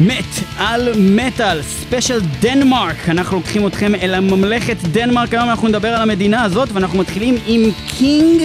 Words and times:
מת 0.00 0.24
על 0.58 0.92
מטאל, 0.98 1.62
ספיישל 1.62 2.20
דנמרק. 2.40 3.08
אנחנו 3.08 3.36
לוקחים 3.36 3.66
אתכם 3.66 3.94
אל 3.94 4.14
הממלכת 4.14 4.76
דנמרק, 4.82 5.34
היום 5.34 5.50
אנחנו 5.50 5.68
נדבר 5.68 5.88
על 5.88 6.02
המדינה 6.02 6.42
הזאת, 6.42 6.68
ואנחנו 6.72 6.98
מתחילים 6.98 7.36
עם 7.46 7.62
קינג 7.98 8.42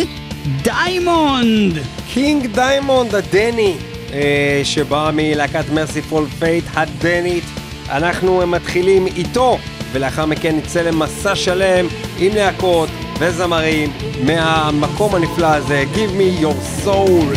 דיימונד. 0.62 1.78
קינג 2.14 2.48
דיימונד 2.48 3.16
הדני, 3.16 3.74
אה, 4.14 4.62
שבא 4.64 5.12
מלהקת 5.14 5.66
Mercyful 5.74 6.26
Fate 6.40 6.64
הדנית. 6.74 7.44
אנחנו 7.90 8.48
מתחילים 8.48 9.08
איתו, 9.08 9.58
ולאחר 9.92 10.26
מכן 10.26 10.56
נצא 10.56 10.82
למסע 10.82 11.36
שלם 11.36 11.86
עם 12.20 12.36
להקות 12.36 12.90
וזמרים 13.20 13.92
מהמקום 14.26 15.16
הנפלא 15.16 15.48
הזה. 15.48 15.84
Give 15.94 16.18
me 16.20 16.44
your 16.44 16.86
soul. 16.86 17.36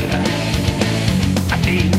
I 1.50 1.66
need 1.66 1.93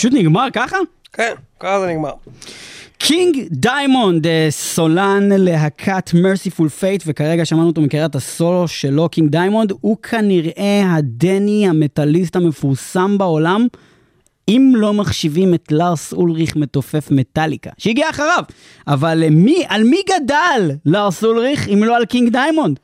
פשוט 0.00 0.12
נגמר 0.12 0.46
ככה? 0.52 0.76
כן, 1.12 1.32
ככה 1.60 1.80
זה 1.80 1.86
נגמר. 1.86 2.12
קינג 2.98 3.46
דיימונד, 3.50 4.26
אה, 4.26 4.46
סולן 4.50 5.28
להקת 5.32 6.10
Mercyful 6.14 6.68
Fate, 6.68 7.02
וכרגע 7.06 7.44
שמענו 7.44 7.66
אותו 7.66 7.80
מקריירת 7.80 8.14
הסולו 8.14 8.68
שלו, 8.68 9.08
קינג 9.08 9.30
דיימונד, 9.30 9.72
הוא 9.80 9.96
כנראה 10.02 10.94
הדני 10.94 11.68
המטאליסט 11.68 12.36
המפורסם 12.36 13.18
בעולם, 13.18 13.66
אם 14.48 14.72
לא 14.76 14.92
מחשיבים 14.92 15.54
את 15.54 15.72
לארס 15.72 16.12
אולריך 16.12 16.56
מתופף 16.56 17.10
מטאליקה, 17.10 17.70
שהגיע 17.78 18.10
אחריו. 18.10 18.44
אבל 18.86 19.22
אה, 19.22 19.30
מי, 19.30 19.64
על 19.68 19.84
מי 19.84 20.00
גדל 20.08 20.70
לארס 20.86 21.24
אולריך, 21.24 21.68
אם 21.68 21.84
לא 21.84 21.96
על 21.96 22.04
קינג 22.04 22.32
דיימונד? 22.32 22.78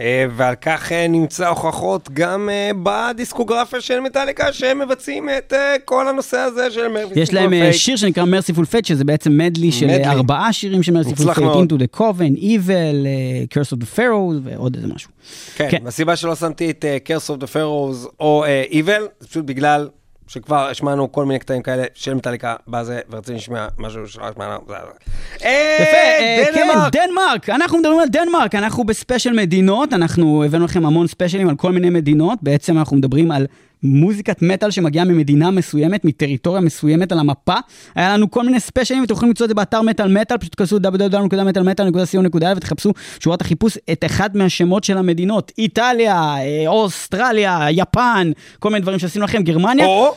אה, 0.00 0.26
ועל 0.36 0.54
כך 0.60 0.92
אה, 0.92 1.08
נמצא 1.08 1.48
הוכחות 1.48 2.08
גם 2.12 2.48
אה, 2.52 2.70
בדיסקוגרפיה 2.82 3.80
של 3.80 4.00
מטאליקה, 4.00 4.52
שהם 4.52 4.78
מבצעים 4.78 5.28
את 5.28 5.52
כל 5.84 6.08
הנושא 6.08 6.36
הזה 6.36 6.70
של 6.70 6.88
Mercyful 6.88 7.22
יש 7.22 7.34
להם 7.34 7.52
שיר 7.72 7.96
שנקרא 7.96 8.24
Mercyful 8.24 8.64
Fate, 8.64 8.84
שזה 8.84 9.04
בעצם 9.04 9.38
מדלי 9.38 9.72
של 9.72 9.86
מדלי. 9.86 10.06
ארבעה 10.06 10.52
שירים 10.52 10.82
של 10.82 10.92
Mercyful 10.92 11.34
Fate, 11.34 11.72
the 11.72 11.96
Coven, 11.96 12.38
Evil, 12.38 13.06
אה, 13.06 13.44
Curse 13.54 13.76
of 13.76 13.80
the 13.80 13.98
Pharaohs 13.98 14.40
ועוד 14.42 14.74
איזה 14.74 14.86
משהו. 14.86 15.10
כן, 15.56 15.68
כן. 15.70 15.78
והסיבה 15.84 16.16
שלא 16.16 16.34
שמתי 16.34 16.70
את 16.70 16.84
Curse 17.04 17.30
of 17.30 17.42
the 17.42 17.46
Pharaohs 17.46 18.08
או 18.20 18.44
Evil, 18.70 19.02
זה 19.20 19.28
פשוט 19.28 19.44
בגלל 19.44 19.88
שכבר 20.30 20.68
השמענו 20.68 21.12
כל 21.12 21.24
מיני 21.24 21.38
קטעים 21.38 21.62
כאלה 21.62 21.84
של 21.94 22.14
מטאליקה 22.14 22.54
בזה, 22.68 23.00
ורציתי 23.10 23.34
לשמוע 23.38 23.66
משהו 23.78 24.08
שלא 24.08 24.24
השמענו. 24.28 24.60
זה- 24.68 24.74
יפה, 24.74 25.44
אה, 25.44 26.38
אה, 26.38 26.44
כן, 26.54 26.60
דנמרק! 26.60 26.92
דנמרק, 26.92 27.48
אנחנו 27.50 27.78
מדברים 27.78 27.98
על 27.98 28.08
דנמרק, 28.08 28.54
אנחנו 28.54 28.84
בספיישל 28.84 29.32
מדינות, 29.32 29.92
אנחנו 29.92 30.44
הבאנו 30.44 30.64
לכם 30.64 30.86
המון 30.86 31.06
ספיישלים 31.06 31.48
על 31.48 31.56
כל 31.56 31.72
מיני 31.72 31.90
מדינות, 31.90 32.38
בעצם 32.42 32.78
אנחנו 32.78 32.96
מדברים 32.96 33.30
על 33.30 33.46
מוזיקת 33.82 34.42
מטאל 34.42 34.70
שמגיעה 34.70 35.04
ממדינה 35.04 35.50
מסוימת, 35.50 36.04
מטריטוריה 36.04 36.60
מסוימת 36.60 37.12
על 37.12 37.18
המפה. 37.18 37.54
היה 37.94 38.14
לנו 38.14 38.30
כל 38.30 38.44
מיני 38.44 38.60
ספיישלים, 38.60 39.04
אתם 39.04 39.12
יכולים 39.12 39.30
למצוא 39.30 39.44
את 39.44 39.48
זה 39.48 39.54
באתר 39.54 39.82
מטאל 39.82 40.08
מטאל, 40.20 40.38
פשוט 40.38 40.52
תכנסו 40.52 40.76
www.מטאלמטאל.co.il 40.76 42.56
ותחפשו 42.56 42.92
שורת 43.20 43.40
החיפוש 43.40 43.78
את 43.92 44.04
אחד 44.04 44.36
מהשמות 44.36 44.84
של 44.84 44.98
המדינות, 44.98 45.52
איטליה, 45.58 46.34
אה, 46.38 46.64
אוסטרליה, 46.66 47.66
יפן, 47.70 48.30
כל 48.58 48.68
מיני 48.68 48.80
דברים 48.80 48.98
שעשינו 48.98 49.24
לכם, 49.24 49.42
גרמניה, 49.42 49.86
או 49.86 50.14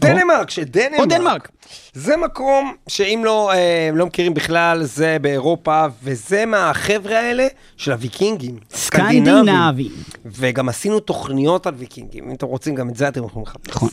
דנמרק, 0.00 0.50
שדנמרק. 0.50 1.00
או 1.00 1.06
דנמרק. 1.06 1.48
זה 1.92 2.16
מקום 2.16 2.74
שאם 2.88 3.22
לא, 3.24 3.52
אה, 3.52 3.90
לא 3.94 4.06
מכירים 4.06 4.34
בכלל, 4.34 4.84
זה 4.84 5.16
באירופה, 5.20 5.86
וזה 6.02 6.46
מהחבר'ה 6.46 7.18
האלה 7.18 7.46
של 7.76 7.92
הוויקינגים. 7.92 8.58
סקנדינבי. 8.74 9.88
וגם 10.24 10.68
עשינו 10.68 11.00
תוכניות 11.00 11.66
על 11.66 11.74
ויקינגים, 11.76 12.28
אם 12.28 12.34
אתם 12.34 12.46
רוצים 12.46 12.74
גם 12.74 12.88
את 12.88 12.96
זה 12.96 13.08
אתם 13.08 13.24
יכולים 13.24 13.46
לחפש. 13.46 13.68
נכון. 13.68 13.88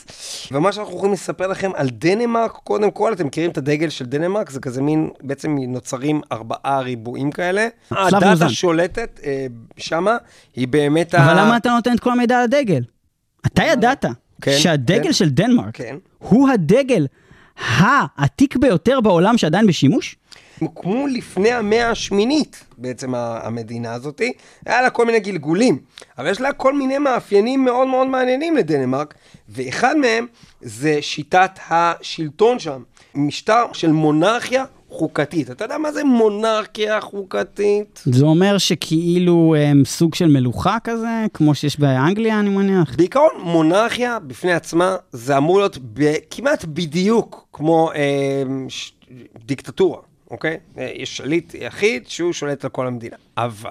ומה 0.52 0.72
שאנחנו 0.72 0.94
יכולים 0.94 1.12
לספר 1.12 1.46
לכם 1.46 1.70
על 1.74 1.88
דנמרק, 1.90 2.50
קודם 2.50 2.90
כל, 2.90 3.12
אתם 3.12 3.26
מכירים 3.26 3.50
את 3.50 3.58
הדגל 3.58 3.88
של 3.88 4.04
דנמרק? 4.04 4.50
זה 4.50 4.60
כזה 4.60 4.82
מין, 4.82 5.10
בעצם 5.22 5.56
נוצרים 5.68 6.20
ארבעה 6.32 6.80
ריבועים 6.80 7.30
כאלה. 7.30 7.68
הדת 7.90 8.22
מאוזן. 8.22 8.46
השולטת 8.46 9.20
אה, 9.24 9.46
שמה 9.76 10.16
היא 10.56 10.68
באמת 10.68 11.14
ה... 11.14 11.24
אבל 11.24 11.40
למה 11.40 11.56
אתה 11.56 11.70
נותן 11.70 11.92
את 11.94 12.00
כל 12.00 12.10
המידע 12.10 12.36
על 12.36 12.44
הדגל? 12.44 12.82
אתה 13.46 13.62
ידעת 13.62 14.04
כן, 14.40 14.58
שהדגל 14.58 15.02
כן. 15.04 15.12
של 15.12 15.30
דנמרק 15.30 15.76
כן. 15.76 15.96
הוא 16.18 16.48
הדגל 16.48 17.06
העתיק 17.56 18.56
ביותר 18.56 19.00
בעולם 19.00 19.38
שעדיין 19.38 19.66
בשימוש? 19.66 20.16
הוקמו 20.58 21.06
לפני 21.06 21.52
המאה 21.52 21.90
השמינית, 21.90 22.64
בעצם 22.78 23.14
המדינה 23.14 23.92
הזאת. 23.92 24.20
היה 24.66 24.82
לה 24.82 24.90
כל 24.90 25.06
מיני 25.06 25.20
גלגולים, 25.20 25.78
אבל 26.18 26.30
יש 26.30 26.40
לה 26.40 26.52
כל 26.52 26.74
מיני 26.74 26.98
מאפיינים 26.98 27.64
מאוד 27.64 27.88
מאוד 27.88 28.06
מעניינים 28.06 28.56
לדנמרק, 28.56 29.14
ואחד 29.48 29.96
מהם 29.96 30.26
זה 30.60 30.98
שיטת 31.02 31.58
השלטון 31.70 32.58
שם. 32.58 32.82
משטר 33.14 33.64
של 33.72 33.92
מונרכיה 33.92 34.64
חוקתית. 34.98 35.50
אתה 35.50 35.64
יודע 35.64 35.78
מה 35.78 35.92
זה 35.92 36.04
מונרכיה 36.04 37.00
חוקתית? 37.00 38.02
זה 38.04 38.24
אומר 38.24 38.58
שכאילו 38.58 39.54
הם 39.58 39.82
סוג 39.84 40.14
של 40.14 40.26
מלוכה 40.26 40.76
כזה, 40.84 41.24
כמו 41.34 41.54
שיש 41.54 41.80
באנגליה 41.80 42.40
אני 42.40 42.48
מניח. 42.50 42.94
בעיקרון, 42.96 43.30
מונרכיה 43.42 44.18
בפני 44.18 44.52
עצמה, 44.52 44.96
זה 45.12 45.36
אמור 45.36 45.58
להיות 45.58 45.78
ב- 45.94 46.14
כמעט 46.30 46.64
בדיוק 46.64 47.46
כמו 47.52 47.90
אה, 47.94 48.42
ש- 48.68 48.92
דיקטטורה, 49.44 49.98
אוקיי? 50.30 50.56
אה, 50.78 50.90
יש 50.94 51.16
שליט 51.16 51.54
יחיד 51.54 52.02
שהוא 52.08 52.32
שולט 52.32 52.64
על 52.64 52.70
כל 52.70 52.86
המדינה. 52.86 53.16
אבל 53.36 53.70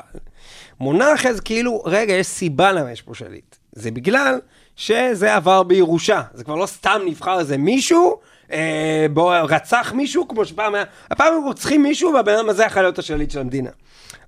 מונרכיה 0.80 1.34
זה 1.34 1.42
כאילו, 1.42 1.81
רגע, 1.86 2.14
יש 2.14 2.28
סיבה 2.28 2.72
למה 2.72 2.92
יש 2.92 3.02
פה 3.02 3.14
שליט. 3.16 3.56
זה 3.74 3.92
בגלל 3.92 4.40
שזה 4.75 5.36
עבר 5.36 5.64
בירושה. 5.64 6.22
זה 6.34 6.44
כבר 6.44 6.56
לא 6.56 6.66
סתם 6.66 7.02
נבחר 7.06 7.40
איזה 7.40 7.58
מישהו, 7.58 8.16
אה, 8.51 9.06
בו 9.13 9.31
רצח 9.50 9.94
מישהו, 9.95 10.28
כמו 10.28 10.45
שפעם 10.45 10.75
היה, 10.75 10.84
הפעם 11.12 11.34
הם 11.34 11.44
רוצחים 11.44 11.84
מישהו 11.84 12.13
והבן 12.13 12.34
אדם 12.34 12.50
הזה 12.50 12.63
יכול 12.63 12.81
להיות 12.81 13.00
השליט 13.00 13.31
של 13.31 13.40
המדינה. 13.40 13.69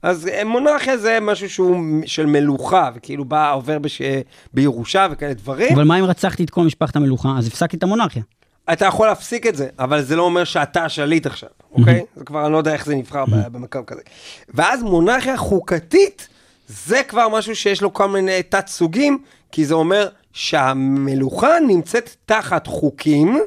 אז 0.02 0.28
אה, 0.28 0.44
מונרכיה 0.44 0.98
זה 0.98 1.18
משהו 1.22 1.50
שהוא 1.50 1.78
של 2.06 2.26
מלוכה, 2.26 2.90
וכאילו 2.96 3.26
בא, 3.26 3.54
עובר 3.54 3.80
בש... 3.80 4.02
בירושה 4.54 5.08
וכאלה 5.12 5.34
דברים. 5.34 5.74
אבל 5.74 5.84
מה 5.84 6.00
אם 6.00 6.04
רצחתי 6.04 6.44
את 6.44 6.50
כל 6.50 6.62
משפחת 6.62 6.96
המלוכה? 6.96 7.30
אז 7.38 7.48
הפסקתי 7.48 7.78
את 7.78 7.84
המונרכיה. 7.84 8.24
אתה 8.74 8.86
יכול 8.86 9.08
להפסיק 9.08 9.48
את 9.48 9.56
זה, 9.56 9.68
אבל 9.80 10.02
זה 10.02 10.16
לא 10.16 10.24
אומר 10.24 10.44
שאתה 10.44 10.86
השליט 10.86 11.26
עכשיו, 11.26 11.50
אוקיי? 11.72 12.06
זה 12.16 12.26
כבר, 12.26 12.46
אני 12.46 12.54
לא 12.54 12.58
יודע 12.58 12.74
איך 12.74 12.86
זה 12.86 12.96
נבחר 12.96 13.26
ב- 13.26 13.48
במקום 13.52 13.84
כזה. 13.84 14.02
ואז 14.54 14.84
מונרכיה 14.84 15.38
חוקתית, 15.38 16.28
זה 16.68 17.02
כבר 17.08 17.30
משהו 17.30 17.56
שיש 17.56 17.82
לו 17.82 17.94
כל 17.94 18.08
מיני 18.08 18.44
תת 18.44 18.68
סוגים, 18.68 19.18
כי 19.52 19.66
זה 19.66 19.74
אומר 19.74 20.08
שהמלוכה 20.34 21.60
נמצאת 21.68 22.16
תחת 22.26 22.68
חוקים, 22.68 23.40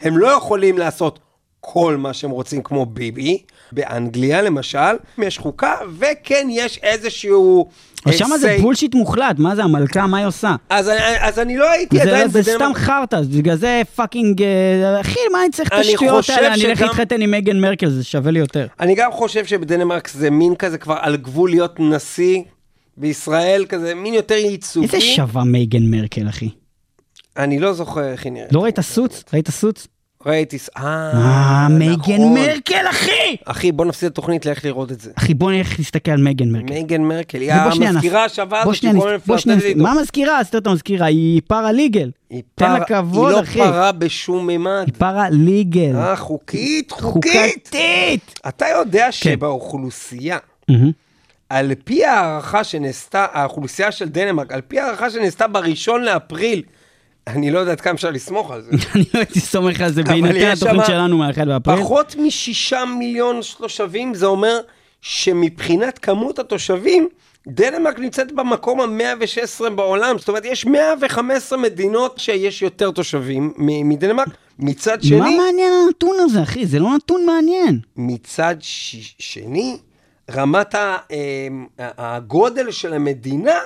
הם 0.00 0.18
לא 0.18 0.28
יכולים 0.28 0.78
לעשות 0.78 1.18
כל 1.60 1.96
מה 1.96 2.12
שהם 2.12 2.30
רוצים 2.30 2.62
כמו 2.62 2.86
ביבי. 2.86 3.38
באנגליה 3.72 4.42
למשל, 4.42 4.78
יש 5.18 5.38
חוקה, 5.38 5.74
וכן 5.98 6.46
יש 6.50 6.80
איזשהו... 6.82 7.68
שמה 8.10 8.38
זה. 8.38 8.56
בולשיט 8.60 8.94
מוחלט, 8.94 9.38
מה 9.38 9.56
זה 9.56 9.64
המלכה, 9.64 10.06
מה 10.06 10.18
היא 10.18 10.26
עושה? 10.26 10.54
אז, 10.70 10.90
אז 11.18 11.38
אני 11.38 11.56
לא 11.56 11.70
הייתי 11.70 11.96
זה, 11.96 12.02
עדיין 12.02 12.28
זה. 12.28 12.42
סתם 12.42 12.70
חרטא, 12.74 13.20
בגלל 13.38 13.56
זה 13.56 13.82
fucking, 13.96 14.42
אה, 14.42 15.00
אחי, 15.00 15.20
מה 15.32 15.42
אני 15.42 15.50
צריך 15.50 15.68
את 15.68 15.72
השטויות 15.72 16.30
האלה? 16.30 16.54
אני 16.54 16.66
אלך 16.66 16.80
להתחתן 16.80 17.20
עם 17.20 17.30
מייגן 17.30 17.60
מרקל, 17.60 17.90
זה 17.90 18.04
שווה 18.04 18.30
לי 18.30 18.38
יותר. 18.38 18.66
אני 18.80 18.94
גם 18.94 19.12
חושב 19.12 19.44
שבדנמרק 19.44 20.08
זה 20.08 20.30
מין 20.30 20.54
כזה 20.54 20.78
כבר 20.78 20.96
על 21.00 21.16
גבול 21.16 21.50
להיות 21.50 21.80
נשיא, 21.80 22.42
בישראל 22.96 23.64
כזה 23.68 23.94
מין 23.94 24.14
יותר 24.14 24.34
ייצוגי. 24.34 24.86
איזה 24.86 25.00
שווה 25.00 25.44
מייגן 25.44 25.82
מרקל, 25.90 26.28
אחי? 26.28 26.48
אני 27.36 27.58
לא 27.58 27.72
זוכר 27.72 28.04
איך 28.04 28.24
היא 28.24 28.32
נראית. 28.32 28.52
לא 28.52 28.64
ראית 28.64 28.80
Suits? 28.80 29.24
ראית 29.32 29.50
Suits? 29.50 29.86
ראיתי... 30.26 30.58
ס- 30.58 30.68
אה, 30.76 31.68
מייגן 31.70 31.94
נכון. 32.14 32.34
מרקל, 32.34 32.84
אחי! 32.90 33.36
אחי, 33.44 33.72
בוא 33.72 33.84
נפסיד 33.84 34.06
את 34.06 34.12
התוכנית, 34.12 34.46
לך 34.46 34.64
לראות 34.64 34.92
את 34.92 35.00
זה. 35.00 35.10
אחי, 35.14 35.34
בוא 35.34 35.52
נלך 35.52 35.78
להסתכל 35.78 36.10
על 36.10 36.20
מייגן 36.22 36.48
מרקל. 36.48 36.64
מייגן 36.72 37.02
מרקל, 37.02 37.40
היא 37.40 37.52
המזכירה 37.52 38.24
השווה 38.24 38.62
הזאת, 38.62 38.74
שנייה, 38.74 38.94
שכל 38.94 39.04
נס- 39.14 39.14
הזמן 39.22 39.26
בוא 39.26 39.38
שנייה, 39.38 39.56
מפלרטטת 39.58 39.76
איתו. 39.78 39.88
מה 39.94 40.00
מזכירה? 40.02 40.44
סתר 40.44 40.58
את 40.58 40.66
המזכירה, 40.66 41.06
היא 41.06 41.40
פרה 41.46 41.72
ליגל. 41.72 42.10
היא 42.30 42.42
תן 42.54 42.72
לה 42.72 42.84
כבוד, 42.84 43.34
היא 43.34 43.42
אחי. 43.42 43.58
לא 43.58 43.64
פרה 43.64 43.92
בשום 43.92 44.46
ממד. 44.46 44.84
היא 44.86 44.94
פרה 44.98 45.30
ליגל. 45.30 45.96
אה, 45.96 46.16
חוקית, 46.16 46.90
חוקית. 46.90 47.32
חוקתית! 47.64 48.40
אתה 48.48 48.66
יודע 48.78 49.04
כן. 49.04 49.12
שבאוכלוסייה. 49.12 50.38
על 51.48 51.72
פי 51.84 52.04
הערכה 52.04 52.64
שנעשתה, 52.64 53.26
האוכלוסייה 53.32 53.92
של 53.92 54.08
דנמרק, 54.08 54.52
על 54.52 54.60
פי 54.68 54.80
הערכה 54.80 55.10
שנעשתה 55.10 55.46
בראשון 55.48 56.02
לאפריל, 56.02 56.62
אני 57.26 57.50
לא 57.50 57.58
יודע 57.58 57.72
עד 57.72 57.80
כמה 57.80 57.94
אפשר 57.94 58.10
לסמוך 58.10 58.50
על 58.50 58.62
זה. 58.62 58.70
אני 58.94 59.04
לא 59.14 59.18
הייתי 59.18 59.40
סומך 59.40 59.80
על 59.80 59.92
זה 59.92 60.02
בהינתן 60.02 60.46
התוכנית 60.52 60.86
שלנו 60.86 61.18
מהאחד 61.18 61.48
באפריל. 61.48 61.78
פחות 61.80 62.16
משישה 62.18 62.84
מיליון 62.98 63.40
תושבים, 63.58 64.14
זה 64.14 64.26
אומר 64.26 64.60
שמבחינת 65.00 65.98
כמות 65.98 66.38
התושבים, 66.38 67.08
דנמרק 67.48 67.98
נמצאת 67.98 68.32
במקום 68.32 68.80
ה-116 68.80 69.70
בעולם. 69.70 70.18
זאת 70.18 70.28
אומרת, 70.28 70.44
יש 70.44 70.66
115 70.66 71.58
מדינות 71.58 72.18
שיש 72.18 72.62
יותר 72.62 72.90
תושבים 72.90 73.52
מדנמרק. 73.58 74.28
מצד 74.58 74.96
מה 74.96 75.02
שני, 75.04 75.18
מעניין 75.38 75.72
הנתון 75.86 76.16
הזה, 76.20 76.42
אחי? 76.42 76.66
זה 76.66 76.78
לא 76.78 76.94
נתון 76.96 77.26
מעניין. 77.26 77.80
מצד 77.96 78.56
ש- 78.60 79.14
שני, 79.18 79.78
רמת 80.30 80.74
ה- 80.74 80.96
אמ, 81.10 81.66
הגודל 81.78 82.70
של 82.70 82.92
המדינה 82.92 83.58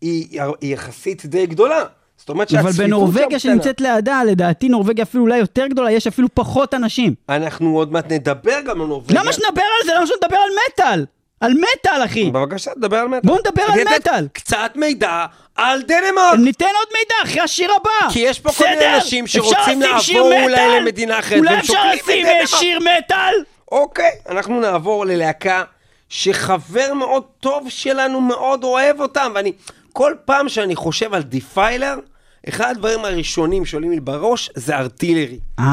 היא, 0.00 0.26
היא 0.60 0.74
יחסית 0.74 1.26
די 1.26 1.46
גדולה. 1.46 1.84
זאת 2.22 2.28
אומרת 2.28 2.54
אבל 2.54 2.62
שהצפיפות 2.62 2.86
בנורבגיה 2.86 3.24
שם 3.24 3.28
קטנה. 3.28 3.38
שנמצאת 3.38 3.80
לידה, 3.80 4.22
לדעתי 4.24 4.68
נורבגיה 4.68 5.02
אפילו 5.02 5.24
אולי 5.24 5.38
יותר 5.38 5.66
גדולה, 5.66 5.90
יש 5.90 6.06
אפילו 6.06 6.28
פחות 6.34 6.74
אנשים. 6.74 7.14
אנחנו 7.28 7.76
עוד 7.76 7.92
מעט 7.92 8.12
נדבר 8.12 8.60
גם 8.60 8.80
על 8.80 8.86
נורבגיה. 8.86 9.20
למה 9.22 9.32
שנדבר 9.32 9.62
על 9.80 9.86
זה? 9.86 9.92
למה 9.94 10.06
שנדבר 10.06 10.36
על 10.36 10.50
מטאל? 10.68 11.04
על 11.40 11.52
מטאל, 11.52 12.04
אחי. 12.04 12.30
בבקשה, 12.30 12.74
תדבר 12.74 12.96
על 12.96 13.08
מטאל. 13.08 13.20
בוא 13.24 13.38
נדבר 13.38 13.62
על 13.62 13.80
מטאל. 13.96 14.28
קצת 14.32 14.72
מידע 14.74 15.26
על 15.56 15.82
דנמרק. 15.82 16.38
ניתן 16.38 16.64
עוד 16.64 16.88
מידע 16.92 17.14
אחרי 17.30 17.40
השיר 17.40 17.70
הבא. 17.80 18.12
כי 18.12 18.18
יש 18.18 18.40
פה 18.40 18.52
כל 18.52 18.64
מיני? 18.64 18.94
אנשים 18.94 19.26
שרוצים 19.26 19.80
לעבור 19.82 20.32
אולי? 20.42 20.80
למדינה 20.80 21.18
אחרת, 21.18 21.38
אולי 21.38 21.58
אפשר 21.58 21.92
לשים 21.94 22.26
אה. 22.26 22.46
שיר 22.46 22.78
מטאל? 22.78 23.34
אוקיי, 23.72 24.10
אנחנו 24.28 24.60
נעבור 24.60 25.06
ללהקה 25.06 25.64
שחבר 26.08 26.94
מאוד 26.94 27.22
טוב 27.40 27.66
שלנו 27.68 28.20
מאוד 28.20 28.64
אוהב 28.64 29.00
אותם, 29.00 29.32
ואני, 29.34 29.52
כל 29.92 30.14
פעם 30.24 30.48
שאני 30.48 30.76
חושב 30.76 31.14
על 31.14 31.22
דיפיילר, 31.22 31.94
אחד 32.48 32.70
הדברים 32.70 33.04
הראשונים 33.04 33.64
שעולים 33.64 33.90
לי 33.90 34.00
בראש 34.00 34.50
זה 34.54 34.76
Artillery. 34.76 35.38
אה, 35.58 35.64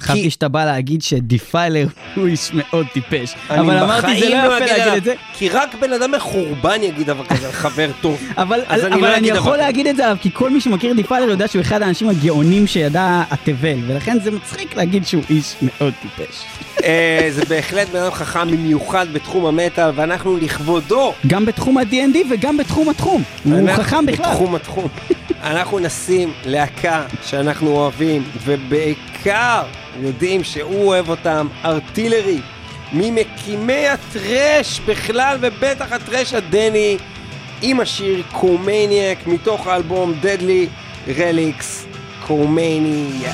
חשבתי 0.00 0.22
כי- 0.22 0.30
שאתה 0.30 0.48
בא 0.48 0.64
להגיד 0.64 1.02
שדיפיילר 1.02 1.86
הוא 2.16 2.26
איש 2.26 2.50
מאוד 2.54 2.86
טיפש. 2.92 3.34
אני 3.50 3.60
אבל 3.60 3.78
אמרתי, 3.78 4.00
זה 4.20 4.26
בחיים 4.26 4.32
לא 4.44 4.56
יפה 4.56 4.66
להגיד 4.76 4.92
את 4.96 5.04
זה. 5.04 5.14
כי 5.34 5.48
רק 5.48 5.74
בן 5.80 5.92
אדם 5.92 6.12
מחורבן 6.12 6.82
יגיד 6.82 7.06
דבר 7.06 7.24
כזה 7.24 7.46
על 7.46 7.52
חבר 7.52 7.90
טוב. 8.00 8.20
אבל, 8.36 8.60
אז 8.68 8.80
אבל 8.84 8.92
אני 8.92 9.00
לא 9.02 9.14
אני 9.16 9.28
דבר 9.30 9.38
יכול 9.38 9.52
כזה. 9.52 9.62
להגיד 9.62 9.86
את 9.86 9.96
זה 9.96 10.04
עליו, 10.04 10.16
כי 10.20 10.30
כל 10.32 10.50
מי 10.50 10.60
שמכיר 10.60 10.92
דיפיילר 10.92 11.28
יודע 11.30 11.48
שהוא 11.48 11.62
אחד 11.62 11.82
האנשים 11.82 12.08
הגאונים 12.08 12.66
שידע 12.66 13.22
התבל, 13.30 13.78
ולכן 13.86 14.20
זה 14.24 14.30
מצחיק 14.30 14.76
להגיד 14.76 15.06
שהוא 15.06 15.22
איש 15.30 15.54
מאוד 15.62 15.92
טיפש. 16.02 16.42
אה, 16.84 17.28
זה 17.30 17.44
בהחלט 17.48 17.88
בן 17.88 17.98
אדם 18.02 18.10
חכם 18.10 18.50
במיוחד 18.50 19.06
בתחום 19.12 19.46
המטאל, 19.46 19.90
ואנחנו 19.94 20.36
לכבודו. 20.36 21.12
גם 21.26 21.46
בתחום 21.46 21.78
ה-D&D 21.78 22.16
וגם 22.30 22.56
בתחום 22.56 22.88
התחום. 22.88 23.22
הוא 23.44 23.70
חכם 23.72 24.06
בכלל. 24.06 24.26
בתחום 24.30 24.54
התחום. 24.54 24.88
אנחנו 25.42 25.78
נשים 26.08 26.32
להקה 26.44 27.04
שאנחנו 27.22 27.70
אוהבים, 27.70 28.24
ובעיקר 28.44 29.62
יודעים 30.00 30.44
שהוא 30.44 30.86
אוהב 30.86 31.08
אותם, 31.08 31.48
ארטילרי, 31.64 32.40
ממקימי 32.92 33.88
הטרש 33.88 34.80
בכלל, 34.80 35.38
ובטח 35.40 35.92
הטרש 35.92 36.34
הדני, 36.34 36.96
עם 37.62 37.80
השיר 37.80 38.22
קומניאק, 38.32 39.26
מתוך 39.26 39.66
האלבום 39.66 40.14
Deadly 40.22 40.68
Relics, 41.08 41.96
קומניה. 42.26 43.32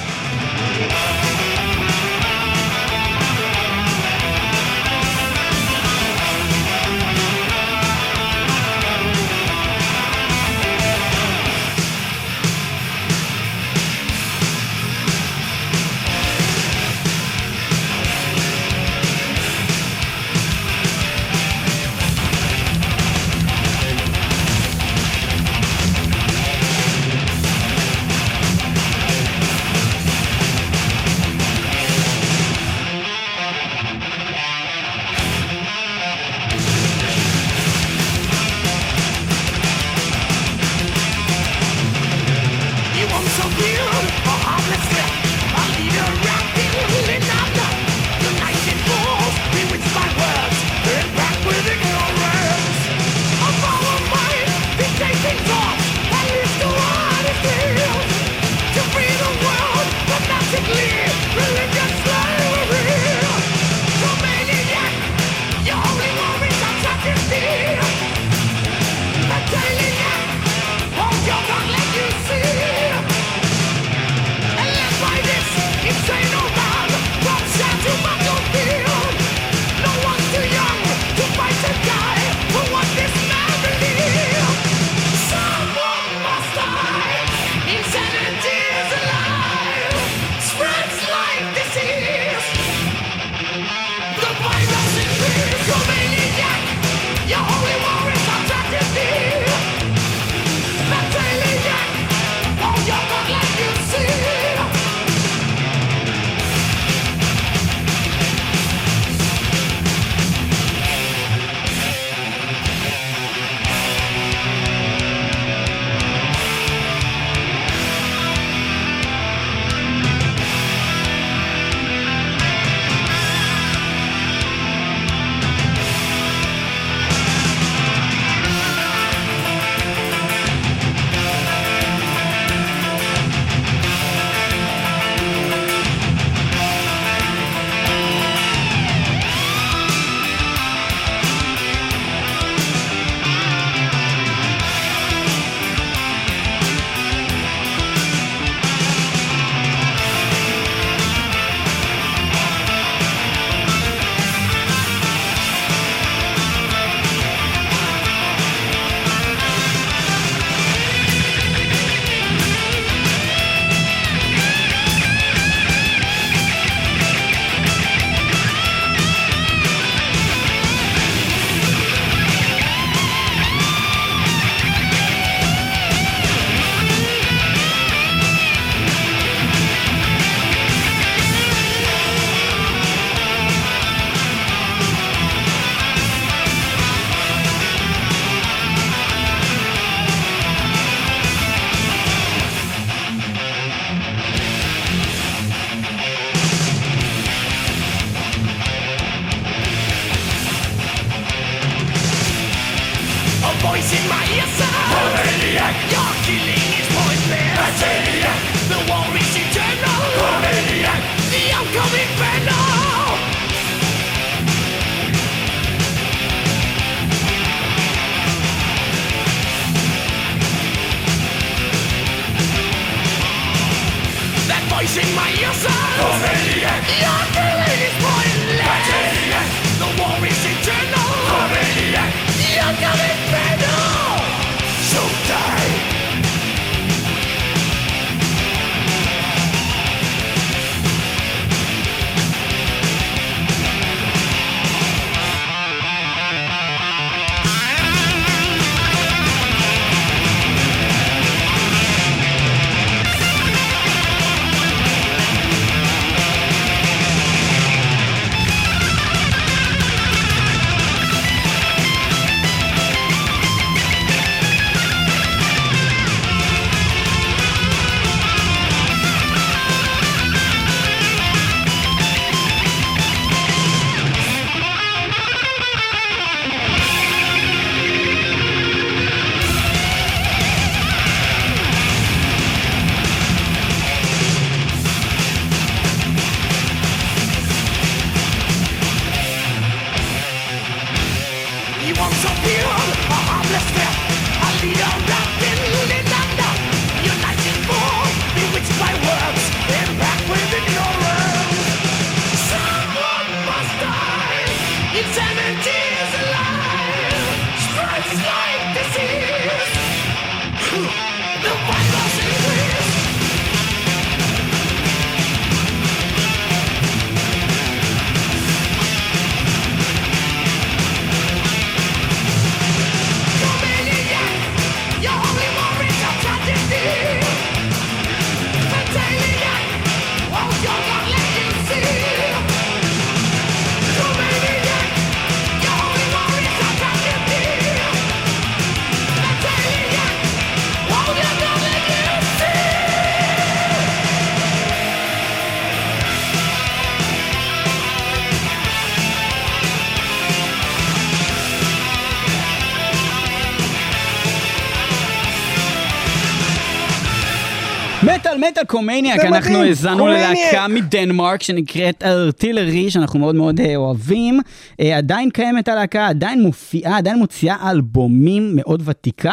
זה 359.16 359.28
אנחנו 359.28 359.62
האזנו. 359.62 360.06
ללהקה 360.06 360.68
מדנמרק 360.68 361.42
שנקראת 361.42 362.02
ארטילרי, 362.02 362.90
שאנחנו 362.90 363.18
מאוד 363.18 363.34
מאוד 363.34 363.60
אה, 363.60 363.76
אוהבים. 363.76 364.40
אה, 364.80 364.96
עדיין 364.96 365.30
קיימת 365.30 365.68
הלהקה, 365.68 366.06
עדיין 366.06 366.42
מופיעה, 366.42 366.98
עדיין 366.98 367.18
מוציאה 367.18 367.70
אלבומים 367.70 368.52
מאוד 368.56 368.82
ותיקה. 368.84 369.32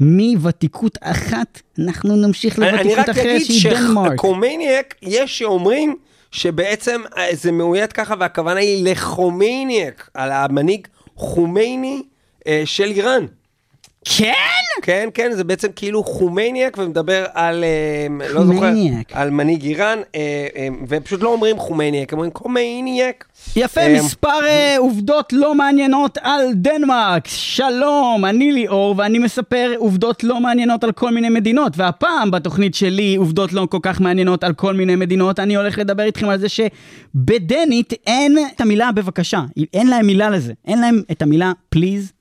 ומוותיקות 0.00 0.98
אחת, 1.00 1.60
אנחנו 1.78 2.16
נמשיך 2.16 2.58
אני- 2.58 2.68
אני 2.68 2.76
רק 2.76 2.84
לוותיקות 2.84 3.10
אחרת 3.10 3.26
אגיד 3.26 3.46
שהיא 3.46 3.72
דנמרק. 3.72 4.12
שקומניאק, 4.12 4.94
יש 5.02 5.38
שאומרים 5.38 5.96
שבעצם 6.30 7.00
אה, 7.16 7.26
זה 7.32 7.52
מאוית 7.52 7.92
ככה, 7.92 8.14
והכוונה 8.20 8.60
היא 8.60 8.90
לחומייניאק, 8.90 10.10
על 10.14 10.32
המנהיג 10.32 10.86
חומייני 11.16 12.02
אה, 12.46 12.62
של 12.64 12.84
איראן. 12.90 13.26
כן? 14.04 14.32
כן, 14.82 15.08
כן, 15.14 15.30
זה 15.32 15.44
בעצם 15.44 15.68
כאילו 15.76 16.04
Khomaniac, 16.04 16.78
ומדבר 16.78 17.24
על, 17.34 17.64
אה, 17.64 18.28
לא 18.28 18.44
זוכר. 18.44 18.72
על 19.12 19.30
מנהיג 19.30 19.64
איראן, 19.64 19.98
אה, 20.14 20.46
אה, 20.56 20.68
ופשוט 20.88 21.22
לא 21.22 21.28
אומרים 21.28 21.58
Khomaniac, 21.58 22.12
הם 22.12 22.18
אומרים 22.18 22.30
Khomaniac. 22.30 23.24
יפה, 23.56 23.80
מספר 23.94 24.28
עובדות 24.78 25.32
לא 25.32 25.54
מעניינות 25.54 26.18
על 26.22 26.40
דנמרק. 26.54 27.22
שלום, 27.26 28.24
אני 28.24 28.52
ליאור, 28.52 28.94
ואני 28.98 29.18
מספר 29.18 29.72
עובדות 29.76 30.24
לא 30.24 30.40
מעניינות 30.40 30.84
על 30.84 30.92
כל 30.92 31.14
מיני 31.14 31.28
מדינות. 31.28 31.72
והפעם 31.76 32.30
בתוכנית 32.30 32.74
שלי, 32.74 33.16
עובדות 33.16 33.52
לא 33.52 33.66
כל 33.70 33.78
כך 33.82 34.00
מעניינות 34.00 34.44
על 34.44 34.52
כל 34.52 34.74
מיני 34.74 34.96
מדינות, 34.96 35.40
אני 35.40 35.56
הולך 35.56 35.78
לדבר 35.78 36.02
איתכם 36.02 36.28
על 36.28 36.38
זה 36.38 36.46
שבדנית 36.48 37.92
אין 38.06 38.38
את 38.54 38.60
המילה 38.60 38.92
בבקשה. 38.92 39.40
אין 39.74 39.86
להם 39.86 40.06
מילה 40.06 40.30
לזה. 40.30 40.52
אין 40.66 40.80
להם 40.80 41.02
את 41.10 41.22
המילה 41.22 41.52
please. 41.68 42.12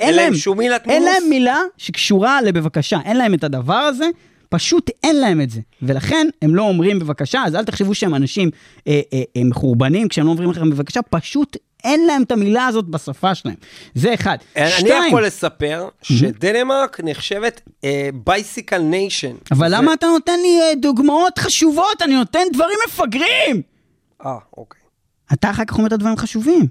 אין 0.00 0.14
להם 0.14 0.34
שום 0.34 0.58
מילת 0.58 0.88
אין 0.88 1.02
נימוס? 1.02 1.20
להם 1.20 1.30
מילה 1.30 1.60
שקשורה 1.76 2.42
לבבקשה. 2.42 2.98
אין 3.04 3.16
להם 3.16 3.34
את 3.34 3.44
הדבר 3.44 3.74
הזה. 3.74 4.08
פשוט 4.48 4.90
אין 5.02 5.16
להם 5.16 5.40
את 5.40 5.50
זה, 5.50 5.60
ולכן 5.82 6.26
הם 6.42 6.54
לא 6.54 6.62
אומרים 6.62 6.98
בבקשה, 6.98 7.42
אז 7.46 7.54
אל 7.54 7.64
תחשבו 7.64 7.94
שהם 7.94 8.14
אנשים 8.14 8.50
אה, 8.86 9.00
אה, 9.12 9.22
אה, 9.36 9.44
מחורבנים 9.44 10.08
כשהם 10.08 10.26
לא 10.26 10.30
אומרים 10.30 10.50
לכם 10.50 10.70
בבקשה, 10.70 11.02
פשוט 11.02 11.56
אין 11.84 12.06
להם 12.06 12.22
את 12.22 12.32
המילה 12.32 12.66
הזאת 12.66 12.84
בשפה 12.84 13.34
שלהם. 13.34 13.54
זה 13.94 14.14
אחד. 14.14 14.38
אני 14.56 14.70
שתיים, 14.70 15.08
יכול 15.08 15.26
לספר 15.26 15.88
שדנמרק 16.02 17.00
נחשבת 17.04 17.60
bicycle 18.24 18.78
nation. 18.78 19.36
אבל 19.52 19.76
למה 19.76 19.94
אתה 19.94 20.06
נותן 20.06 20.40
לי 20.42 20.60
אה, 20.60 20.74
דוגמאות 20.74 21.38
חשובות? 21.38 22.02
אני 22.02 22.14
נותן 22.14 22.42
דברים 22.52 22.78
מפגרים! 22.86 23.62
אה, 24.26 24.36
אוקיי, 24.56 24.80
אתה 25.32 25.50
אחר 25.50 25.64
כך 25.64 25.76
אומר 25.76 25.86
את 25.86 25.92
הדברים 25.92 26.14
החשובים, 26.14 26.66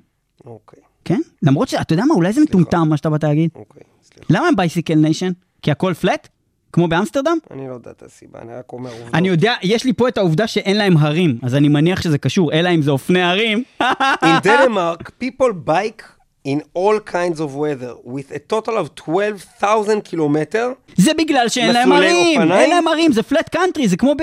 אוקיי, 0.46 0.80
כן? 1.08 1.22
למרות 1.43 1.67
שאתה 1.67 1.93
יודע 1.93 2.06
מה, 2.06 2.13
אולי 2.13 2.34
זה 2.34 2.41
מטומטם 2.41 2.88
מה 2.89 2.98
שאתה 2.98 3.10
באת 3.10 3.24
להגיד. 3.24 3.50
אוקיי, 3.56 3.82
סליחה. 4.04 4.34
למה 4.34 4.48
הם 4.48 4.56
bicycle 4.56 4.96
nation? 4.96 5.32
כי 5.62 5.72
הכל 5.72 5.93
flat? 5.94 6.28
כמו 6.74 6.88
באמסטרדם? 6.88 7.38
אני 7.52 7.67
לא 7.67 7.74
יודע 7.74 7.91
את 7.91 8.04
הסיבה, 8.04 8.39
אני 8.41 8.54
רק 8.54 8.74
אומר 8.74 8.91
עובדות. 8.91 9.13
אני 9.13 9.28
יודע, 9.28 9.54
יש 9.62 9.86
לי 9.86 9.93
פה 9.93 10.08
את 10.08 10.17
העובדה 10.17 10.48
שאין 10.48 10.78
להם 10.78 10.98
הרים, 10.98 11.38
אז 11.41 11.56
אני 11.56 11.67
מניח 11.67 12.02
שזה 12.02 12.17
קשור, 12.17 12.54
אלא 12.54 12.70
אם 12.70 12.82
זה 12.82 12.91
אופני 12.91 13.22
הרים. 13.22 13.63
In 13.82 14.46
Denmark, 14.46 15.10
people 15.24 15.70
bike 15.70 16.04
in 16.48 16.60
all 16.74 17.00
kinds 17.00 17.40
of 17.40 17.50
weather, 17.56 17.94
with 18.06 18.32
a 18.32 18.40
total 18.54 18.78
of 18.78 18.88
12,000 18.96 20.02
קילומטר. 20.02 20.72
זה 20.96 21.12
בגלל 21.14 21.50
שאין 21.50 21.74
להם 21.74 21.92
הרים, 21.92 22.42
אופניים? 22.42 22.52
אין 22.52 22.70
להם 22.70 22.88
הרים, 22.88 23.12
זה 23.12 23.24
flat 23.24 23.50
country, 23.50 23.88
זה 23.88 23.98
כמו 23.98 24.16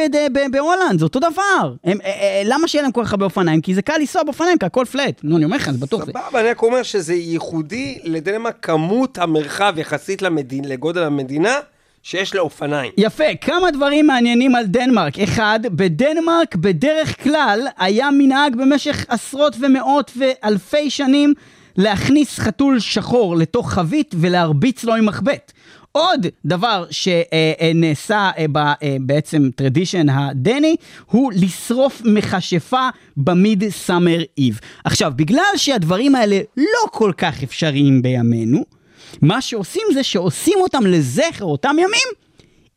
בהולנד, 0.50 0.98
זה 0.98 1.04
אותו 1.04 1.18
דבר. 1.18 1.74
הם, 1.84 1.98
אה, 2.04 2.06
אה, 2.06 2.42
למה 2.44 2.68
שיהיה 2.68 2.82
להם 2.82 2.92
כל 2.92 3.04
כך 3.04 3.12
הרבה 3.12 3.24
אופניים? 3.24 3.60
כי 3.60 3.74
זה 3.74 3.82
קל 3.82 3.96
לנסוע 3.98 4.22
באופניים, 4.22 4.58
כי 4.58 4.66
הכל 4.66 4.84
flat. 4.84 5.20
נו, 5.22 5.36
אני 5.36 5.44
אומר 5.44 5.56
לך, 5.56 5.70
זה 5.70 5.78
בטוח. 5.78 6.04
סבבה, 6.04 6.40
אני 6.40 6.48
רק 6.48 6.62
אומר 6.62 6.82
שזה 6.82 7.14
ייחודי 7.14 7.98
לדנמרק 8.04 8.56
כמות 8.62 9.18
המרחב 9.18 9.74
יחסית 9.76 10.22
למדין, 10.22 10.64
לגודל 10.64 11.02
המדינה 11.02 11.58
שיש 12.02 12.34
לאופניים. 12.34 12.92
יפה, 12.96 13.34
כמה 13.40 13.70
דברים 13.70 14.06
מעניינים 14.06 14.54
על 14.54 14.66
דנמרק. 14.66 15.18
אחד, 15.18 15.60
בדנמרק 15.64 16.56
בדרך 16.56 17.22
כלל 17.22 17.66
היה 17.78 18.10
מנהג 18.10 18.56
במשך 18.56 19.04
עשרות 19.08 19.56
ומאות 19.60 20.10
ואלפי 20.16 20.90
שנים 20.90 21.34
להכניס 21.76 22.38
חתול 22.38 22.80
שחור 22.80 23.36
לתוך 23.36 23.72
חבית 23.72 24.14
ולהרביץ 24.18 24.84
לו 24.84 24.94
עם 24.94 25.06
מחבט. 25.06 25.52
עוד 25.92 26.26
דבר 26.44 26.84
שנעשה 26.90 28.30
בעצם 29.00 29.50
tradition 29.56 30.08
הדני, 30.08 30.76
הוא 31.06 31.32
לשרוף 31.32 32.02
מכשפה 32.04 32.88
ב 33.16 33.68
midsummer 33.68 34.18
eve. 34.38 34.60
עכשיו, 34.84 35.12
בגלל 35.16 35.42
שהדברים 35.56 36.14
האלה 36.14 36.40
לא 36.56 36.90
כל 36.90 37.12
כך 37.16 37.42
אפשריים 37.42 38.02
בימינו, 38.02 38.64
מה 39.22 39.40
שעושים 39.40 39.82
זה 39.94 40.02
שעושים 40.02 40.58
אותם 40.60 40.86
לזכר 40.86 41.44
אותם 41.44 41.76
ימים 41.78 42.08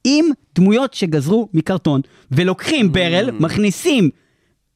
עם 0.04 0.26
דמויות 0.56 0.94
שגזרו 0.94 1.50
מקרטון, 1.54 2.02
ולוקחים 2.32 2.92
barrel, 2.92 3.32
מכניסים 3.32 4.10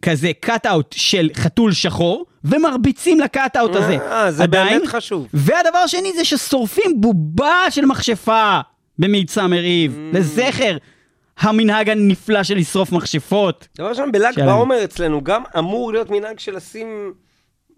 כזה 0.02 0.32
cut-out 0.40 0.96
של 0.98 1.30
חתול 1.36 1.72
שחור, 1.74 2.26
ומרביצים 2.44 3.20
ל 3.20 3.27
cut-out 3.27 3.76
הזה. 3.76 3.98
אה, 3.98 4.32
זה 4.32 4.44
עדיין. 4.44 4.78
באמת 4.78 4.88
חשוב. 4.90 5.28
והדבר 5.34 5.78
השני 5.78 6.14
זה 6.16 6.26
ששורפים 6.26 7.02
בובה 7.02 7.56
של 7.70 7.86
מכשפה 7.86 8.60
במידסאמר 9.00 9.64
איב, 9.64 9.94
Mm. 10.14 10.18
לזכר 10.18 10.78
המנהג 11.40 11.90
הנפלא 11.90 12.44
של 12.44 12.56
לשרוף 12.58 12.92
מכשפות. 12.92 13.68
דבר 13.78 13.90
ראשון, 13.90 14.12
בל"ג 14.12 14.32
שלום. 14.32 14.48
בעומר 14.48 14.84
אצלנו 14.84 15.24
גם 15.24 15.44
אמור 15.58 15.92
להיות 15.94 16.10
מנהג 16.10 16.40
של 16.40 16.56
לשים 16.56 17.14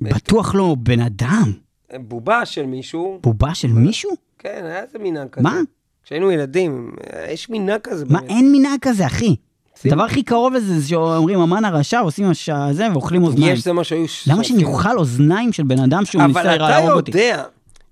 בטוח 0.02 0.56
לא 0.56 0.76
בן 0.80 1.00
אדם. 1.00 1.52
בובה 1.98 2.46
של 2.46 2.66
מישהו. 2.66 3.20
בובה 3.24 3.56
של 3.56 3.68
מישהו? 3.68 4.12
כן, 4.40 4.62
היה 4.66 4.82
איזה 4.84 5.00
מנהג 5.00 5.30
כזה. 5.30 5.44
מה? 5.44 5.60
כשהיינו 6.04 6.32
ילדים, 6.32 6.92
יש 7.30 7.50
מנהג 7.50 7.82
כזה. 7.82 8.06
מה, 8.10 8.20
באמת. 8.20 8.32
אין 8.32 8.52
מנהג 8.52 8.80
כזה, 8.82 9.06
אחי. 9.06 9.36
הדבר 9.86 10.04
הכי 10.04 10.24
קרוב 10.24 10.54
לזה 10.54 10.80
זה 10.80 10.88
שאומרים 10.90 11.40
המן 11.40 11.66
הרשע, 11.66 12.00
עושים 12.00 12.30
הש- 12.30 12.50
זה 12.72 12.88
ואוכלים 12.94 13.24
אוזניים. 13.24 13.54
יש 13.54 13.64
זה 13.64 13.74
מה 13.74 13.84
שהיו... 13.84 14.06
למה 14.28 14.44
שורפים. 14.44 14.60
שנאכל 14.66 14.98
אוזניים 14.98 15.54
של 15.54 15.64
בן 15.64 15.80
אדם 15.80 16.06
שהוא 16.06 16.24
ניסה 16.24 16.42
אבל 16.42 16.56
אתה 16.56 16.70
להרוג 16.70 16.92
אותי? 16.92 17.12
יודע 17.12 17.44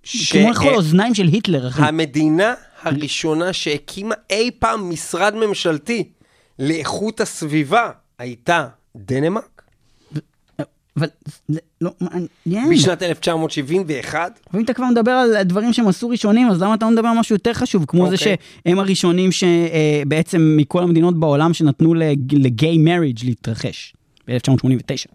ש... 0.04 0.32
כמו 0.32 0.50
לאכול 0.50 0.74
אוזניים 0.76 1.16
של 1.16 1.28
היטלר, 1.28 1.68
אחי. 1.68 1.82
המדינה 1.82 2.54
הראשונה 2.82 3.54
שהקימה 3.54 4.16
אי 4.30 4.52
פעם 4.60 4.90
משרד 4.90 5.36
ממשלתי 5.36 6.04
לאיכות 6.60 7.22
הסביבה 7.22 7.90
הייתה 8.20 8.68
דנמרק 8.96 9.61
אבל 10.98 11.08
זה 11.48 11.60
לא 11.82 11.92
מעניין. 12.02 12.70
בשנת 12.70 13.04
1971. 13.04 14.40
ואם 14.54 14.64
אתה 14.64 14.74
כבר 14.74 14.86
מדבר 14.86 15.12
על 15.12 15.44
דברים 15.44 15.74
שהם 15.74 15.88
עשו 15.88 16.10
ראשונים, 16.10 16.48
אז 16.50 16.62
למה 16.62 16.74
אתה 16.74 16.86
לא 16.86 16.92
מדבר 16.92 17.08
על 17.08 17.20
משהו 17.20 17.36
יותר 17.36 17.54
חשוב? 17.54 17.86
כמו 17.88 18.10
זה 18.10 18.16
אוקיי. 18.16 18.36
שהם 18.66 18.80
הראשונים 18.80 19.30
שבעצם 19.32 20.54
מכל 20.58 20.84
המדינות 20.84 21.20
בעולם 21.20 21.54
שנתנו 21.54 21.94
לגיי 22.32 22.78
מריג' 22.78 23.20
להתרחש. 23.24 23.94
ב-1989. 24.28 25.12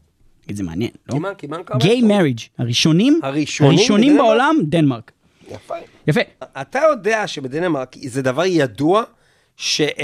זה 0.53 0.63
מעניין, 0.63 0.91
לא? 1.09 1.15
כמעט, 1.15 1.35
כמעט 1.39 1.61
כמה? 1.67 1.79
גיי 1.79 2.03
מריג' 2.03 2.39
הראשונים, 2.59 3.21
הראשונים 3.23 3.79
הראשונים? 3.79 4.17
בעולם, 4.17 4.57
דנמרק. 4.63 5.13
יפה. 5.51 5.75
יפה. 6.07 6.21
אתה 6.61 6.79
יודע 6.91 7.27
שבדנמרק 7.27 7.97
זה 8.03 8.23
דבר 8.23 8.45
ידוע, 8.45 9.03
שזה 9.57 10.01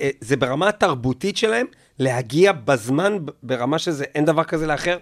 אה, 0.00 0.10
זה 0.20 0.36
ברמה 0.36 0.68
התרבותית 0.68 1.36
שלהם, 1.36 1.66
להגיע 1.98 2.52
בזמן, 2.52 3.12
ברמה 3.42 3.78
שזה, 3.78 4.04
אין 4.14 4.24
דבר 4.24 4.44
כזה 4.44 4.66
לאחר. 4.66 4.96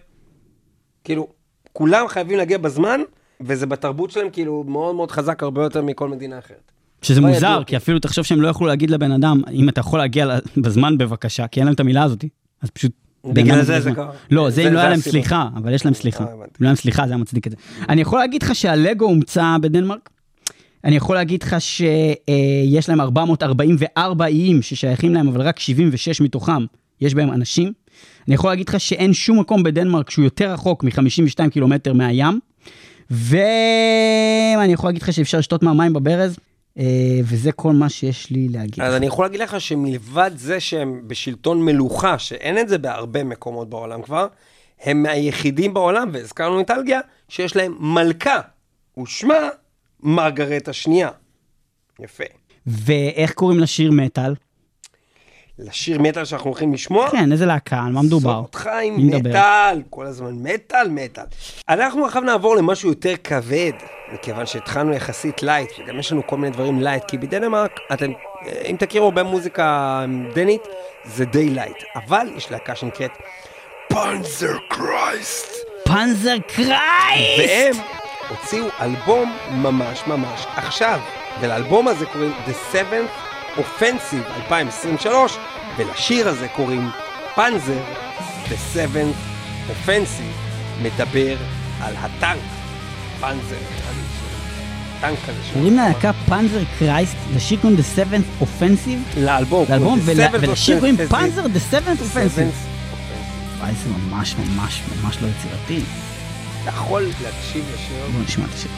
כאילו, 1.05 1.29
כולם 1.73 2.09
חייבים 2.09 2.39
להגיע 2.39 2.59
בזמן, 2.59 3.01
וזה 3.41 3.67
בתרבות 3.67 4.11
שלהם 4.11 4.31
כאילו 4.33 4.65
מאוד 4.69 4.95
מאוד 4.95 5.11
חזק, 5.11 5.43
הרבה 5.43 5.63
יותר 5.63 5.83
מכל 5.83 6.09
מדינה 6.09 6.39
אחרת. 6.39 6.73
שזה 7.03 7.21
לא 7.21 7.27
מוזר, 7.29 7.47
ידוע. 7.53 7.65
כי 7.65 7.77
אפילו 7.77 7.99
תחשוב 7.99 8.25
שהם 8.25 8.41
לא 8.43 8.49
יכלו 8.49 8.67
להגיד 8.67 8.91
לבן 8.91 9.13
אדם, 9.13 9.41
אם 9.53 9.69
אתה 9.69 9.81
יכול 9.81 9.99
להגיע 9.99 10.27
בזמן 10.57 10.99
בבקשה, 10.99 11.47
כי 11.47 11.61
אין 11.61 11.67
להם 11.67 11.75
את 11.75 11.81
המילה 11.81 12.03
הזאת. 12.03 12.25
אז 12.63 12.71
פשוט... 12.71 12.93
בגלל 13.25 13.63
זה 13.63 13.81
זה. 13.81 13.93
קרה. 13.95 14.11
לא, 14.31 14.51
זה- 14.51 14.69
אם 14.69 14.73
לא 14.73 14.79
היה 14.79 14.89
להם. 14.89 14.99
סליחה, 14.99 15.49
אבל 15.57 15.75
יש 15.75 15.85
להם 15.85 15.95
סליחה. 15.95 16.25
אה, 16.25 16.29
אם 16.33 16.39
הבנתי. 16.39 16.51
לא 16.61 16.67
היה 16.67 16.71
להם 16.71 16.77
סליחה, 16.77 17.03
זה 17.07 17.13
היה 17.13 17.17
מצדיק 17.23 17.47
את 17.47 17.53
זה. 17.53 17.59
אני 17.89 18.01
יכול 18.01 18.19
להגיד 18.19 18.43
לך 18.43 18.55
שהלגו 18.55 19.05
הומצא 19.05 19.57
בדנמרק? 19.61 20.11
אני 20.85 20.97
יכול 20.97 21.16
להגיד 21.16 21.42
לך 21.42 21.57
שיש 21.61 22.88
להם 22.88 23.01
444 23.01 24.27
איים 24.27 24.62
ששייכים 24.62 25.14
להם, 25.14 25.29
אבל 25.29 25.42
רק 25.42 25.59
76 25.59 26.20
מתוכם 26.20 26.64
יש 27.01 27.14
בהם 27.14 27.31
אנשים. 27.31 27.73
אני 28.27 28.35
יכול 28.35 28.51
להגיד 28.51 28.68
לך 28.68 28.81
שאין 28.81 29.12
שום 29.12 29.40
מקום 29.40 29.62
בדנמרק 29.62 30.11
שהוא 30.11 30.25
יותר 30.25 30.53
רחוק 30.53 30.85
מ-52 30.85 31.51
קילומטר 31.51 31.92
מהים. 31.92 32.40
ואני 33.11 34.73
יכול 34.73 34.88
להגיד 34.88 35.03
לך 35.03 35.12
שאפשר 35.12 35.38
לשתות 35.38 35.62
מהמים 35.62 35.92
בברז, 35.92 36.37
אה, 36.79 36.85
וזה 37.25 37.53
כל 37.53 37.73
מה 37.73 37.88
שיש 37.88 38.31
לי 38.31 38.49
להגיד. 38.49 38.85
אז 38.85 38.94
אני 38.94 39.07
יכול 39.07 39.25
להגיד 39.25 39.40
לך 39.40 39.61
שמלבד 39.61 40.31
זה 40.37 40.61
שהם 40.61 41.01
בשלטון 41.07 41.62
מלוכה, 41.62 42.18
שאין 42.18 42.59
את 42.59 42.68
זה 42.68 42.79
בהרבה 42.79 43.25
מקומות 43.25 43.70
בעולם 43.70 44.03
כבר, 44.03 44.27
הם 44.83 45.03
מהיחידים 45.03 45.75
בעולם, 45.75 46.09
והזכרנו 46.12 46.61
את 46.61 46.70
אלגיה, 46.70 47.01
שיש 47.29 47.57
להם 47.57 47.77
מלכה, 47.81 48.40
ושמה 49.03 49.35
מרגרט 50.05 50.69
השנייה. 50.69 51.09
יפה. 52.01 52.25
ואיך 52.67 53.33
קוראים 53.33 53.61
לשיר 53.61 53.93
מטאל? 53.93 54.35
לשיר 55.59 56.03
מטאל 56.03 56.25
שאנחנו 56.25 56.51
הולכים 56.51 56.73
לשמוע, 56.73 57.11
כן, 57.11 57.33
איזה 57.33 57.47
להקה, 57.47 57.83
על 57.87 57.93
מה 57.93 58.03
מדובר? 58.03 58.43
מי 58.75 58.90
מדבר? 58.90 59.31
מטאל, 59.31 59.83
כל 59.90 60.07
הזמן 60.07 60.33
מטאל, 60.43 60.88
מטאל. 60.88 61.25
אנחנו 61.69 62.07
עכשיו 62.07 62.23
נעבור 62.23 62.57
למשהו 62.57 62.88
יותר 62.88 63.14
כבד, 63.25 63.73
מכיוון 64.14 64.47
שהתחלנו 64.47 64.93
יחסית 64.93 65.43
light, 65.43 65.71
וגם 65.79 65.99
יש 65.99 66.12
לנו 66.12 66.27
כל 66.27 66.37
מיני 66.37 66.53
דברים 66.53 66.81
light, 66.81 67.05
כי 67.05 67.19
בדנמרק 67.19 67.81
אתם 67.93 68.11
אם 68.71 68.77
תכירו 68.79 69.05
הרבה 69.05 69.23
מוזיקה 69.23 70.05
דנית, 70.35 70.62
זה 71.05 71.25
די 71.25 71.38
light. 71.38 71.77
אבל 71.97 72.27
יש 72.37 72.51
להקה 72.51 72.75
שנקראת 72.77 73.12
Panzerchrist. 73.88 75.53
Panzerchrist! 75.85 77.38
והם 77.38 77.77
הוציאו 78.29 78.67
אלבום 78.81 79.37
ממש 79.51 80.03
ממש 80.07 80.47
עכשיו, 80.57 81.01
ולאלבום 81.41 81.89
הזה 81.89 82.07
קוראים 82.07 82.33
The 82.47 82.75
Seventh 82.75 83.61
Offensive 83.61 84.37
2023, 84.37 85.39
ולשיר 85.77 86.29
הזה 86.29 86.49
קוראים 86.49 86.91
Panzer 87.35 87.81
The 88.49 88.77
Seventh 88.77 89.17
Offensive, 89.71 90.35
מדבר 90.83 91.37
על 91.81 91.95
הטנק, 91.99 92.39
פאנזר, 93.21 93.57
טנק 95.01 95.19
כזה. 95.27 95.39
קוראים 95.53 95.77
להקה 95.77 96.11
פאנזר 96.29 96.61
קרייסט, 96.79 97.17
לשיר 97.37 97.59
קוראים 97.61 97.79
The 97.79 97.99
Seventh 97.99 98.45
Offensive, 98.45 99.21
לאלבום, 99.21 99.67
לאלבום, 99.69 99.99
ולשיר 100.33 100.79
קוראים. 100.79 100.97
פאנזר 101.09 101.45
The 101.45 101.73
Seventh 101.73 102.01
The 102.01 102.17
Offensive. 102.17 102.39
Seventh 102.39 102.95
Offensive. 102.95 103.61
וואי, 103.61 103.73
זה 103.75 103.89
ממש 103.91 104.35
ממש 104.35 104.83
ממש 105.03 105.17
לא 105.23 105.29
יצירתי. 105.29 105.83
אתה 106.64 106.72
יכול 106.72 107.03
להקשיב 107.22 107.64
לשיר? 107.74 108.07
בואו 108.12 108.22
נשמע 108.22 108.44
את 108.44 108.55
השיר. 108.55 108.70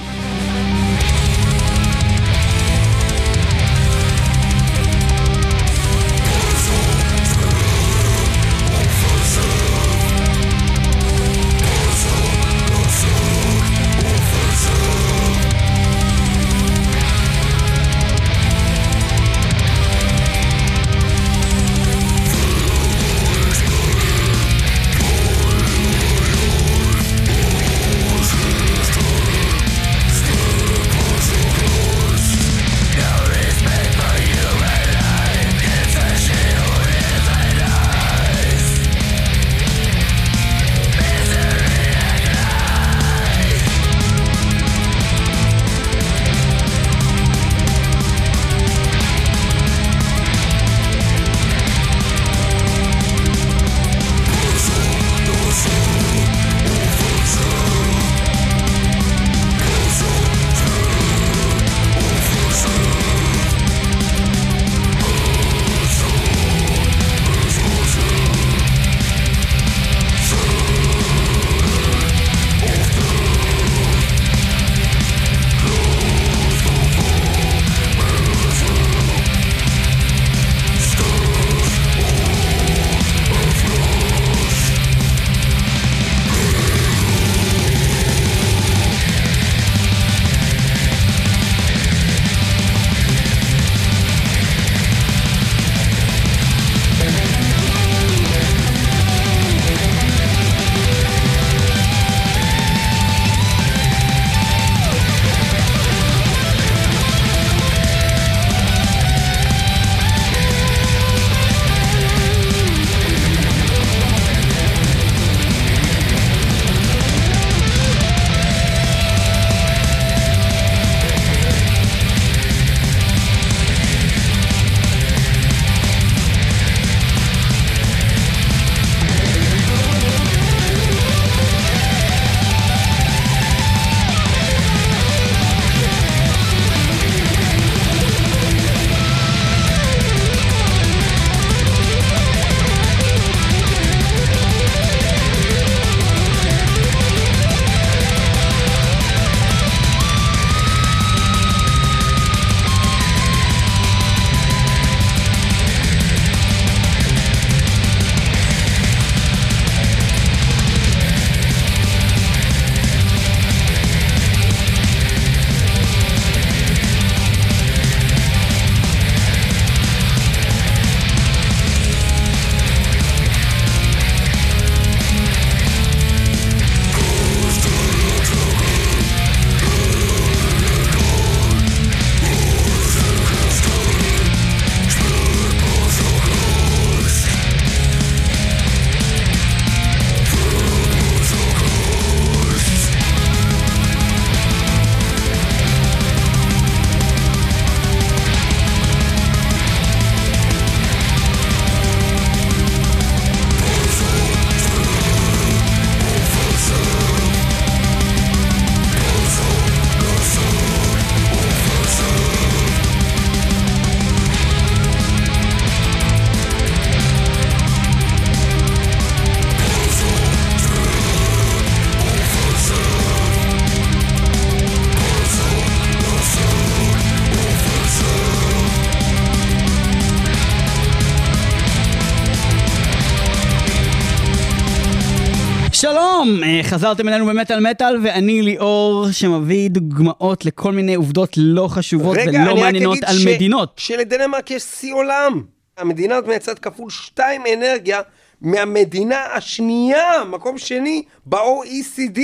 חזרתם 236.77 237.09
אלינו 237.09 237.27
במטאל 237.27 237.61
מטאל, 237.71 237.99
ואני 238.05 238.43
ליאור 238.43 239.07
שמביא 239.12 239.71
דוגמאות 239.71 240.45
לכל 240.45 240.73
מיני 240.73 240.95
עובדות 240.95 241.33
לא 241.37 241.69
חשובות 241.69 242.17
רגע, 242.17 242.31
ולא 242.31 242.51
אני 242.51 242.51
רק 242.53 242.59
מעניינות 242.59 242.93
אגיד 242.97 243.05
על 243.05 243.17
ש- 243.17 243.27
מדינות. 243.27 243.73
שלדנמרק 243.77 244.51
יש 244.51 244.62
שיא 244.62 244.95
עולם. 244.95 245.43
המדינה 245.79 246.15
הזאת 246.17 246.29
מייצרת 246.29 246.59
כפול 246.59 246.91
שתיים 246.91 247.43
אנרגיה 247.55 248.01
מהמדינה 248.41 249.25
השנייה, 249.35 250.25
מקום 250.31 250.59
שני 250.59 251.03
ב-OECD, 251.27 252.21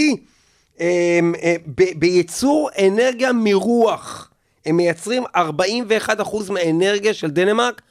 אמ, 0.80 1.34
אה, 1.42 1.54
בייצור 1.96 2.70
אנרגיה 2.86 3.32
מרוח. 3.32 4.30
הם 4.66 4.76
מייצרים 4.76 5.22
41% 5.36 6.50
מהאנרגיה 6.50 7.14
של 7.14 7.30
דנמרק 7.30 7.82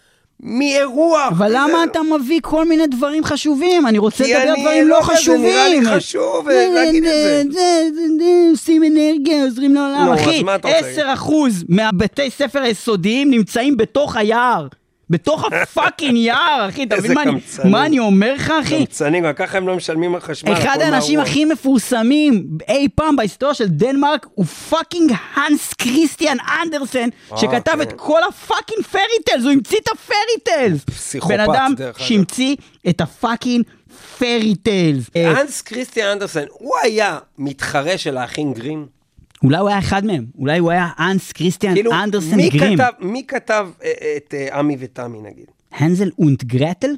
מאירוח. 0.44 1.28
אבל 1.32 1.52
למה 1.54 1.84
אתה 1.84 2.00
מביא 2.04 2.40
כל 2.44 2.68
מיני 2.68 2.88
דברים 2.88 3.24
חשובים? 3.24 3.88
אני 3.88 3.98
רוצה 3.98 4.24
כי 4.24 4.34
לדבר 4.34 4.54
אני 4.54 4.62
דברים 4.62 4.88
לא 4.88 4.90
לא 4.90 4.96
יודע, 4.96 5.08
זה 5.08 5.14
חשובים. 5.14 5.42
נראה 5.42 5.68
לי 5.70 5.86
חשוב, 5.86 6.50
אה, 6.50 6.68
להגיד 6.74 7.04
את 7.06 7.12
זה. 7.12 7.44
זה, 7.52 7.90
זה, 7.96 8.02
זה, 8.20 8.48
עושים 8.52 8.84
אנרגיה, 8.84 9.44
עוזרים 9.44 9.76
לעולם. 9.76 10.12
אז 10.12 10.20
אחי, 10.20 10.44
מה 10.44 10.56
אתה 10.56 10.68
רוצה? 10.68 11.14
10% 11.14 11.32
מהבתי 11.70 12.30
ספר 12.30 12.62
היסודיים 12.62 13.32
נמצאים 13.32 13.78
בתוך 13.78 14.16
היער. 14.16 14.68
בתוך 15.12 15.46
ה 15.54 15.62
fucking 15.62 16.18
יער, 16.18 16.66
אחי, 16.70 16.84
אתה 16.84 16.96
מבין 16.98 17.14
מה 17.14 17.24
אני- 17.24 17.32
קמצנים. 17.32 17.72
מה 17.72 17.86
אני 17.86 18.00
אומר 18.00 18.34
לך, 18.34 18.54
אחי? 18.62 18.78
קמצנים, 18.78 19.24
גם 19.24 19.34
ככה 19.34 19.58
הם 19.58 19.68
לא 19.68 19.76
משלמים 19.76 20.16
על 20.16 20.22
חשמל. 20.22 20.54
אחד 20.54 20.78
האנשים. 20.82 21.20
הכי 21.20 21.46
מפורסמים 21.46 22.48
אי 22.70 22.88
פעם 22.96 23.16
בהיסטוריה 23.16 23.54
של 23.56 23.68
דנמרק 23.68 24.28
הוא 24.36 24.46
fucking 24.46 25.12
האנס 25.34 25.74
קריסטיאן 25.74 26.38
אנדרסן, 26.64 27.10
שכתב 27.36 27.72
כן. 27.72 27.82
את 27.82 27.94
כל 27.96 28.20
ה 28.30 28.36
fucking 28.36 28.84
fairy 28.86 29.02
tales, 29.26 29.44
הוא 29.44 29.52
המציא 29.52 29.78
את 29.78 29.88
ה 29.94 29.97
fairy 29.97 30.16
tales. 30.44 30.84
פסיכופת, 30.84 31.34
בן 31.34 31.40
אדם. 31.40 31.74
שהמציא 31.98 32.56
את 32.90 33.02
הפאקינג 33.02 33.64
פרי 34.20 34.56
טיילס. 34.56 35.06
אנס 35.42 35.62
כריסטיאן 35.62 36.08
אנדרסן, 36.08 36.44
הוא 36.52 36.74
היה 36.84 37.18
מתחרה 37.38 37.98
של 37.98 38.18
האחים 38.18 38.54
גרים? 38.54 39.01
אולי 39.44 39.58
הוא 39.58 39.70
היה 39.70 39.80
אחד 39.80 40.06
מהם, 40.06 40.26
אולי 40.38 40.58
הוא 40.60 40.72
היה 40.72 40.88
האנס 40.96 41.32
קריסטיאן 41.32 41.74
כאילו, 41.74 41.92
אנדרסן 41.94 42.36
מגרים. 42.36 42.78
כתב- 42.78 43.06
מי 43.06 43.24
כתב 43.28 43.68
אה, 43.84 43.92
את 44.18 44.34
אה, 44.38 44.60
עמי 44.60 44.76
ותמי 44.80 45.22
נגיד? 45.22 45.46
Hänsel 45.72 46.10
und 46.20 46.44
Gretel? 46.44 46.96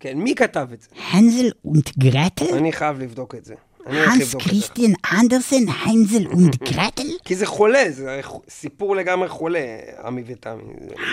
כן, 0.00 0.18
מי 0.18 0.34
כתב 0.34 0.68
את 0.72 0.80
זה? 0.82 0.88
Hänsel 1.10 1.48
und 1.64 1.98
Gretel? 1.98 2.54
אני 2.54 2.72
חייב 2.72 2.98
לבדוק 2.98 3.34
את 3.34 3.44
זה. 3.44 3.54
הנס. 3.86 4.34
קריסטיאן 4.34 4.90
אנדרסן, 5.20 5.64
Hänsel 5.84 6.26
und 6.26 6.56
Gretel? 6.72 7.06
כי 7.24 7.36
זה 7.36 7.46
חולה, 7.46 7.84
זה 7.90 8.20
סיפור 8.48 8.96
לגמרי 8.96 9.28
חולה, 9.28 9.58
עמי 10.04 10.22
ותמי. 10.26 10.62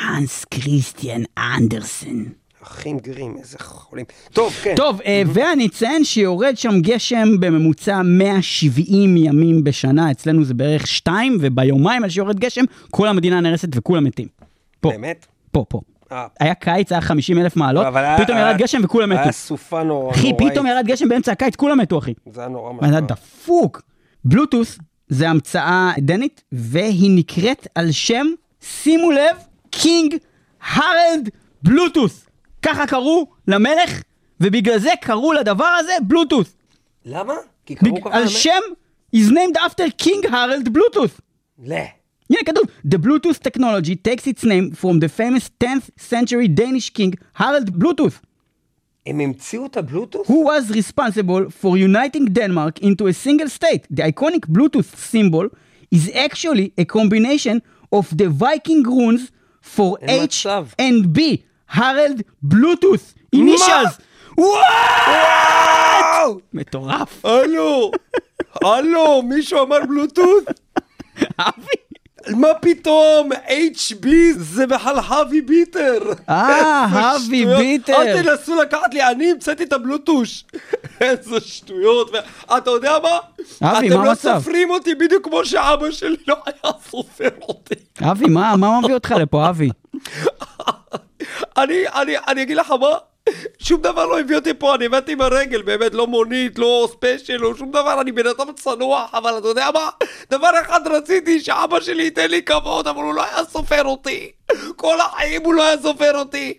הנס 0.09 0.45
קריסטיאן 0.45 1.21
אנדרסן. 1.37 2.23
אחים 2.63 2.97
גרים, 2.99 3.35
איזה 3.39 3.57
חולים. 3.59 4.05
טוב, 4.33 4.53
כן. 4.63 4.75
טוב, 4.75 5.01
אה, 5.01 5.21
ואני 5.33 5.65
אציין 5.67 6.03
שיורד 6.03 6.57
שם 6.57 6.81
גשם 6.81 7.27
בממוצע 7.39 8.01
170 8.03 9.17
ימים 9.17 9.63
בשנה, 9.63 10.11
אצלנו 10.11 10.43
זה 10.43 10.53
בערך 10.53 10.87
2, 10.87 11.37
וביומיים 11.41 12.03
על 12.03 12.09
שיורד 12.09 12.39
גשם, 12.39 12.63
כל 12.91 13.07
המדינה 13.07 13.41
נהרסת 13.41 13.67
וכולם 13.75 14.03
מתים. 14.03 14.27
פה, 14.81 14.89
באמת? 14.89 15.25
פה, 15.51 15.65
פה. 15.69 15.81
אה, 16.11 16.27
היה 16.39 16.53
קיץ, 16.55 16.91
היה 16.91 17.01
50 17.01 17.37
אלף 17.39 17.55
מעלות, 17.55 17.85
היה- 17.95 18.17
פתאום 18.23 18.37
ירד 18.37 18.47
היה- 18.47 18.57
גשם 18.57 18.81
וכולם 18.83 19.09
מתו. 19.09 19.21
היה 19.21 19.31
סופה 19.31 19.83
נורא 19.83 20.11
אחי, 20.11 20.31
נוראית. 20.31 20.51
פתאום 20.51 20.67
ירד 20.67 20.83
גשם 20.85 21.09
באמצע 21.09 21.31
הקיץ, 21.31 21.55
כולם 21.55 21.77
מתו, 21.79 21.97
אחי. 21.99 22.13
זה 22.33 22.41
היה 22.41 22.49
נורא 22.49 22.71
ואתה 22.73 22.85
משמע. 22.87 22.99
דפוק. 22.99 23.81
בלוטוס 24.25 24.79
זה 25.09 25.29
המצאה 25.29 25.91
דנית, 25.97 26.43
והיא 26.51 27.11
נקראת 27.15 27.67
על 27.75 27.91
שם, 27.91 28.25
שימו 28.61 29.11
לב, 29.11 29.35
King 29.69 30.15
Harald 30.73 31.29
Bluetooth. 31.63 32.25
ככה 32.62 32.86
קראו 32.86 33.26
למלך, 33.48 34.02
ובגלל 34.40 34.78
זה 34.78 34.90
קראו 35.00 35.32
לדבר 35.32 35.64
הזה 35.64 35.92
בלוטוס. 36.02 36.54
למה? 37.04 37.34
כי 37.66 37.74
קראו 37.74 37.94
בג... 37.94 38.00
ככה... 38.00 38.16
על 38.16 38.24
באמת? 38.24 38.36
שם, 38.36 38.60
is 39.16 39.30
named 39.30 39.56
after 39.56 40.04
King 40.04 40.30
Harold 40.30 40.68
Bluetooth. 40.68 41.20
לא. 41.64 41.76
הנה 42.30 42.40
כתוב, 42.46 42.64
The 42.86 42.98
Bluetooth 42.98 43.38
technology 43.48 43.94
takes 44.08 44.26
its 44.26 44.44
name 44.44 44.74
from 44.74 45.00
the 45.00 45.08
famous 45.08 45.50
10th 45.64 45.90
century 46.10 46.48
Danish 46.48 46.90
king 46.90 47.14
Harold 47.40 47.70
Bluetooth, 47.70 48.18
הם 49.06 49.20
המציאו 49.20 49.66
את 49.66 49.76
הבלוטוס? 49.76 50.26
who 50.26 50.44
was 50.46 50.70
responsible 50.70 51.50
for 51.62 51.76
uniting 51.78 52.24
Denmark 52.32 52.78
into 52.82 53.06
a 53.06 53.12
single 53.12 53.48
state. 53.48 53.86
The 53.96 54.02
iconic 54.02 54.46
Bluetooth 54.48 54.96
symbol 55.12 55.46
is 55.94 56.10
actually 56.14 56.72
a 56.78 56.84
combination 56.84 57.62
of 57.92 58.06
the 58.16 58.28
Viking 58.28 58.82
runes 58.84 59.30
for 59.62 59.96
אין 60.02 60.24
H 60.24 60.46
מצב. 60.46 60.66
and 60.78 61.12
B, 61.12 61.20
Harold 61.73 62.21
Bluetooth, 62.53 63.05
initials. 63.35 63.93
וואו! 64.37 66.39
מטורף. 66.53 67.25
הלו! 67.25 67.91
הלו, 68.63 69.21
מישהו 69.21 69.63
אמר 69.63 69.79
בלוטות? 69.89 70.43
אבי. 71.39 71.75
מה 72.29 72.47
פתאום? 72.61 73.31
HB 73.31 74.07
זה 74.37 74.67
בכלל 74.67 74.99
האבי 75.07 75.41
ביטר. 75.41 75.99
אה, 76.29 76.85
האבי. 76.85 77.45
ביטר. 77.45 77.93
אל 77.95 78.23
תנסו 78.23 78.55
לקחת 78.55 78.93
לי, 78.93 79.03
אני 79.07 79.31
המצאתי 79.31 79.63
את 79.63 79.73
הבלוטוש. 79.73 80.43
איזה 81.01 81.39
שטויות. 81.39 82.11
אתה 82.57 82.71
יודע 82.71 82.97
מה? 83.03 83.09
אבי, 83.63 83.87
אתם 83.87 83.97
מה 83.97 84.03
לא 84.05 84.09
המצב? 84.09 84.37
סופרים 84.39 84.69
אותי 84.69 84.95
בדיוק 84.95 85.23
כמו 85.23 85.45
שאבא 85.45 85.91
שלי 85.91 86.15
לא 86.27 86.35
היה 86.45 86.73
סופר 86.89 87.29
אותי. 87.41 87.75
אבי, 88.01 88.25
מה 88.25 88.79
מביא 88.81 88.93
אותך 88.93 89.11
לפה, 89.11 89.49
אבי? 89.49 89.69
אני, 91.57 91.87
אני, 91.87 92.15
אני 92.27 92.43
אגיד 92.43 92.57
לך 92.57 92.71
מה? 92.71 92.97
שום 93.59 93.81
דבר 93.81 94.05
לא 94.05 94.19
הביא 94.19 94.35
אותי 94.35 94.53
פה, 94.53 94.75
אני 94.75 94.85
באתי 94.85 95.15
ברגל, 95.15 95.61
באמת, 95.61 95.93
לא 95.93 96.07
מונית, 96.07 96.59
לא 96.59 96.87
ספיישל, 96.91 97.37
לא 97.37 97.55
שום 97.55 97.71
דבר, 97.71 98.01
אני 98.01 98.11
בן 98.11 98.27
אדם 98.27 98.53
צנוע, 98.53 99.05
אבל 99.13 99.37
אתה 99.37 99.47
יודע 99.47 99.69
מה? 99.73 99.89
דבר 100.29 100.49
אחד 100.61 100.87
רציתי, 100.87 101.39
שאבא 101.39 101.79
שלי 101.79 102.03
ייתן 102.03 102.29
לי 102.29 102.43
כבוד, 102.43 102.87
אבל 102.87 103.03
הוא 103.03 103.13
לא 103.13 103.23
היה 103.23 103.43
סופר 103.45 103.85
אותי. 103.85 104.31
כל 104.75 105.01
החיים 105.01 105.41
הוא 105.43 105.53
לא 105.53 105.63
היה 105.63 105.81
סופר 105.81 106.17
אותי. 106.17 106.53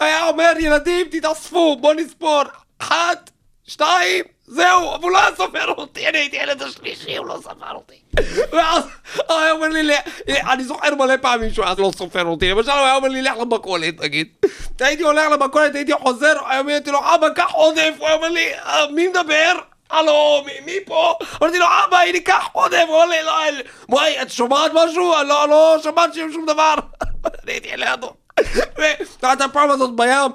היה 0.00 0.28
אומר, 0.28 0.52
ילדים, 0.58 1.06
תתאספו, 1.10 1.76
בוא 1.76 1.94
נספור. 1.94 2.42
אחת, 2.78 3.30
שתיים, 3.66 4.24
זהו, 4.52 4.94
אבל 4.94 5.02
הוא 5.02 5.10
לא 5.10 5.18
היה 5.18 5.36
סופר 5.36 5.68
אותי, 5.68 6.08
אני 6.08 6.18
הייתי 6.18 6.36
ילד 6.36 6.62
השלישי, 6.62 7.16
הוא 7.16 7.26
לא 7.26 7.36
ספר 7.42 7.74
אותי. 7.74 7.94
ואז 8.52 8.82
הוא 9.28 9.36
היה 9.38 9.52
אומר 9.52 9.68
לי, 9.68 9.82
"ל- 9.82 9.92
אני 10.50 10.64
זוכר 10.64 10.94
מלא 10.94 11.16
פעמים 11.22 11.52
שהוא 11.52 11.64
היה 11.64 11.74
לא 11.78 11.90
סופר 11.96 12.24
אותי, 12.24 12.50
למשל 12.50 12.70
הוא 12.70 12.78
היה 12.80 12.96
אומר 12.96 13.08
לי, 13.08 13.22
לך 13.22 13.32
למכולת, 13.40 14.00
נגיד. 14.00 14.28
הייתי 14.80 15.02
הולך 15.02 15.30
למכולת, 15.32 15.74
הייתי 15.74 15.92
חוזר, 15.92 16.32
היה 16.48 16.60
אומר 16.60 16.72
לי 16.86 16.92
אבא, 17.14 17.28
קח 17.34 17.50
עודף, 17.52 17.92
הוא 17.98 18.06
היה 18.06 18.16
אומר 18.16 18.28
לי, 18.28 18.54
"אה, 18.54 18.86
מי 18.90 19.08
מדבר? 19.08 19.52
הלו, 19.90 20.44
מי, 20.64 20.74
פה? 20.86 21.14
אמרתי 21.42 21.58
לו, 21.58 21.66
אבא, 21.88 21.98
הנה, 21.98 22.20
קח 22.20 22.48
עודף, 22.52 22.84
לי, 23.10 23.22
לא, 23.22 23.32
וואי, 23.88 24.22
את 24.22 24.30
שומעת 24.30 24.72
משהו? 24.74 25.14
אני 25.20 25.28
לא, 25.28 25.48
לא 25.48 25.76
שמעת 25.82 26.10
שום 26.14 26.46
דבר. 26.46 26.74
אני 27.44 27.52
הייתי 27.52 27.68
לידו. 27.76 28.12
ואת 29.22 29.40
הפעם 29.40 29.70
הזאת 29.70 29.96
בים, 29.96 30.30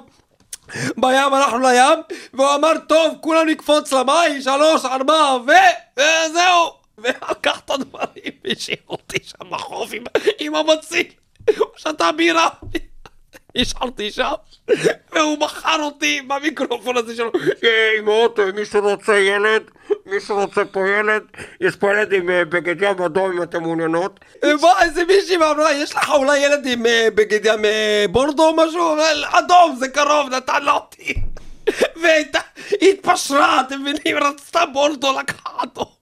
בים 0.96 1.34
הלכנו 1.34 1.58
לים, 1.58 2.02
והוא 2.34 2.54
אמר, 2.54 2.72
טוב, 2.88 3.14
כולם 3.20 3.48
נקפוץ 3.48 3.92
למים, 3.92 4.40
שלוש, 4.40 4.84
ארבע, 4.84 5.36
ו... 5.46 5.50
וזהו. 5.96 6.72
ולקח 6.98 7.60
את 7.64 7.70
הדברים 7.70 8.32
והשאיר 8.44 8.76
אותי 8.88 9.18
שם 9.22 9.50
בחוף 9.50 9.90
עם, 9.92 10.04
עם 10.38 10.54
המציל. 10.54 11.06
הוא 11.58 11.66
שתה 11.76 12.12
בירה. 12.12 12.48
נשארתי 13.56 14.10
שם, 14.10 14.32
והוא 15.12 15.38
מכר 15.38 15.82
אותי 15.82 16.20
במיקרופון 16.26 16.96
הזה 16.96 17.16
שלו. 17.16 17.30
היי, 17.62 17.98
אמהות, 17.98 18.38
מישהו 18.54 18.80
רוצה 18.80 19.18
ילד? 19.18 19.62
מישהו 20.06 20.36
רוצה 20.36 20.64
פה 20.64 20.88
ילד? 20.88 21.22
יש 21.60 21.76
פה 21.76 21.90
ילד 21.90 22.12
עם 22.12 22.30
אה, 22.30 22.44
בגד 22.44 22.82
ים 22.82 23.02
אדום 23.02 23.32
אם 23.32 23.42
אתם 23.42 23.62
מעוניינות. 23.62 24.20
בא 24.42 24.82
איזה 24.82 25.04
מישהי 25.04 25.36
ואמרה, 25.36 25.72
יש 25.72 25.94
לך 25.94 26.10
אולי 26.10 26.38
ילד 26.38 26.66
עם 26.66 26.86
אה, 26.86 27.08
בגד 27.14 27.46
ים 27.46 27.64
אה, 27.64 28.04
בורדו 28.10 28.48
או 28.48 28.56
משהו? 28.56 28.96
אדום, 29.32 29.76
זה 29.78 29.88
קרוב, 29.88 30.28
נתן 30.30 30.62
לו 30.62 30.72
אותי. 30.72 31.14
והתפשרה, 32.02 33.60
אתם 33.60 33.80
מבינים? 33.80 34.16
רצתה 34.24 34.66
בורדו, 34.66 35.18
לקחה 35.20 35.50
אדום. 35.62 35.95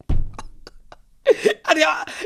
אני, 1.69 1.81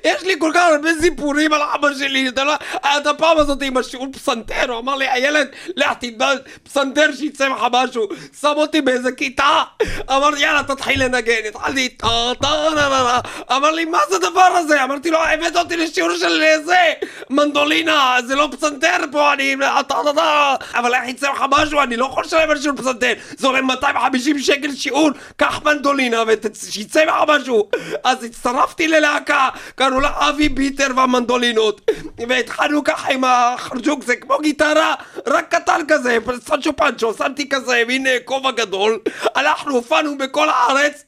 יש 0.05 0.23
לי 0.23 0.35
כל 0.39 0.51
כך 0.55 0.69
הרבה 0.73 0.89
סיפורים 1.01 1.53
על 1.53 1.61
אבא 1.75 1.89
שלי, 1.99 2.29
אתה 2.29 2.45
לא, 2.45 2.55
את 2.77 3.07
הפעם 3.07 3.39
הזאת 3.39 3.63
עם 3.63 3.77
השיעור 3.77 4.07
פסנתר, 4.13 4.71
הוא 4.73 4.79
אמר 4.79 4.97
לי, 4.97 5.09
הילד, 5.09 5.49
לך 5.77 5.93
תדבר 6.01 6.35
פסנתר 6.63 7.11
שיצא 7.17 7.49
לך 7.49 7.67
משהו, 7.73 8.09
שם 8.41 8.53
אותי 8.57 8.81
באיזה 8.81 9.13
כיתה, 9.13 9.63
אמר 10.11 10.31
לי, 10.31 10.41
יאללה, 10.41 10.63
תתחיל 10.63 11.05
לנגן, 11.05 11.33
התחלתי, 11.49 11.89
טה 11.89 12.09
טה 12.41 12.49
נה 12.75 12.89
נה 12.89 12.89
נה, 12.89 13.21
אמר 13.57 13.71
לי, 13.71 13.85
מה 13.85 13.99
זה 14.11 14.17
הדבר 14.17 14.41
הזה? 14.41 14.85
אמרתי 14.85 15.11
לו, 15.11 15.19
הבאת 15.19 15.57
אותי 15.57 15.77
לשיעור 15.77 16.13
של 16.13 16.43
זה, 16.65 16.93
מנדולינה, 17.31 18.17
זה 18.27 18.35
לא 18.35 18.49
פסנתר 18.53 18.97
פה, 19.13 19.33
אני, 19.33 19.57
טה 19.89 19.95
טה 20.05 20.13
טה, 20.15 20.55
אבל 20.75 20.95
איך 20.95 21.09
יצא 21.09 21.31
לך 21.31 21.45
משהו, 21.51 21.81
אני 21.81 21.97
לא 21.97 22.05
יכול 22.05 22.25
לשלם 22.25 22.51
על 22.51 22.61
שיעור 22.61 22.77
פסנתר, 22.77 23.13
זה 23.37 23.47
עולה 23.47 23.61
250 23.61 24.39
שקל 24.39 24.75
שיעור, 24.75 25.11
קח 25.37 25.61
מנדולינה 25.65 26.23
ושיצא 26.27 27.05
לך 27.05 27.15
משהו, 27.29 27.69
אז 28.05 28.25
הצטרפתי 28.25 28.88
ללהקה, 28.89 29.49
קראו 29.75 30.01
לה 30.01 30.29
אבי 30.29 30.49
ביטר 30.49 30.87
והמנדולינות 30.97 31.91
והתחלנו 32.29 32.85
ככה 32.85 33.13
עם 33.13 33.25
החרג'וק, 33.25 34.05
זה 34.05 34.17
כמו 34.17 34.39
גיטרה, 34.39 34.95
רק 35.27 35.55
קטן 35.55 35.81
כזה, 35.89 36.19
סנצ'ו 36.47 36.77
פנצ'ו, 36.77 37.15
שמתי 37.15 37.49
כזה, 37.49 37.83
והנה 37.89 38.11
כובע 38.25 38.51
גדול, 38.51 38.99
הלכנו, 39.35 39.75
הופענו 39.75 40.19
בכל 40.19 40.49
הארץ, 40.49 41.05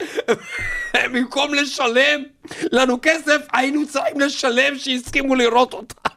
במקום 0.94 1.54
לשלם 1.54 2.22
לנו 2.72 2.98
כסף, 3.02 3.38
היינו 3.52 3.86
צריכים 3.88 4.20
לשלם 4.20 4.78
שהסכימו 4.78 5.34
לראות 5.34 5.72
אותנו. 5.72 6.10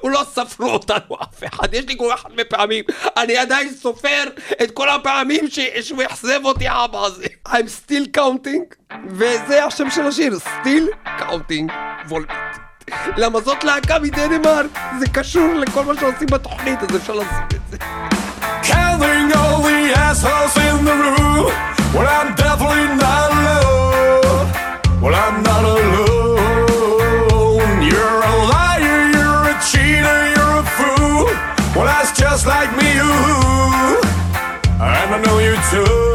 הוא 0.00 0.10
לא 0.10 0.24
ספרו 0.34 0.70
אותנו 0.70 1.16
אף 1.22 1.44
אחד, 1.44 1.74
יש 1.74 1.84
לי 1.88 1.94
כל 1.98 2.08
כך 2.16 2.24
הרבה 2.24 2.44
פעמים, 2.44 2.84
אני 3.16 3.36
עדיין 3.36 3.74
סופר 3.74 4.24
את 4.62 4.70
כל 4.70 4.88
הפעמים 4.88 5.50
ש- 5.50 5.60
שהוא 5.80 6.02
אכזב 6.02 6.40
אותי 6.44 6.68
האבא 6.68 7.04
הזה. 7.04 7.26
I'm 7.48 7.68
still 7.68 8.06
counting, 8.16 8.94
וזה 9.08 9.64
השם 9.64 9.90
של 9.90 10.06
השיר, 10.06 10.38
still 10.44 11.10
counting 11.20 11.70
volbeat. 12.08 12.58
למה 13.16 13.40
זאת 13.40 13.64
להקה 13.64 13.98
מדנמרק, 13.98 14.66
זה 15.00 15.06
קשור 15.08 15.54
לכל 15.54 15.84
מה 15.84 15.92
שעושים 16.00 16.26
בתוכנית, 16.30 16.82
אז 16.82 16.96
אפשר 16.96 17.12
לשים 17.12 17.46
את 17.54 17.60
זה. 17.70 17.76
Counting 18.62 19.32
all 19.32 19.62
the 19.62 19.94
assholes 19.94 20.56
in 20.56 20.84
the 20.84 20.94
room. 21.04 21.52
Well, 21.94 22.08
I'm 22.18 22.30
definitely 22.34 22.88
not 23.04 23.28
alone. 23.38 24.46
Well, 25.02 25.14
I'm 25.24 25.36
not 25.48 25.64
alone. 25.74 26.36
You're 27.90 28.20
a 28.32 28.34
liar, 28.52 29.00
you're 29.16 29.42
a 29.52 29.56
cheater, 29.68 30.20
you're 30.34 30.56
a 30.62 30.66
fool. 30.76 31.26
Well, 31.74 31.86
that's 31.90 32.12
just 32.22 32.42
like 32.52 32.70
me, 32.80 32.88
you. 33.00 33.12
And 34.80 35.10
I 35.14 35.18
know 35.24 35.38
you 35.46 35.56
too. 35.70 36.05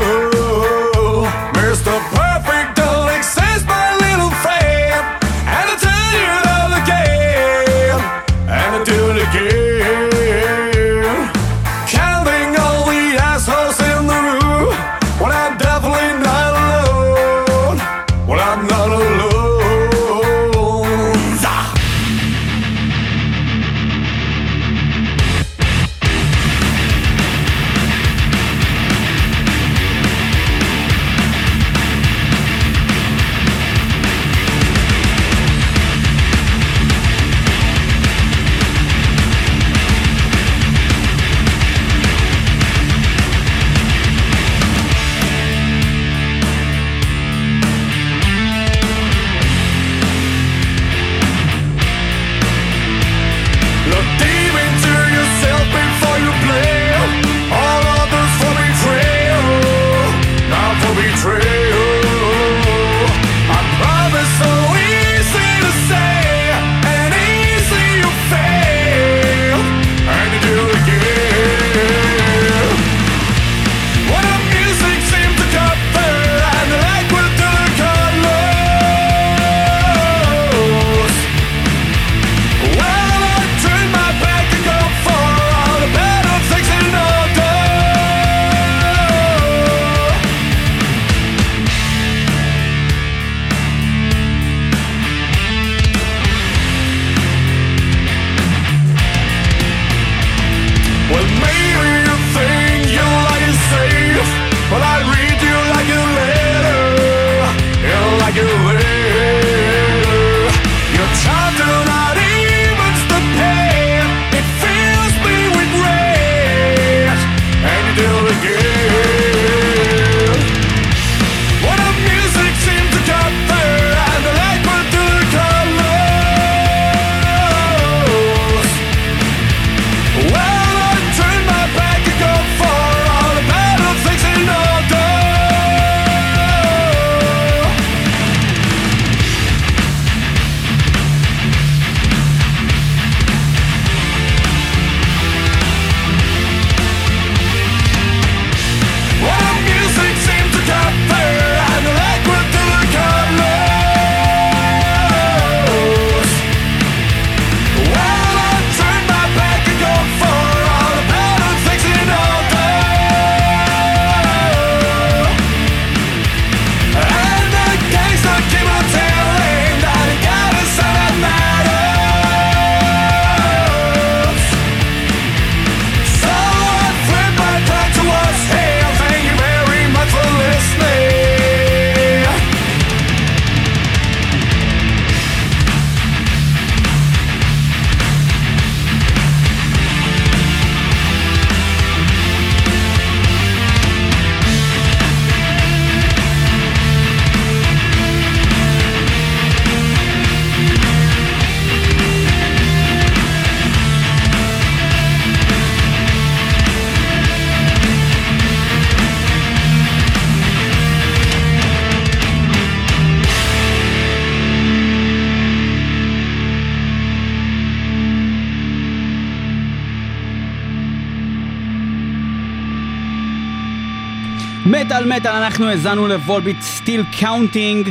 אנחנו 225.51 225.67
האזנו 225.67 226.07
ל 226.07 226.14
Volbeat 226.14 226.61
Still 226.61 227.03
Counting. 227.19 227.89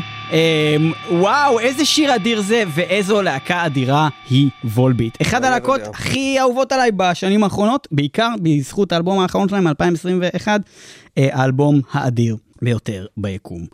וואו, 1.11 1.61
איזה 1.61 1.85
שיר 1.85 2.15
אדיר 2.15 2.41
זה, 2.41 2.65
ואיזו 2.75 3.23
להקה 3.23 3.67
אדירה 3.67 4.09
היא 4.31 4.51
Volbeat. 4.65 5.17
אחד 5.23 5.45
הלהקות. 5.45 5.81
הכי 5.87 6.41
אהובות 6.41 6.73
עליי 6.73 6.91
בשנים 6.97 7.45
האחרונות, 7.45 7.89
בעיקר 7.93 8.29
בזכות 8.43 8.93
האלבום 8.93 9.19
האחרון 9.19 9.49
שלהם 9.49 9.67
מ-2021, 9.67 10.49
האלבום 11.17 11.81
האדיר 11.93 12.37
ביותר 12.63 13.07
ביקום. 13.17 13.67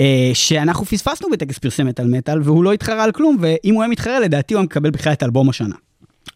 אה, 0.00 0.30
שאנחנו 0.34 0.84
פספסנו 0.84 1.30
בטקס 1.30 1.58
פרסי 1.58 1.82
מטאל 1.82 2.06
מטאל, 2.06 2.40
והוא 2.42 2.64
לא 2.64 2.72
התחרה 2.72 3.04
על 3.04 3.12
כלום, 3.12 3.36
ואם 3.40 3.74
הוא 3.74 3.82
היה 3.82 3.90
מתחרה, 3.90 4.20
לדעתי 4.20 4.54
הוא 4.54 4.58
היה 4.58 4.64
מקבל 4.64 4.90
בכלל 4.90 5.12
את 5.12 5.22
אלבום 5.22 5.48
השנה. 5.48 5.74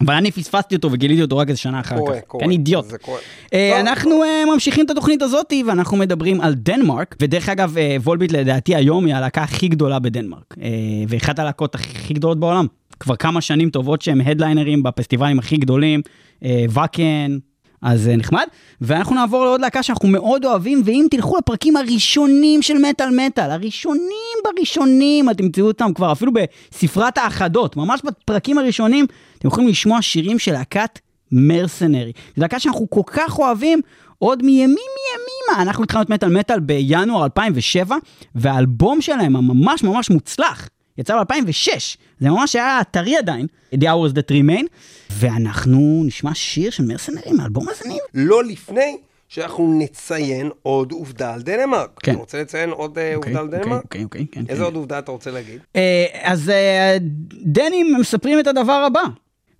אבל 0.01 0.13
אני 0.13 0.31
פספסתי 0.31 0.75
אותו 0.75 0.91
וגיליתי 0.91 1.21
אותו 1.21 1.37
רק 1.37 1.49
איזה 1.49 1.59
שנה 1.59 1.79
אחר 1.79 1.86
כך. 1.86 1.97
קורה, 1.97 2.27
קורה. 2.27 2.45
אני 2.45 2.53
אידיוט. 2.53 2.85
זה 2.85 2.97
קורה. 2.97 3.19
אה. 3.53 3.79
אנחנו 3.79 4.23
אה, 4.23 4.43
ממשיכים 4.53 4.85
את 4.85 4.89
התוכנית 4.89 5.21
הזאת 5.21 5.53
ואנחנו 5.67 5.97
מדברים 5.97 6.41
על 6.41 6.53
דנמרק, 6.53 7.15
ודרך 7.21 7.49
אגב, 7.49 7.77
אה, 7.77 7.95
וולביט 8.03 8.31
לדעתי 8.31 8.75
היום 8.75 9.05
היא 9.05 9.15
הלהקה 9.15 9.43
הכי 9.43 9.67
גדולה 9.67 9.99
בדנמרק, 9.99 10.55
אה, 10.61 10.69
ואחת 11.07 11.39
הלהקות 11.39 11.75
הכי 11.75 12.13
גדולות 12.13 12.39
בעולם. 12.39 12.67
כבר 12.99 13.15
כמה 13.15 13.41
שנים 13.41 13.69
טובות 13.69 14.01
שהם 14.01 14.21
הדליינרים 14.21 14.83
בפסטיבלים 14.83 15.39
הכי 15.39 15.57
גדולים, 15.57 16.01
אה, 16.43 16.65
ואקן, 16.69 17.37
אז 17.81 18.07
אה, 18.07 18.15
נחמד. 18.15 18.45
ואנחנו 18.81 19.15
נעבור 19.15 19.45
לעוד 19.45 19.61
להקה 19.61 19.83
שאנחנו 19.83 20.07
מאוד 20.07 20.45
אוהבים, 20.45 20.81
ואם 20.85 21.07
תלכו 21.11 21.37
לפרקים 21.37 21.75
הראשונים 21.75 22.61
של 22.61 22.77
מטאל 22.77 23.09
מטאל, 23.25 23.51
הראשונים 23.51 24.37
בראשונים, 24.43 25.29
אתם 25.29 25.43
תמצאו 25.43 25.67
אותם 25.67 25.93
כבר 25.93 26.11
אפילו 26.11 26.31
בספרת 26.33 27.17
האחדות, 27.17 27.75
ממש 27.75 28.01
בפרקים 28.03 28.57
הראשונים, 28.57 29.05
אתם 29.37 29.47
יכולים 29.47 29.69
לשמוע 29.69 30.01
שירים 30.01 30.39
של 30.39 30.51
להקת 30.51 30.99
מרסנרי. 31.31 32.11
זו 32.35 32.41
להקה 32.41 32.59
שאנחנו 32.59 32.89
כל 32.89 33.01
כך 33.05 33.39
אוהבים, 33.39 33.81
עוד 34.19 34.43
מימים 34.43 34.67
מימימה. 34.67 35.61
אנחנו 35.61 35.83
התחלנו 35.83 36.03
את 36.03 36.09
מטאל 36.09 36.29
מטאל 36.29 36.59
בינואר 36.59 37.23
2007, 37.23 37.95
והאלבום 38.35 39.01
שלהם 39.01 39.35
הממש 39.35 39.83
ממש 39.83 40.09
מוצלח, 40.09 40.69
יצא 40.97 41.23
ב-2006, 41.23 41.97
זה 42.19 42.29
ממש 42.29 42.55
היה 42.55 42.81
טרי 42.91 43.17
עדיין, 43.17 43.47
The 43.75 43.77
Hours 43.77 44.13
That 44.13 44.31
Remain, 44.31 44.65
ואנחנו 45.11 46.01
נשמע 46.05 46.33
שיר 46.33 46.71
של 46.71 46.83
מרסנרי 46.85 47.31
מהאלבום 47.31 47.69
הזה 47.69 47.87
ניב. 47.87 47.97
לא 48.13 48.43
לפני 48.43 48.97
שאנחנו 49.27 49.79
נציין 49.79 50.49
עוד 50.61 50.91
עובדה 50.91 51.33
על 51.33 51.41
דנמרק. 51.41 51.99
כן. 52.03 52.11
אתה 52.11 52.19
רוצה 52.19 52.41
לציין 52.41 52.69
עוד 52.69 52.97
אה, 52.97 53.15
עובדה 53.15 53.39
על 53.39 53.47
דנמרק? 53.47 53.83
אוקיי, 53.83 54.03
אוקיי, 54.03 54.25
כן. 54.31 54.43
איזה 54.49 54.59
כן. 54.59 54.65
עוד 54.65 54.75
עובדה 54.75 54.99
אתה 54.99 55.11
רוצה 55.11 55.31
להגיד? 55.31 55.59
אה, 55.75 56.05
אז 56.21 56.49
אה, 56.49 56.97
דנים 57.43 57.95
מספרים 57.99 58.39
את 58.39 58.47
הדבר 58.47 58.83
הבא. 58.87 59.01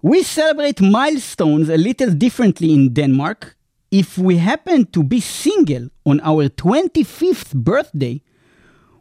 We 0.05 0.23
celebrate 0.35 0.81
milestones 0.81 1.69
a 1.69 1.77
little 1.77 2.13
differently 2.13 2.69
in 2.77 2.93
Denmark. 2.93 3.55
If 3.91 4.17
we 4.19 4.35
happen 4.37 4.79
to 4.95 5.01
be 5.03 5.19
single 5.19 5.85
on 6.09 6.19
our 6.21 6.43
25th 6.61 7.55
birthday, 7.55 8.15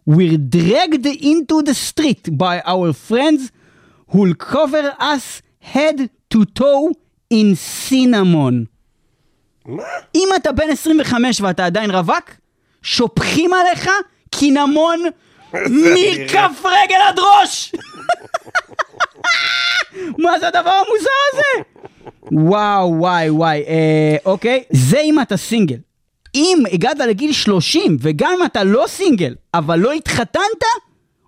we're 0.07 0.39
dragged 0.39 1.07
into 1.07 1.63
the 1.63 1.75
street 1.75 2.29
by 2.39 2.63
our 2.65 2.93
friends 2.93 3.51
who'll 4.09 4.35
cover 4.35 4.95
us 4.99 5.43
head 5.59 6.11
to 6.31 6.45
toe 6.45 6.93
in 7.31 7.57
cinnamon. 7.57 8.67
מה? 9.67 9.83
אם 10.15 10.29
אתה 10.37 10.53
בן 10.53 10.71
25 10.71 11.41
ואתה 11.41 11.67
עדיין 11.67 11.91
רווק, 11.91 12.31
שופכים 12.83 13.51
עליך 13.55 13.91
קינמון 14.31 15.01
מכף 15.55 16.65
רגל 16.65 16.97
עד 17.09 17.19
ראש! 17.19 17.73
מה 20.19 20.39
זה 20.39 20.49
הדבר 20.49 20.71
המוזר 20.71 21.11
הזה? 21.33 21.63
וואו, 22.33 22.95
וואי, 22.99 23.31
וואי, 23.31 23.65
אה, 23.67 24.17
אוקיי. 24.25 24.63
זה 24.71 25.01
אם 25.01 25.21
אתה 25.21 25.37
סינגל. 25.37 25.77
אם 26.37 26.59
הגעת 26.73 26.99
לגיל 26.99 27.33
30, 27.33 27.97
וגם 28.01 28.33
אם 28.41 28.47
אתה 28.47 28.65
לא 28.65 28.85
סינגל, 28.89 29.35
אבל 29.55 29.79
לא 29.79 29.93
התחתנת, 29.93 30.65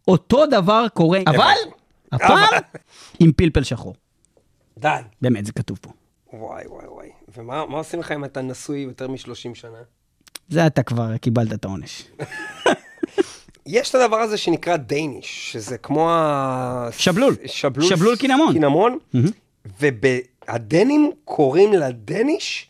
אותו 0.08 0.46
דבר 0.46 0.86
קורה. 0.94 1.20
אבל, 1.26 1.54
הפעם, 2.12 2.60
עם 3.20 3.32
פלפל 3.32 3.62
שחור. 3.62 3.94
די. 4.78 4.88
באמת, 5.22 5.46
זה 5.46 5.52
כתוב 5.52 5.78
פה. 5.80 5.90
וואי 6.32 6.66
וואי 6.66 6.86
וואי. 6.86 7.08
ומה 7.36 7.66
מה 7.66 7.78
עושים 7.78 8.00
לך 8.00 8.12
אם 8.12 8.24
אתה 8.24 8.42
נשוי 8.42 8.78
יותר 8.78 9.08
מ-30 9.08 9.54
שנה? 9.54 9.78
זה 10.48 10.66
אתה 10.66 10.82
כבר 10.82 11.16
קיבלת 11.16 11.52
את 11.52 11.64
העונש. 11.64 12.04
יש 13.66 13.90
את 13.90 13.94
הדבר 13.94 14.16
הזה 14.16 14.36
שנקרא 14.36 14.76
Danish, 14.76 15.52
שזה 15.52 15.78
כמו 15.78 16.10
ה... 16.10 16.88
שבלול. 16.92 17.36
שבלול, 17.46 17.88
שבלול 17.88 18.16
קינמון. 18.16 18.52
קינמון, 18.52 18.98
והדנים 19.80 21.12
קוראים 21.24 21.72
ל 21.72 22.68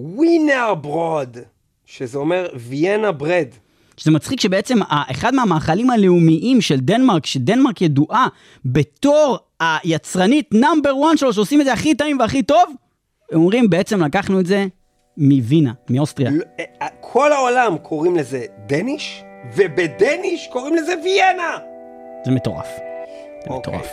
Danish 0.00 0.74
wienerbrød, 0.74 1.36
שזה 1.86 2.18
אומר 2.18 2.46
Vienna 2.54 3.12
bread. 3.12 3.46
שזה 3.96 4.10
מצחיק 4.10 4.40
שבעצם 4.40 4.78
אחד 4.88 5.34
מהמאכלים 5.34 5.90
הלאומיים 5.90 6.60
של 6.60 6.80
דנמרק, 6.80 7.26
שדנמרק 7.26 7.82
ידועה 7.82 8.26
בתור 8.64 9.38
היצרנית 9.60 10.48
number 10.52 10.92
1 11.10 11.18
שלו, 11.18 11.32
שעושים 11.32 11.60
את 11.60 11.66
זה 11.66 11.72
הכי 11.72 11.94
טעים 11.94 12.18
והכי 12.18 12.42
טוב, 12.42 12.74
אומרים 13.34 13.70
בעצם 13.70 14.02
לקחנו 14.04 14.40
את 14.40 14.46
זה 14.46 14.66
מווינה, 15.16 15.72
מאוסטריה. 15.90 16.30
אה, 16.30 16.64
אה, 16.82 16.86
כל 17.00 17.32
העולם 17.32 17.78
קוראים 17.78 18.16
לזה 18.16 18.44
דניש, 18.66 19.22
ובדניש 19.56 20.48
קוראים 20.52 20.74
לזה 20.74 20.94
ויאנה. 21.04 21.58
זה 22.24 22.30
מטורף. 22.30 22.66
זה 23.44 23.50
אוקיי. 23.50 23.74
מטורף. 23.76 23.92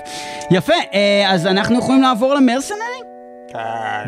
יפה, 0.52 0.74
אה, 0.94 1.34
אז 1.34 1.48
אנחנו 1.48 1.80
יכולים 1.80 2.02
לעבור 2.02 2.34
למרסנרי? 2.34 3.17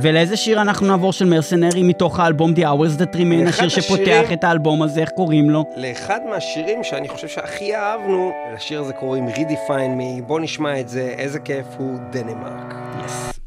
ולאיזה 0.02 0.38
שיר 0.38 0.62
אנחנו 0.62 0.88
נעבור 0.88 1.14
של 1.14 1.26
מרסנרי 1.26 1.84
מתוך 1.84 2.20
האלבום 2.20 2.52
The 2.54 2.60
Hours 2.60 3.02
That 3.02 3.16
Remain, 3.16 3.50
השיר 3.50 3.70
שפותח 3.70 4.02
השירים- 4.02 4.34
את 4.34 4.44
האלבום 4.44 4.82
הזה, 4.82 5.02
איך 5.02 5.10
קוראים 5.10 5.50
לו? 5.50 5.66
לאחד 5.78 6.20
מהשירים 6.30 6.84
שאני 6.84 7.08
חושב 7.08 7.28
שהכי 7.28 7.76
אהבנו, 7.76 8.32
לשיר 8.56 8.80
הזה 8.82 8.94
קוראים 8.94 9.28
Redefine 9.28 9.70
Me, 10.00 10.24
בוא 10.28 10.40
נשמע 10.40 10.80
את 10.80 10.90
זה, 10.90 11.14
איזה 11.18 11.40
כיף 11.40 11.66
הוא 11.78 11.98
דנמרק. 12.12 12.74
יס. 13.06 13.30
Redefine 13.30 13.39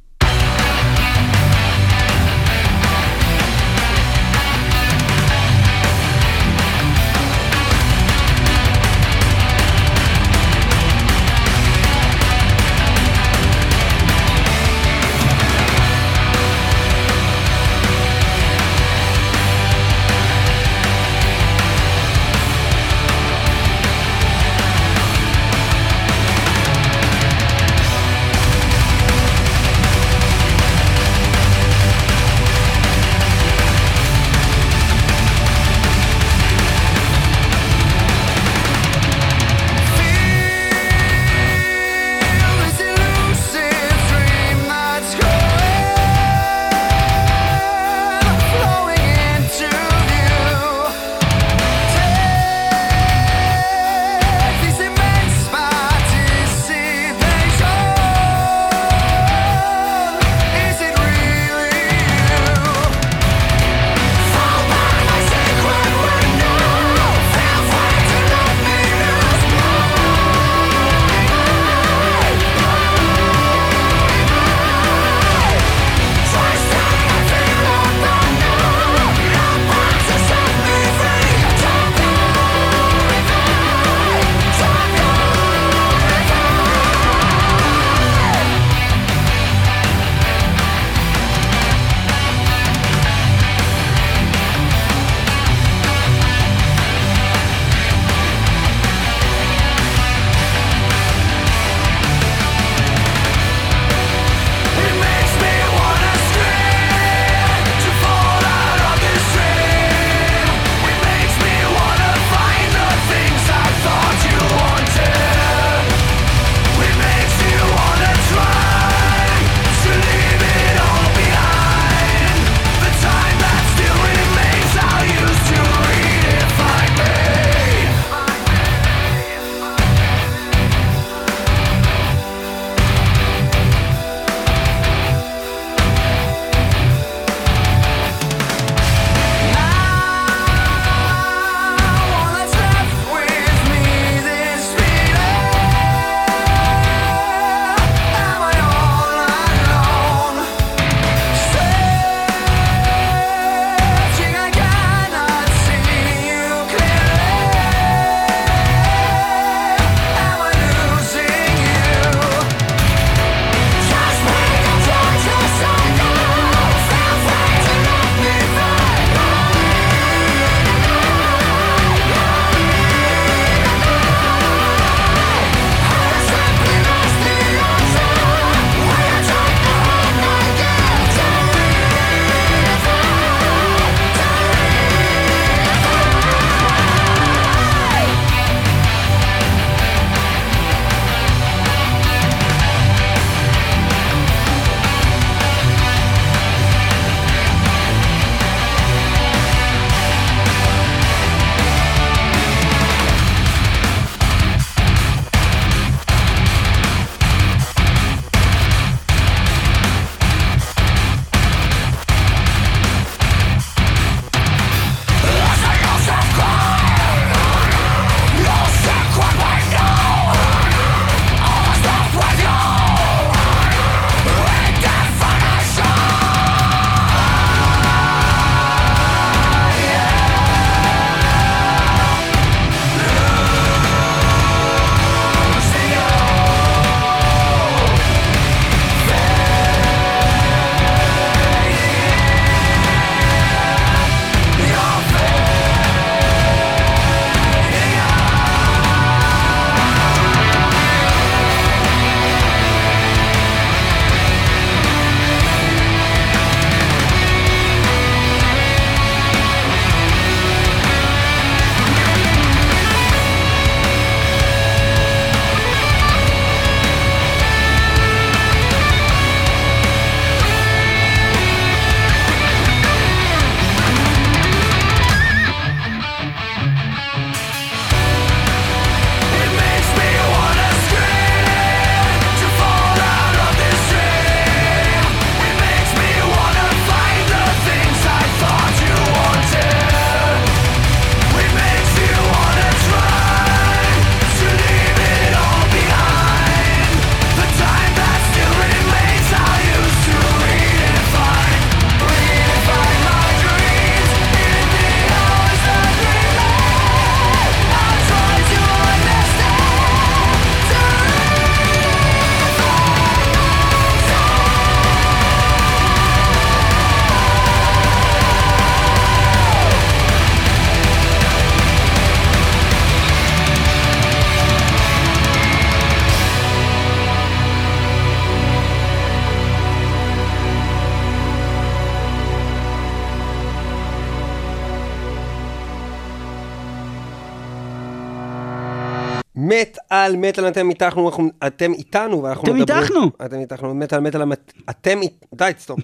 על 339.92 340.16
מטאל, 340.16 340.48
אתם 340.48 340.70
איתנו, 340.70 341.08
אנחנו- 341.08 341.30
אתם 341.46 341.72
איתנו, 341.72 342.22
ואנחנו 342.22 342.44
אתם 342.48 342.56
מדברים... 342.56 342.82
איתנו. 342.82 343.10
אתם 343.26 343.38
איתנו, 343.40 343.74
מטאל, 343.74 344.00
מטאל, 344.00 344.22
אתם... 344.70 345.02
אית- 345.02 345.24
די, 345.34 345.50
סתום. 345.58 345.78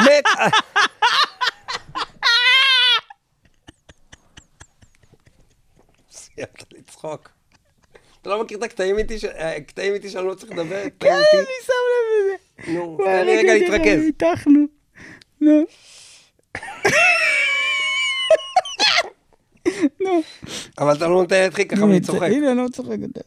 מת... 0.00 0.24
על- 0.38 0.50
סיימת 6.10 6.72
לצחוק. 6.72 7.30
אתה 8.22 8.30
לא 8.30 8.42
מכיר 8.44 8.58
את 8.58 8.62
הקטעים 8.62 8.98
איתי, 8.98 9.18
ש- 9.18 9.24
אה, 9.24 9.60
קטעים 9.60 9.94
איתי 9.94 10.10
שאני 10.10 10.26
לא 10.26 10.34
צריך 10.34 10.52
לדבר? 10.52 10.82
כן? 11.00 11.08
אני 11.12 11.22
שם 11.66 11.72
לב 11.92 12.06
לזה. 12.66 12.72
נו, 12.72 12.98
תן 13.04 13.26
לי 13.26 13.36
רגע 13.38 13.54
להתרכז. 13.54 14.02
איתנו. 14.02 14.64
נו. 15.40 15.64
אבל 20.78 20.92
אתה 20.92 21.08
לא 21.08 21.14
נותן 21.14 21.36
לי 21.36 21.42
להתחיל 21.42 21.64
ככה 21.64 21.84
ואני 21.84 22.00
צוחק. 22.00 22.22
הנה, 22.22 22.52
אני 22.52 22.58
לא 22.58 22.68
צוחק 22.72 22.96
יותר. 23.02 23.20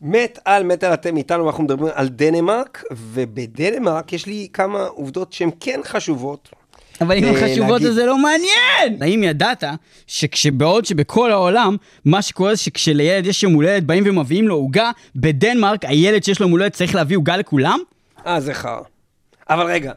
מת 0.00 0.38
על 0.44 0.64
מטאל 0.64 0.94
אתם 0.94 1.16
איתנו, 1.16 1.44
ואנחנו 1.44 1.64
מדברים 1.64 1.92
על 1.94 2.08
דנמרק, 2.08 2.84
ובדנמרק 2.92 4.12
יש 4.12 4.26
לי 4.26 4.48
כמה 4.52 4.82
עובדות 4.82 5.32
שהן 5.32 5.50
כן 5.60 5.80
חשובות. 5.84 6.48
אבל 7.00 7.16
אם 7.16 7.24
אה, 7.24 7.28
הן 7.28 7.34
חשובות. 7.36 7.82
אז 7.82 7.94
זה 7.94 8.06
לא 8.06 8.18
מעניין! 8.18 9.02
האם 9.02 9.22
ידעת 9.22 9.64
שכשבעוד 10.06 10.84
שבכל 10.84 11.32
העולם, 11.32 11.76
מה 12.04 12.22
שקורה 12.22 12.54
זה 12.54 12.60
שכשלילד 12.60 13.26
יש 13.26 13.42
יום 13.42 13.52
הולדת 13.52 13.82
באים 13.82 14.04
ומביאים 14.06 14.48
לו 14.48 14.54
עוגה, 14.54 14.90
בדנמרק 15.16 15.84
הילד 15.84 16.24
שיש 16.24 16.40
לו 16.40 16.44
יום 16.44 16.50
הולדת 16.50 16.72
צריך 16.72 16.94
להביא 16.94 17.16
עוגה 17.16 17.36
לכולם? 17.36 17.78
אה, 18.26 18.40
זה 18.40 18.54
חרא. 18.54 18.80
אבל 19.50 19.66
רגע, 19.66 19.92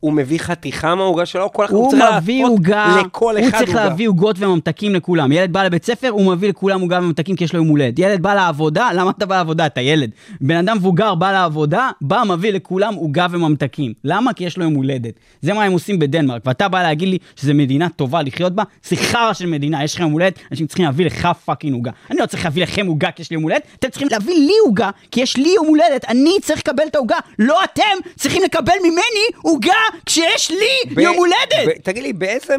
הוא 0.00 0.12
מביא 0.12 0.38
חתיכה 0.38 0.94
מהעוגה 0.94 1.26
שלו, 1.26 1.52
כל 1.52 1.64
אחד 1.64 1.74
הוא 1.74 1.90
צריך 1.90 2.04
מביא 2.16 2.44
עוגה, 2.46 2.96
לכל 3.06 3.23
אחד 3.23 3.36
הוא 3.36 3.58
צריך 3.58 3.68
עוגה. 3.68 3.84
להביא 3.84 4.08
עוגות 4.08 4.36
וממתקים 4.38 4.94
לכולם. 4.94 5.32
ילד 5.32 5.52
בא 5.52 5.64
לבית 5.64 5.84
ספר, 5.84 6.08
הוא 6.08 6.32
מביא 6.32 6.48
לכולם 6.48 6.80
עוגה 6.80 6.98
וממתקים 6.98 7.36
כי 7.36 7.44
יש 7.44 7.52
לו 7.52 7.58
יום 7.58 7.68
הולדת. 7.68 7.98
ילד 7.98 8.22
בא 8.22 8.34
לעבודה, 8.34 8.90
למה 8.94 9.10
אתה 9.10 9.26
בא 9.26 9.36
לעבודה? 9.36 9.66
אתה 9.66 9.80
ילד. 9.80 10.10
בן 10.40 10.56
אדם 10.56 10.76
מבוגר 10.76 11.14
בא 11.14 11.32
לעבודה, 11.32 11.90
בא 12.00 12.22
מביא 12.26 12.52
לכולם 12.52 12.94
עוגה 12.94 13.26
וממתקים. 13.30 13.92
למה? 14.04 14.32
כי 14.32 14.44
יש 14.44 14.56
לו 14.56 14.64
יום 14.64 14.74
הולדת. 14.74 15.14
זה 15.42 15.52
מה 15.52 15.64
הם 15.64 15.72
עושים 15.72 15.98
בדנמרק. 15.98 16.42
ואתה 16.46 16.68
בא 16.68 16.82
להגיד 16.82 17.08
לי 17.08 17.18
שזו 17.36 17.54
מדינה 17.54 17.88
טובה 17.88 18.22
לחיות 18.22 18.54
בה? 18.54 18.62
זה 18.84 18.96
חרא 18.96 19.32
של 19.32 19.46
מדינה, 19.46 19.84
יש 19.84 19.94
לך 19.94 20.00
יום 20.00 20.12
הולדת, 20.12 20.38
אנשים 20.50 20.66
צריכים 20.66 20.84
להביא 20.84 21.06
לך 21.06 21.28
fucking 21.44 21.74
עוגה. 21.74 21.90
אני 22.10 22.18
לא 22.18 22.26
צריך 22.26 22.44
להביא 22.44 22.62
לכם 22.62 22.86
עוגה 22.86 23.10
כי 23.10 23.22
יש 23.22 23.30
לי 23.30 23.34
יום 23.34 23.42
הולדת, 23.42 23.62
אתם 23.78 23.88
צריכים 23.88 24.08
להביא 24.10 24.34
לי 24.34 24.54
עוגה 24.64 24.90
כי 25.10 25.20
יש 25.20 25.36
לי 25.36 25.48
יום 25.56 25.66
הולדת, 25.66 26.04
אני 26.08 26.30
צריך 26.42 26.58
לקבל 26.58 26.82
את 26.86 26.94
העוגה, 26.94 27.18
לא 27.38 27.64
אתם 27.64 27.82
צריכים 28.16 28.42
לקבל 28.42 28.72
ממני 28.84 29.24
עוגה 29.42 29.72
כשיש 30.06 30.50
לי 30.50 30.94
ב- 30.94 30.98
יום 30.98 31.16
הולדת! 31.16 31.68
ב- 31.68 31.78
תגיד 31.82 32.02
לי, 32.02 32.12
באיזה, 32.12 32.54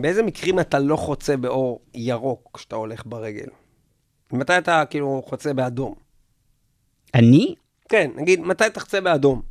באיזה 0.00 0.22
מקרים 0.22 0.60
אתה 0.60 0.78
לא 0.78 0.96
חוצה 0.96 1.36
באור 1.36 1.80
ירוק 1.94 2.50
כשאתה 2.54 2.76
הולך 2.76 3.02
ברגל? 3.06 3.46
מתי 4.32 4.58
אתה 4.58 4.82
כאילו 4.90 5.22
חוצה 5.26 5.52
באדום? 5.52 5.94
אני? 7.14 7.54
כן, 7.88 8.10
נגיד, 8.16 8.40
מתי 8.40 8.64
תחצה 8.72 9.00
באדום? 9.00 9.42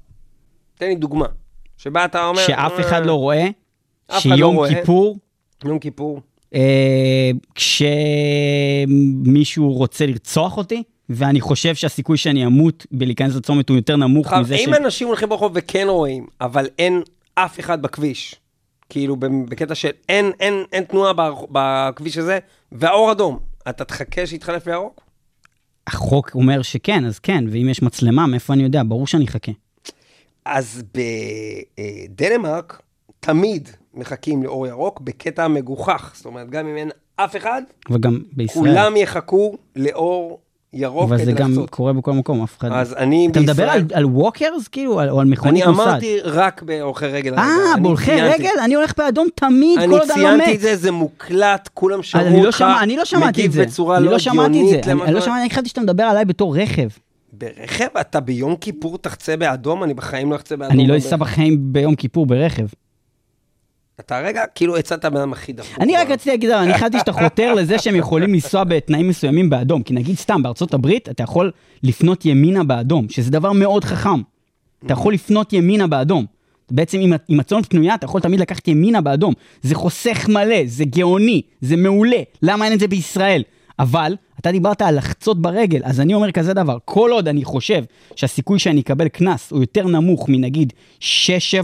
תן 0.75 0.85
לי 0.87 0.95
דוגמה. 0.95 1.25
שבה 1.77 2.05
אתה 2.05 2.25
אומר... 2.27 2.41
שאף 2.47 2.79
אחד 2.79 2.93
"אה, 3.01 3.05
לא 3.05 3.13
רואה, 3.13 3.43
אחד 4.09 4.29
לא 4.29 4.35
שיום 4.37 4.55
רואה. 4.55 4.69
כיפור, 4.75 5.17
יום 5.65 5.79
כיפור. 5.79 6.19
אה, 6.55 7.31
כשמישהו 8.85 9.73
רוצה 9.73 10.05
לרצוח 10.05 10.57
אותי, 10.57 10.83
ואני 11.09 11.41
חושב 11.41 11.75
שהסיכוי 11.75 12.17
שאני 12.17 12.45
אמות 12.45 12.85
בלהיכנס 12.91 13.35
לצומת 13.35 13.69
הוא 13.69 13.77
יותר 13.77 13.95
נמוך 13.95 14.33
מזה 14.33 14.57
ש... 14.57 14.67
אם 14.67 14.73
אנשים 14.73 15.07
הולכים 15.07 15.29
ברחוב 15.29 15.51
וכן 15.55 15.85
רואים, 15.89 16.27
אבל 16.41 16.67
אין 16.79 17.01
אף 17.35 17.59
אחד 17.59 17.81
בכביש, 17.81 18.35
כאילו 18.89 19.15
בקטע 19.49 19.75
של 19.75 19.89
אין, 20.09 20.31
אין, 20.39 20.63
אין 20.71 20.83
תנועה 20.83 21.13
בכביש 21.51 22.17
הזה, 22.17 22.39
והאור 22.71 23.11
אדום, 23.11 23.39
אתה 23.69 23.85
תחכה 23.85 24.27
שיתחלף 24.27 24.67
לירוק? 24.67 25.01
החוק 25.87 26.31
אומר 26.35 26.61
שכן, 26.61 27.05
אז 27.05 27.19
כן, 27.19 27.43
ואם 27.51 27.69
יש 27.69 27.81
מצלמה, 27.81 28.27
מאיפה 28.27 28.53
אני 28.53 28.63
יודע? 28.63 28.81
ברור 28.87 29.07
שאני 29.07 29.25
אחכה. 29.25 29.51
אז 30.45 30.83
בדנמרק 32.09 32.81
תמיד 33.19 33.69
מחכים 33.93 34.43
לאור 34.43 34.67
ירוק 34.67 35.01
בקטע 35.01 35.47
מגוחך. 35.47 36.11
זאת 36.15 36.25
אומרת, 36.25 36.49
גם 36.49 36.67
אם 36.67 36.77
אין 36.77 36.91
אף 37.15 37.35
אחד, 37.35 37.61
וגם 37.91 38.19
בישראל. 38.31 38.65
כולם 38.65 38.97
יחכו 38.97 39.57
לאור 39.75 40.39
ירוק 40.73 41.03
אבל 41.03 41.17
כדי 41.17 41.25
זה 41.25 41.31
גם 41.31 41.51
לחצות. 41.51 41.69
קורה 41.69 41.93
בכל 41.93 42.11
מקום, 42.13 42.43
אף 42.43 42.57
אחד... 42.57 42.71
אז 42.71 42.93
אני 42.97 43.27
אתה 43.31 43.39
מדבר 43.39 43.53
בישראל- 43.53 43.69
על, 43.69 43.85
על 43.93 44.05
ווקרס, 44.05 44.67
כאילו? 44.67 44.99
על, 44.99 45.09
או 45.09 45.19
על 45.19 45.27
מכונית 45.27 45.63
אני 45.63 45.71
נוסעת? 45.71 45.87
אמרתי 45.87 46.17
רק 46.23 46.61
בהולכי 46.63 47.05
רגל. 47.05 47.33
אה, 47.35 47.43
אני 47.73 47.83
בהולכי 47.83 48.05
ציינתי. 48.05 48.33
רגל? 48.43 48.49
אני 48.65 48.73
הולך 48.75 48.93
באדום 48.97 49.27
תמיד, 49.35 49.77
כל 49.79 49.83
אני 49.83 49.93
עוד 49.93 50.01
אני 50.01 50.09
לא 50.09 50.13
ציינתי 50.13 50.49
מת. 50.51 50.55
את 50.55 50.61
זה, 50.61 50.75
זה 50.75 50.91
מוקלט, 50.91 51.69
כולם 51.73 52.03
שמעו 52.03 52.25
אני 52.27 52.41
לא, 52.41 52.45
אותך, 52.47 52.57
שמע, 52.57 52.83
אני 52.83 52.97
לא 52.97 53.05
שמעתי 53.05 53.45
את 53.45 53.51
זה. 53.51 53.59
מגיב 53.61 53.71
בצורה 53.71 53.97
אני 53.97 54.05
לא 54.05 54.11
לא 54.11 54.19
שמעתי 54.19 54.41
את 54.61 54.69
זה. 54.69 54.77
הגיונית 54.77 54.87
אני, 54.87 55.01
אני 55.03 55.13
לא 55.13 55.21
שמעתי, 55.21 55.41
אני 55.41 55.49
חשבתי 55.49 55.69
שאתה 55.69 55.81
מדבר 55.81 56.03
עליי 56.03 56.25
בתור 56.25 56.57
רכב. 56.57 56.87
ברכב 57.33 57.87
אתה 58.01 58.19
ביום 58.19 58.55
כיפור 58.55 58.97
תחצה 58.97 59.37
באדום? 59.37 59.83
אני 59.83 59.93
בחיים 59.93 60.31
לא 60.31 60.35
אחצה 60.35 60.55
באדום. 60.57 60.73
אני 60.73 60.87
לא. 60.87 60.97
אסע 60.97 61.15
בחיים 61.15 61.57
ביום 61.61 61.95
כיפור 61.95 62.25
ברכב. 62.25 62.65
אתה 63.99 64.19
רגע, 64.19 64.43
כאילו 64.55 64.77
הצעת 64.77 65.05
בן 65.05 65.17
אדם 65.17 65.33
הכי 65.33 65.53
דפוק. 65.53 65.79
אני 65.79 65.97
רק. 65.97 66.09
רציתי 66.09 66.29
להגיד, 66.29 66.49
אני 66.49 66.73
חשבתי 66.73 66.99
שאתה 66.99 67.11
חותר 67.11 67.53
לזה 67.53 67.79
שהם 67.79 67.95
יכולים 67.95 68.33
לנסוע 68.33 68.63
בתנאים 68.63 69.07
מסוימים 69.07 69.49
באדום. 69.49 69.83
כי 69.83 69.93
נגיד 69.93 70.17
סתם, 70.17 70.43
בארצות 70.43 70.73
הברית 70.73 71.09
אתה 71.09 71.23
יכול 71.23 71.51
לפנות 71.83 72.25
ימינה 72.25 72.63
באדום, 72.63 73.09
שזה 73.09 73.31
דבר 73.31 73.51
מאוד 73.51 73.83
חכם. 73.83 74.21
אתה 74.85 74.93
יכול 74.93 75.13
לפנות 75.13 75.53
ימינה 75.53 75.87
באדום. 75.87 76.25
בעצם 76.71 76.99
אם, 76.99 77.13
אם 77.29 77.39
הצומת 77.39 77.65
פנויה, 77.65 77.95
אתה 77.95 78.05
יכול 78.05 78.21
תמיד 78.21 78.39
לקחת 78.39 78.67
ימינה 78.67 79.01
באדום. 79.01 79.33
זה 79.61 79.75
חוסך 79.75 80.29
מלא, 80.29 80.57
זה 80.65 80.85
גאוני, 80.85 81.41
זה 81.61 81.75
מעולה. 81.75 82.21
למה 82.41 82.65
אין 82.65 82.73
את 82.73 82.79
זה 82.79 82.87
בישראל? 82.87 83.43
אבל 83.79 84.15
אתה 84.39 84.51
דיברת 84.51 84.81
על 84.81 84.97
לחצות 84.97 85.41
ברגל, 85.41 85.81
אז 85.83 85.99
אני 85.99 86.13
אומר 86.13 86.31
כזה 86.31 86.53
דבר, 86.53 86.77
כל 86.85 87.11
עוד 87.11 87.27
אני 87.27 87.43
חושב 87.43 87.83
שהסיכוי 88.15 88.59
שאני 88.59 88.81
אקבל 88.81 89.07
קנס 89.07 89.51
הוא 89.51 89.59
יותר 89.59 89.87
נמוך 89.87 90.29
מנגיד 90.29 90.73
6-7 91.01 91.05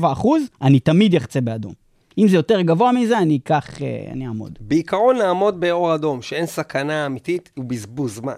אחוז, 0.01 0.43
אני 0.61 0.79
תמיד 0.79 1.15
אחצה 1.15 1.41
באדום. 1.41 1.73
אם 2.19 2.27
זה 2.27 2.35
יותר 2.35 2.61
גבוה 2.61 2.91
מזה, 2.91 3.17
אני 3.17 3.39
אקח, 3.43 3.81
אה, 3.81 4.11
אני 4.11 4.27
אעמוד. 4.27 4.59
בעיקרון 4.61 5.15
לעמוד 5.15 5.59
באור 5.59 5.95
אדום, 5.95 6.21
שאין 6.21 6.45
סכנה 6.45 7.05
אמיתית, 7.05 7.51
הוא 7.55 7.65
בזבוז 7.65 8.15
זמן. 8.15 8.33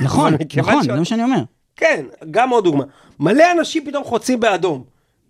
נכון, 0.00 0.34
נכון, 0.56 0.82
זה 0.82 0.92
מה 0.92 1.04
שאני 1.04 1.22
אומר. 1.22 1.42
כן, 1.76 2.04
גם 2.30 2.50
עוד 2.50 2.64
דוגמה. 2.64 2.84
מלא 3.20 3.44
אנשים 3.58 3.84
פתאום 3.86 4.04
חוצים 4.04 4.40
באדום. 4.40 4.84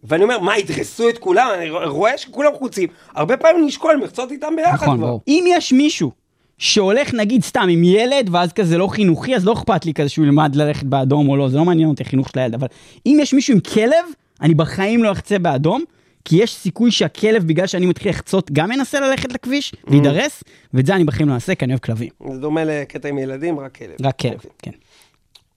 ואני 0.05 0.23
אומר, 0.23 0.39
מה, 0.41 0.59
ידרסו 0.59 1.09
את 1.09 1.19
כולם? 1.19 1.49
אני 1.59 1.71
רואה 1.71 2.19
שכולם 2.19 2.53
חוצים. 2.59 2.89
הרבה 3.15 3.37
פעמים 3.37 3.67
נשקול 3.67 4.01
לחצות 4.05 4.33
איתם 4.33 4.57
ביחד 4.57 4.87
נכון. 4.87 5.01
ברור. 5.01 5.21
אם 5.29 5.45
יש 5.49 5.73
מישהו 5.73 6.11
שהולך 6.59 7.15
נגיד 7.15 7.45
סתם 7.45 7.67
עם 7.71 7.85
ילד, 7.85 8.29
ואז 8.33 8.53
כזה 8.53 8.79
לא 8.79 8.87
חינוכי, 8.87 9.37
אז 9.37 9.47
לא 9.47 9.53
אכפת 9.53 9.85
לי 9.85 9.95
כזה 9.95 10.09
שהוא 10.09 10.25
ילמד 10.25 10.57
ללכת 10.57 10.87
באדום 10.87 11.29
או 11.29 11.37
לא, 11.37 11.49
זה 11.49 11.57
לא 11.57 11.65
מעניין 11.65 11.89
אותי 11.89 12.05
חינוך 12.05 12.29
של 12.29 12.39
הילד, 12.39 12.55
אבל 12.55 12.67
אם 13.07 13.19
יש 13.21 13.35
מישהו 13.35 13.55
עם 13.55 13.61
כלב, 13.61 14.05
אני 14.41 14.55
בחיים 14.55 15.03
לא 15.03 15.13
אחצה 15.13 15.39
באדום, 15.39 15.85
כי 16.29 16.43
יש 16.43 16.55
סיכוי 16.55 16.91
שהכלב, 16.91 17.45
בגלל 17.47 17.67
שאני 17.67 17.87
מתחיל 17.87 18.11
לחצות, 18.11 18.51
גם 18.51 18.73
ינסה 18.73 19.01
ללכת 19.01 19.33
לכביש 19.33 19.75
וידרס, 19.89 20.43
ואת 20.75 20.87
זה 20.87 20.95
אני 20.95 21.05
בחיים 21.05 21.29
לא 21.29 21.35
אעשה, 21.35 21.55
כי 21.55 21.65
אני 21.65 21.73
אוהב 21.73 21.81
כלבים. 21.81 22.09
זה 22.33 22.39
דומה 22.39 22.65
לקטע 22.65 23.09
עם 23.09 23.19
ילדים, 23.19 23.61
רק 23.61 23.77
כלב. 23.77 23.91
רק 24.07 24.19
כלב, 24.19 24.39
כן. 24.63 24.71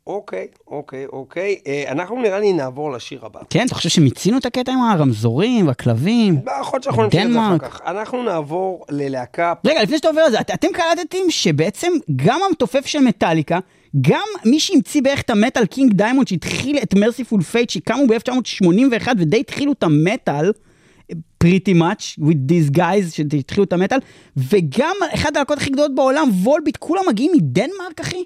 אוקיי, 0.07 0.47
אוקיי, 0.67 1.05
אוקיי. 1.13 1.55
אה, 1.67 1.83
אנחנו 1.91 2.21
נראה 2.21 2.39
לי 2.39 2.53
נעבור 2.53 2.91
לשיר 2.91 3.25
הבא. 3.25 3.39
כן, 3.49 3.65
אתה 3.65 3.75
חושב 3.75 3.89
שמיצינו 3.89 4.37
את 4.37 4.45
הקטע 4.45 4.71
עם 4.71 4.81
הרמזורים 4.81 5.67
והכלבים? 5.67 6.35
יכול 6.61 6.69
להיות 6.73 6.83
שאנחנו 6.83 7.03
נמשיך 7.03 7.25
את 7.25 7.31
זה 7.33 7.39
אחר. 7.39 7.57
כך. 7.57 7.81
אנחנו 7.85 8.23
נעבור 8.23 8.85
ללהקה... 8.89 9.53
רגע, 9.65 9.83
לפני 9.83 9.97
שאתה 9.97 10.07
עובר 10.07 10.21
על 10.21 10.31
זה, 10.31 10.39
את- 10.41 10.51
אתם 10.53 10.67
קלטתם 10.73 11.17
שבעצם 11.29 11.91
גם 12.15 12.39
המתופף 12.49 12.85
של 12.85 12.99
מטאליקה, 12.99 13.59
גם 14.01 14.27
מי 14.45 14.59
שהמציא 14.59 15.01
בערך 15.01 15.21
את 15.21 15.29
המטאל 15.29 15.65
King 15.65 15.93
Diamond 15.93 16.27
שהתחיל 16.27 16.77
את 16.77 16.93
Mercyful 16.93 17.41
Fate 17.41 17.69
שקמו 17.69 18.07
ב-1981 18.07 19.07
ודי 19.17 19.39
התחילו 19.39 19.71
את 19.71 19.83
המטאל, 19.83 20.51
pretty 21.43 21.73
much 21.73 22.19
with 22.19 22.51
these 22.51 22.77
guys 22.77 23.11
שהתחילו 23.11 23.63
את 23.63 23.73
המטאל, 23.73 23.99
וגם 24.37 24.95
אחת 25.13 25.35
הלהקות 25.35 25.57
הכי 25.57 25.69
גדולות 25.69 25.95
בעולם, 25.95 26.29
Volbeat, 26.43 26.77
כולם 26.77 27.03
מגיעים 27.09 27.31
מדנמרק, 27.35 27.99
אחי? 28.01 28.23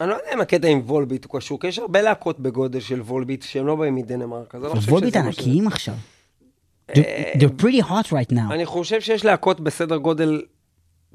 אני 0.00 0.10
לא 0.10 0.14
יודע 0.14 0.34
אם 0.34 0.40
הקטע 0.40 0.68
עם 0.68 0.80
Volbeat 0.84 1.24
הוא 1.24 1.40
קשור, 1.40 1.60
כי 1.60 1.66
יש 1.66 1.78
הרבה 1.78 2.02
להקות 2.02 2.40
בגודל 2.40 2.80
של 2.80 3.00
Volbeat 3.00 3.42
שהם 3.42 3.66
לא 3.66 3.76
באים 3.76 3.94
מדנמרק, 3.94 4.54
אז 4.54 4.64
אני 4.64 4.70
לא 4.70 4.74
חושב 4.74 5.14
שזה 5.14 5.32
שזה. 5.32 5.36
Volbeat 5.36 5.42
ענקיים 5.42 5.66
עכשיו. 5.66 5.94
They're 6.92 6.94
they're 7.36 7.62
pretty 7.62 7.82
hot 7.82 8.06
right 8.06 8.32
now. 8.32 8.52
אני 8.52 8.66
חושב 8.66 9.00
שיש 9.00 9.24
להקות 9.24 9.60
בסדר 9.60 9.96
גודל, 9.96 10.42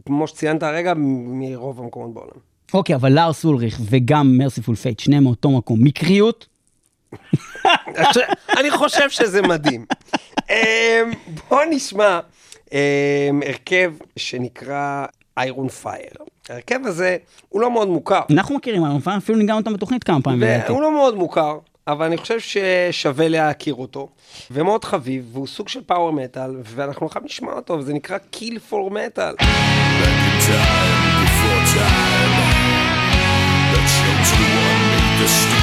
כמו 0.06 0.28
שציינת 0.28 0.64
הרגע, 0.64 0.94
מרוב 0.98 1.80
המקומות 1.80 2.14
בעולם. 2.14 2.53
אוקיי, 2.74 2.96
אבל 2.96 3.12
לארס 3.12 3.46
אולריך 3.46 3.80
וגם 3.90 4.38
Mercyful 4.38 4.76
Fate, 4.76 5.00
שניהם 5.00 5.24
מאותו 5.24 5.50
מקום. 5.50 5.84
מקריות? 5.84 6.46
אני 8.60 8.72
חושב 8.72 9.10
שזה 9.10 9.42
מדהים. 9.42 9.86
אמ, 10.50 10.56
בוא 11.50 11.62
נשמע 11.70 12.20
אמ, 12.72 12.78
הרכב 13.48 13.94
שנקרא 14.18 15.06
Iron 15.38 15.70
Fire. 15.70 16.12
ההרכב 16.50 16.80
הזה 16.86 17.18
הוא 17.50 17.62
לא 17.62 17.72
מאוד 17.72 17.88
מוכר. 17.88 18.22
אנחנו 18.30 18.56
מכירים, 18.56 18.86
אנחנו 18.86 19.18
אפילו 19.18 19.38
ניגנו 19.38 19.60
אותם 19.60 19.74
בתוכנית 19.74 20.04
כמה 20.04 20.22
פעמים. 20.22 20.50
והוא 20.68 20.82
לא 20.82 20.92
מאוד 20.92 21.16
מוכר, 21.16 21.58
אבל 21.88 22.06
אני 22.06 22.18
חושב 22.18 22.40
ששווה 22.40 23.28
להכיר 23.28 23.74
אותו. 23.74 24.10
ומאוד 24.52 24.86
חביב, 24.86 25.30
והוא 25.34 25.48
סוג 25.48 25.70
של 25.70 25.82
power 25.86 26.12
מטאל, 26.12 26.52
ואנחנו 26.64 27.10
חייבים 27.10 27.28
לשמוע 27.30 27.54
אותו, 27.54 27.74
וזה 27.74 27.94
נקרא 27.94 28.18
Kill 28.32 28.60
for 28.60 28.92
Metal. 28.92 29.36
Time 29.40 29.44
before 31.24 31.76
time. 31.76 32.33
to 34.24 34.46
unmeet 34.72 35.20
the 35.20 35.28
steel. 35.28 35.63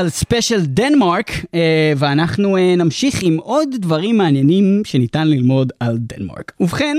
על 0.00 0.08
ספיישל 0.08 0.60
דנמרק, 0.66 1.30
אה, 1.54 1.92
ואנחנו 1.96 2.56
אה, 2.56 2.74
נמשיך 2.76 3.22
עם 3.22 3.36
עוד 3.36 3.68
דברים 3.78 4.18
מעניינים 4.18 4.82
שניתן 4.84 5.28
ללמוד 5.28 5.72
על 5.80 5.98
דנמרק. 5.98 6.52
ובכן, 6.60 6.96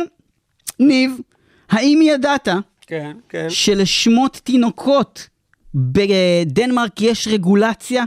ניב, 0.79 1.11
האם 1.69 1.99
ידעת 2.03 2.47
כן, 2.87 3.11
כן. 3.29 3.47
שלשמות 3.49 4.41
תינוקות 4.43 5.27
בדנמרק 5.75 7.01
יש 7.01 7.27
רגולציה? 7.27 8.03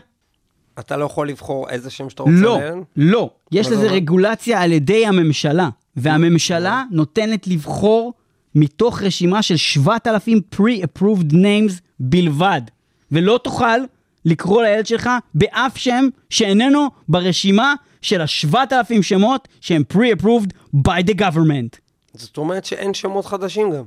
אתה 0.79 0.97
לא 0.97 1.05
יכול 1.05 1.29
לבחור 1.29 1.71
איזה 1.71 1.91
שם 1.91 2.11
שאתה 2.11 2.23
רוצה? 2.23 2.35
לא, 2.35 2.61
לא. 2.97 3.31
יש 3.53 3.67
לזה 3.67 3.87
רגולציה 3.91 4.63
על 4.63 4.73
ידי 4.73 5.07
הממשלה, 5.07 5.69
והממשלה 5.97 6.85
נותנת 6.91 7.47
לבחור 7.47 8.13
מתוך 8.55 9.03
רשימה 9.03 9.43
של 9.43 9.57
7,000 9.57 10.41
pre-approved 10.55 11.33
names 11.33 11.73
בלבד, 12.01 12.63
ולא 13.13 13.41
תוכל 13.45 13.81
לקרוא 14.25 14.63
לילד 14.63 14.87
שלך 14.87 15.11
באף 15.35 15.77
שם 15.77 16.09
שאיננו 16.31 16.89
ברשימה 17.09 17.75
של 18.03 18.21
ה-7,000 18.21 19.03
שמות 19.03 19.49
שהם 19.61 19.83
pre-approved 19.93 20.77
by 20.77 21.11
the 21.11 21.15
government. 21.21 21.79
זאת 22.15 22.37
אומרת 22.37 22.65
שאין 22.65 22.95
שמות 22.95 23.27
חדשים 23.27 23.71
גם. 23.71 23.85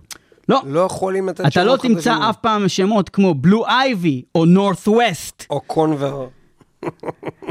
לא. 0.49 0.61
לא 0.65 0.79
יכולים 0.79 1.29
לתת 1.29 1.37
שמות 1.37 1.53
חדשים. 1.53 1.61
אתה 1.61 1.71
לא 1.71 1.77
תמצא 1.77 2.29
אף 2.29 2.35
פעם 2.41 2.67
שמות 2.67 3.09
כמו 3.09 3.33
בלו 3.33 3.67
אייבי 3.67 4.23
או 4.35 4.45
נורת 4.45 4.87
ווסט. 4.87 5.45
או 5.49 5.61
קונבר. 5.61 6.27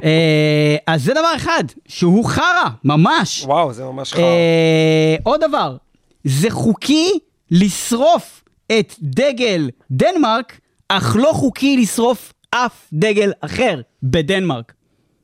אה, 0.04 0.76
אז 0.86 1.04
זה 1.04 1.12
דבר 1.12 1.32
אחד, 1.36 1.64
שהוא 1.88 2.24
חרא, 2.24 2.68
ממש. 2.84 3.44
וואו, 3.44 3.72
זה 3.72 3.84
ממש 3.84 4.12
חרא. 4.12 4.22
אה, 4.22 5.16
עוד 5.22 5.40
דבר, 5.40 5.76
זה 6.24 6.50
חוקי 6.50 7.10
לשרוף 7.50 8.44
את 8.78 8.94
דגל 9.02 9.70
דנמרק, 9.90 10.60
אך 10.88 11.16
לא 11.18 11.30
חוקי 11.34 11.76
לשרוף 11.76 12.32
אף 12.56 12.88
דגל 12.92 13.32
אחר 13.40 13.80
בדנמרק. 14.02 14.72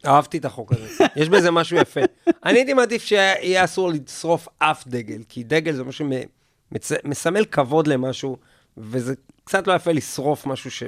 אהבתי 0.07 0.39
את 0.39 0.45
החוק 0.45 0.73
הזה, 0.73 0.87
יש 1.21 1.29
בזה 1.29 1.51
משהו 1.51 1.77
יפה. 1.77 2.01
אני 2.45 2.59
הייתי 2.59 2.75
מעדיף 2.75 3.03
שיהיה 3.03 3.65
אסור 3.65 3.91
לשרוף 3.91 4.49
אף 4.59 4.87
דגל, 4.87 5.23
כי 5.29 5.43
דגל 5.45 5.73
זה 5.73 5.85
משהו 5.85 6.07
שמסמל 6.83 7.45
כבוד 7.45 7.87
למשהו, 7.87 8.37
וזה 8.77 9.15
קצת 9.45 9.67
לא 9.67 9.73
יפה 9.73 9.93
לשרוף 9.93 10.47
משהו 10.47 10.71
ש... 10.71 10.83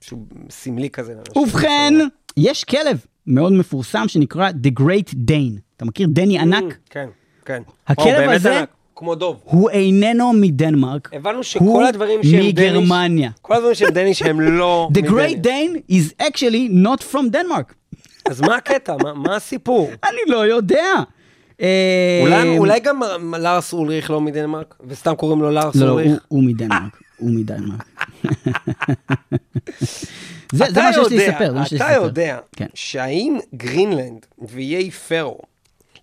שהוא 0.00 0.26
סמלי 0.50 0.90
כזה. 0.90 1.14
ובכן, 1.36 1.94
יש 2.36 2.64
כלב 2.64 3.04
מאוד 3.26 3.52
מפורסם 3.52 4.08
שנקרא 4.08 4.50
The 4.50 4.80
Great 4.82 5.14
Dane. 5.30 5.58
אתה 5.76 5.84
מכיר 5.84 6.08
דני 6.10 6.38
ענק? 6.38 6.78
כן, 6.90 7.08
כן. 7.44 7.62
הכלב 7.86 8.30
הזה- 8.30 8.64
כמו 8.96 9.14
דוב. 9.14 9.40
הוא 9.44 9.70
איננו 9.70 10.32
מדנמרק. 10.32 11.10
הבנו 11.12 11.34
הוא 11.34 11.42
שכל 11.42 11.84
הדברים 11.88 12.22
שהם 12.22 12.50
דניש... 12.50 12.52
מגרמניה. 12.52 13.30
כל 13.42 13.54
הדברים 13.54 13.74
שהם 13.74 13.90
דניש 13.90 14.22
הם 14.22 14.40
לא... 14.40 14.88
The. 14.98 15.02
Great 15.06 15.44
Dane 15.46 15.92
is 15.92 16.22
actually 16.22 16.68
not 16.84 17.02
from 17.12 17.34
Denmark. 17.34 17.74
אז 18.30 18.40
מה 18.40 18.56
הקטע? 18.56 18.96
מה- 19.02 19.14
מה 19.14 19.36
הסיפור? 19.36 19.90
אני 20.08 20.18
לא 20.28 20.46
יודע. 20.46 20.84
אולי, 22.22 22.58
אולי 22.58 22.80
גם 22.80 23.00
לארס 23.38 23.72
אולריך 23.72 24.10
לא 24.10 24.20
מדנמרק, 24.20 24.74
וסתם 24.88 25.14
קוראים 25.14 25.42
לו 25.42 25.50
לארס 25.50 25.76
לא, 25.76 25.86
לא, 25.86 25.90
אולריך? 25.92 26.08
הוא- 26.10 26.18
הוא 26.28 26.42
מדנמרק. 26.44 27.00
הוא 27.16 27.30
מדנמרק. 27.30 27.84
זה 30.52 30.64
זה 30.70 30.82
מה 30.82 30.92
שיש 30.92 31.08
לי 31.10 31.16
לספר. 31.28 31.54
אתה. 31.76 31.92
יודע 31.92 32.38
כן. 32.56 32.66
שהאם 32.74 33.38
גרינלנד 33.54 34.26
ואיי 34.48 34.90
פרו, 34.90 35.38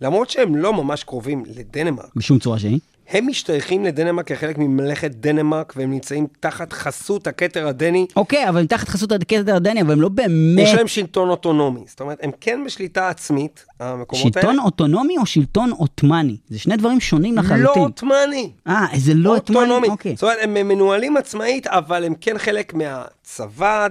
למרות 0.02 0.30
שהם 0.30 0.56
לא 0.56 0.74
ממש 0.74 1.04
קרובים 1.04 1.44
לדנמרק, 1.56 2.10
בשום 2.16 2.40
צורה 2.40 2.60
שהיא. 2.60 2.80
הם 3.10 3.28
משתייכים 3.28 3.86
לדנמרק 3.86 4.28
כחלק 4.28 4.58
מממלכת 4.58 5.12
דנמרק, 5.12 5.74
והם 5.76 5.92
נמצאים 5.92 6.28
תחת 6.40 6.74
חסות 6.74 7.28
הכתר 7.28 7.68
הדני. 7.68 8.06
אוקיי, 8.16 8.50
אבל 8.50 8.60
הם 8.60 8.66
תחת 8.66 8.88
חסות 8.88 9.12
הקטע 9.12 9.56
הדני, 9.56 9.82
אבל 9.82 9.92
הם 9.92 10.02
לא 10.02 10.10
באמת... 10.10 10.60
יש 10.68 10.74
להם 10.74 10.88
שלטון 10.88 11.30
אוטונומי, 11.30 11.82
זאת 11.88 12.02
אומרת, 12.02 12.18
הם 12.22 12.32
כן 12.42 12.64
בשליטה 12.66 13.10
עצמית, 13.10 13.66
המקומות 13.80 14.36
האלה. 14.36 14.48
שלטון 14.48 14.60
אוטונומי 14.60 15.18
או 15.18 15.26
שלטון 15.26 15.72
עות'מאני? 15.72 16.38
זה 16.50 16.60
שני 16.60 16.78
דברים 16.78 17.00
שונים 17.00 17.36
לא 17.36 17.42
לחלוטין. 17.42 17.84
עות'מאני. 17.84 18.52
אה, 18.68 18.86
זה 18.96 19.14
לא 19.14 19.36
עות'מאני? 19.36 19.88
אוקיי. 19.88 20.16
זאת 20.16 20.24
אומרת, 20.24 20.38
הם 20.42 20.54
מנוהלים 20.54 21.18
עצמאית, 21.18 21.68
אבל 21.68 22.04
הם 22.04 22.14
כן 22.22 22.38
חלק 22.38 22.74
מהצבא 22.74 23.88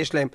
יש 0.00 0.14
להם 0.14 0.28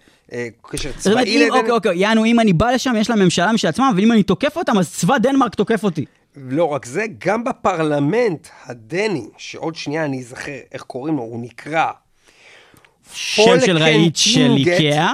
קשר 0.62 0.92
זאת 0.98 1.08
אומרת, 1.08 1.26
צבאי 1.26 1.46
לדני. 1.46 1.60
אוקיי, 1.60 1.72
אוקיי, 1.72 1.98
יענו, 1.98 2.26
אם 2.26 2.40
אני 2.40 2.54
בא 2.54 2.72
לשם, 2.72 2.94
יש 2.98 3.10
להם 3.10 3.20
ממשלה 3.20 3.52
משל 3.52 3.68
עצמם, 3.68 3.92
אבל 3.94 4.04
אם 4.04 4.12
אני 4.12 4.24
תוקף 4.24 4.58
אותם, 4.58 4.78
אז 4.78 4.96
צבא 4.96 5.18
דנמרק 5.18 5.56
תוקף 5.56 5.84
אותי. 5.84 6.06
לא 6.36 6.66
רק 6.66 6.86
זה, 6.86 7.06
גם 7.26 7.44
בפרלמנט 7.44 8.48
הדני, 8.66 9.28
שעוד 9.38 9.76
שנייה 9.76 10.06
אני 10.06 10.20
אזכר 10.20 10.58
איך 10.72 10.82
קוראים 10.82 11.16
לו, 11.16 11.22
הוא 11.22 11.44
נקרא... 11.44 11.92
שם 13.14 13.60
של 13.66 13.78
רהיט 13.78 14.16
של 14.16 14.56
איקאה. 14.58 15.12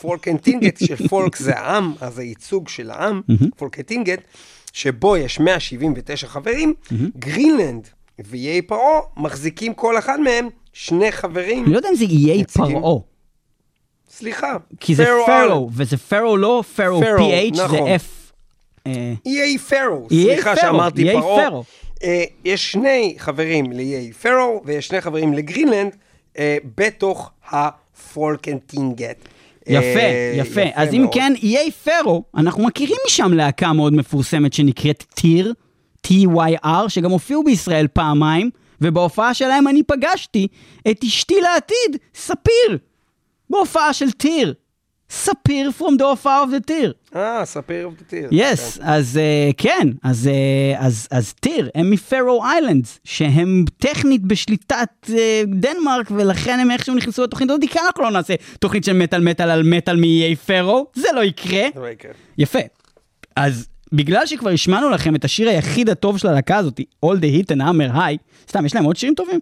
Folketinget, 0.00 0.78
ש 0.86 1.03
folk 1.03 1.36
זה 1.36 1.58
העם, 1.58 1.92
אז 2.00 2.18
הייצוג 2.18 2.68
של 2.68 2.90
העם, 2.90 3.20
Folketinget, 3.56 4.20
שבו 4.72 5.16
יש 5.16 5.40
179 5.40 6.26
חברים, 6.26 6.74
גרינלנד 7.18 7.88
ואיי 8.18 8.62
פארו 8.62 9.00
מחזיקים 9.16 9.74
כל 9.74 9.98
אחד 9.98 10.20
מהם 10.20 10.48
שני 10.72 11.12
חברים. 11.12 11.64
אני 11.64 11.72
לא 11.72 11.76
יודע 11.76 11.88
אם 11.88 11.94
זה 11.94 12.04
איי. 12.04 12.44
פרעה, 12.44 12.98
סליחה, 14.18 14.56
כי 14.80 14.94
זה 14.94 15.04
פרו 15.04 15.26
פרו, 15.26 15.70
וזה 15.72 15.96
פרו 15.96 16.36
לא 16.36 16.62
פרו 16.76 17.00
פרו, 17.00 17.30
PH, 17.30 17.56
זה 17.56 17.64
נכון. 17.64 17.88
F. 17.88 18.32
אה, 18.86 19.12
איי 19.26 19.58
פרו, 19.58 20.06
איי 20.10 20.24
סליחה 20.24 20.54
פרו, 20.54 20.62
שאמרתי 20.62 21.08
איי 21.08 21.20
פרעה. 21.20 21.50
פרו. 21.50 21.64
אה, 22.04 22.24
יש 22.44 22.72
שני 22.72 23.14
חברים 23.18 23.72
לאיי 23.72 24.12
פרו, 24.12 24.62
ויש 24.64 24.86
שני 24.86 25.00
חברים 25.00 25.32
לגרינלנד, 25.32 25.96
אה, 26.38 26.56
בתוך 26.76 27.30
הפולקנטינגט. 27.50 29.16
יפה, 29.66 30.00
אה, 30.00 30.34
יפה. 30.36 30.60
אז 30.74 30.94
אם. 30.94 31.06
כן, 31.12 31.32
איי 31.42 31.70
פרו, 31.70 32.24
אנחנו 32.36 32.64
מכירים 32.64 32.96
משם 33.06 33.32
להקה 33.32 33.72
מאוד 33.72 33.92
מפורסמת 33.92 34.52
שנקראת 34.52 35.04
טיר, 35.14 35.52
T-Y-R, 36.06 36.88
שגם 36.88 37.10
הופיעו 37.10 37.44
בישראל 37.44 37.86
פעמיים, 37.92 38.50
ובהופעה 38.80 39.34
שלהם 39.34 39.68
אני 39.68 39.82
פגשתי 39.82 40.48
את 40.90 41.04
אשתי 41.04 41.40
לעתיד, 41.40 42.00
ספיר, 42.14 42.78
בהופעה 43.54 43.92
של 43.92 44.10
Týr. 44.10 44.54
ספיר 45.10 45.70
from 45.78 45.98
the 46.00 46.04
הופעה 46.04 46.44
of 46.44 46.46
the 46.46 46.60
Týr. 46.66 46.92
אה, 47.16 47.44
ספיר 47.44 47.90
ו 47.98 48.04
Týr. 48.04 48.28
Yes, 48.32 48.78
אז 48.82 49.20
uh, 49.50 49.54
כן, 49.56 49.88
אז, 50.02 50.30
uh, 50.32 50.78
אז, 50.78 51.08
אז 51.10 51.32
Týr, 51.32 51.70
הם 51.74 51.90
מ 51.90 51.99
Faroe 51.99 52.44
Islands, 52.44 53.00
שהם 53.04 53.64
טכנית 53.78 54.22
בשליטת 54.22 54.88
uh, 55.06 55.10
דנמרק, 55.46 56.10
ולכן 56.10 56.58
הם 56.60 56.70
איכשהו 56.70 56.94
נכנסו 56.94 57.22
לתוכנית 57.22 57.50
הזאת, 57.50 57.62
כי 57.70 57.78
אנחנו 57.86 58.02
לא 58.02 58.10
נעשה 58.10 58.34
תוכנית 58.58 58.84
של 58.84 58.92
מטאל 58.92 59.20
מטאל 59.20 59.50
על 59.50 59.62
מטאל 59.62 59.96
מאיי 59.96 60.36
פארו, 60.36 60.86
זה 60.94 61.08
לא 61.14 61.24
יקרה. 61.24 61.62
זה 61.74 61.80
לא 61.80 61.86
יקרה. 61.86 62.12
יפה. 62.38 62.58
אז 63.36 63.68
בגלל 63.92 64.26
שכבר 64.26 64.50
השמענו 64.50 64.90
לכם 64.90 65.14
את 65.16 65.24
השיר 65.24 65.48
היחיד 65.48 65.90
הטוב 65.90 66.18
של 66.18 66.28
הלהקה 66.28 66.56
הזאת, 66.56 66.80
All 67.06 67.16
the 67.18 67.50
Hit 67.50 67.56
and 67.56 67.60
Hammer 67.60 67.96
High, 67.96 68.48
סתם, 68.48 68.66
יש 68.66 68.74
להם 68.74 68.84
עוד 68.84 68.96
שירים 68.96 69.14
טובים? 69.14 69.40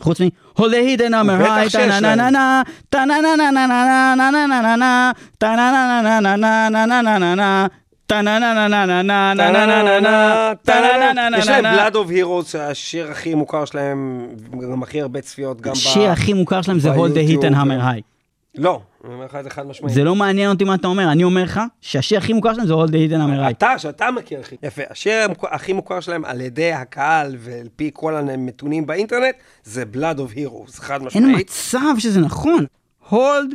חוץ 0.00 0.20
מ- 0.20 0.28
All 0.58 0.62
the 0.62 0.64
Hit 0.98 1.00
and 1.00 1.12
Hammer 1.12 1.42
בטח 1.42 1.56
High, 1.56 1.62
שיש 1.70 1.74
להם. 1.74 1.90
טה-נה-נה-נה-נה, 2.00 2.62
טה-נה-נה-נה-נה-נה-נה-נה-נה-נה, 2.90 5.10
טה-נה-נה-נה-נה-נה-נה-נה-נה-נה, 5.38 7.66
טה-נה-נה-נה-נה-נה-נה-נה-נה-נה, 8.06 10.52
טה-נה-נה-נה-נה-נה. 10.64 11.38
יש 11.38 11.48
להם 11.48 11.64
Blood 11.64 11.94
of 11.94 12.10
Heroes, 12.10 12.50
שהשיר 12.50 13.10
הכי 13.10 13.34
מוכר 13.34 13.64
שלהם, 13.64 14.26
גם 14.72 14.82
הכי 14.82 15.00
הרבה 15.00 15.20
צפיות, 15.20 15.60
גם 15.60 15.72
ב... 15.72 15.76
השיר 15.76 16.10
הכי 16.10 16.32
מוכר 16.32 16.62
שלהם 16.62 16.78
זה 16.78 16.92
All 16.92 16.96
the 16.96 16.98
Hit 16.98 17.02
ביוטיוב, 17.14 17.44
and 17.44 17.56
Hammer 17.56 17.80
כן. 17.80 17.80
High. 17.80 18.17
לא, 18.58 18.80
אני 19.04 19.14
אומר 19.14 19.24
לך 19.24 19.34
את 19.34 19.44
זה 19.44 19.50
חד 19.50 19.66
משמעית. 19.66 19.94
זה 19.94 20.04
לא 20.04 20.14
מעניין 20.14 20.50
אותי 20.50 20.64
מה 20.64 20.74
אתה 20.74 20.88
אומר, 20.88 21.12
אני 21.12 21.24
אומר 21.24 21.42
לך 21.42 21.60
שהשיר 21.80 22.18
הכי 22.18 22.32
מוכר 22.32 22.54
שלהם 22.54 22.66
זה 22.66 22.74
All 22.74 22.86
the 22.86 22.90
Hit 22.90 23.12
and 23.12 23.16
Hammer 23.16 23.46
High. 23.46 23.50
אתה, 23.50 23.78
שאתה 23.78 24.10
מכיר 24.10 24.40
הכי. 24.40 24.56
יפה. 24.62 24.82
השיר 24.90 25.14
הכי 25.42 25.72
מוכר 25.72 26.00
שלהם 26.00 26.24
על 26.24 26.40
ידי 26.40 26.72
הקהל 26.72 27.36
ועל 27.38 27.68
פי 27.76 27.90
כל 27.94 28.14
הנתונים 28.16 28.86
באינטרנט, 28.86 29.34
זה 29.64 29.84
Blood 29.94 30.18
of 30.18 30.36
Heroes, 30.36 30.72
חד 30.72 30.94
אין 30.94 31.06
משמעית. 31.06 31.50
מצב 31.50 31.94
שזה 31.98 32.20
נכון. 32.20 32.64
hold 33.10 33.54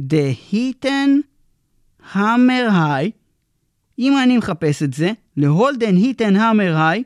the 0.00 0.52
heat 0.52 0.84
and 0.84 1.22
hammer 2.14 2.70
high. 2.70 3.10
אם 3.98 4.18
אני 4.22 4.38
מחפש 4.38 4.82
את 4.82 4.92
זה, 4.92 5.12
ל-hold 5.36 5.78
and 6.20 6.36
hammer 6.36 6.76
high 6.76 7.02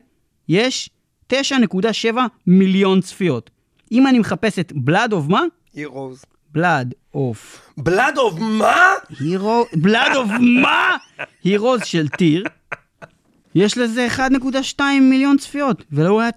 יש 0.49 0.89
9.7 1.33 2.17
מיליון 2.47 3.01
צפיות. 3.01 3.49
אם 3.91 4.07
אני 4.07 4.19
מחפש 4.19 4.59
את 4.59 4.71
blood 4.71 5.11
of 5.11 5.29
מה? 5.29 5.41
Heroes. 5.75 6.36
Blood 6.55 6.93
of 7.15 7.37
Blood 7.79 8.15
of 8.17 8.39
מה? 8.39 8.93
hero, 9.11 9.75
blood 9.75 10.13
of 10.13 10.39
מה? 10.61 10.95
heroes 11.45 11.85
של 11.85 12.07
טיר. 12.07 12.43
יש 13.55 13.77
לזה 13.77 14.07
1.2 14.17 14.81
מיליון 15.01 15.37
צפיות, 15.37 15.83
ולא 15.91 16.19
היה 16.21 16.29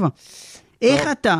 9.7. 0.00 0.04
איך 0.82 1.08
אתה 1.12 1.38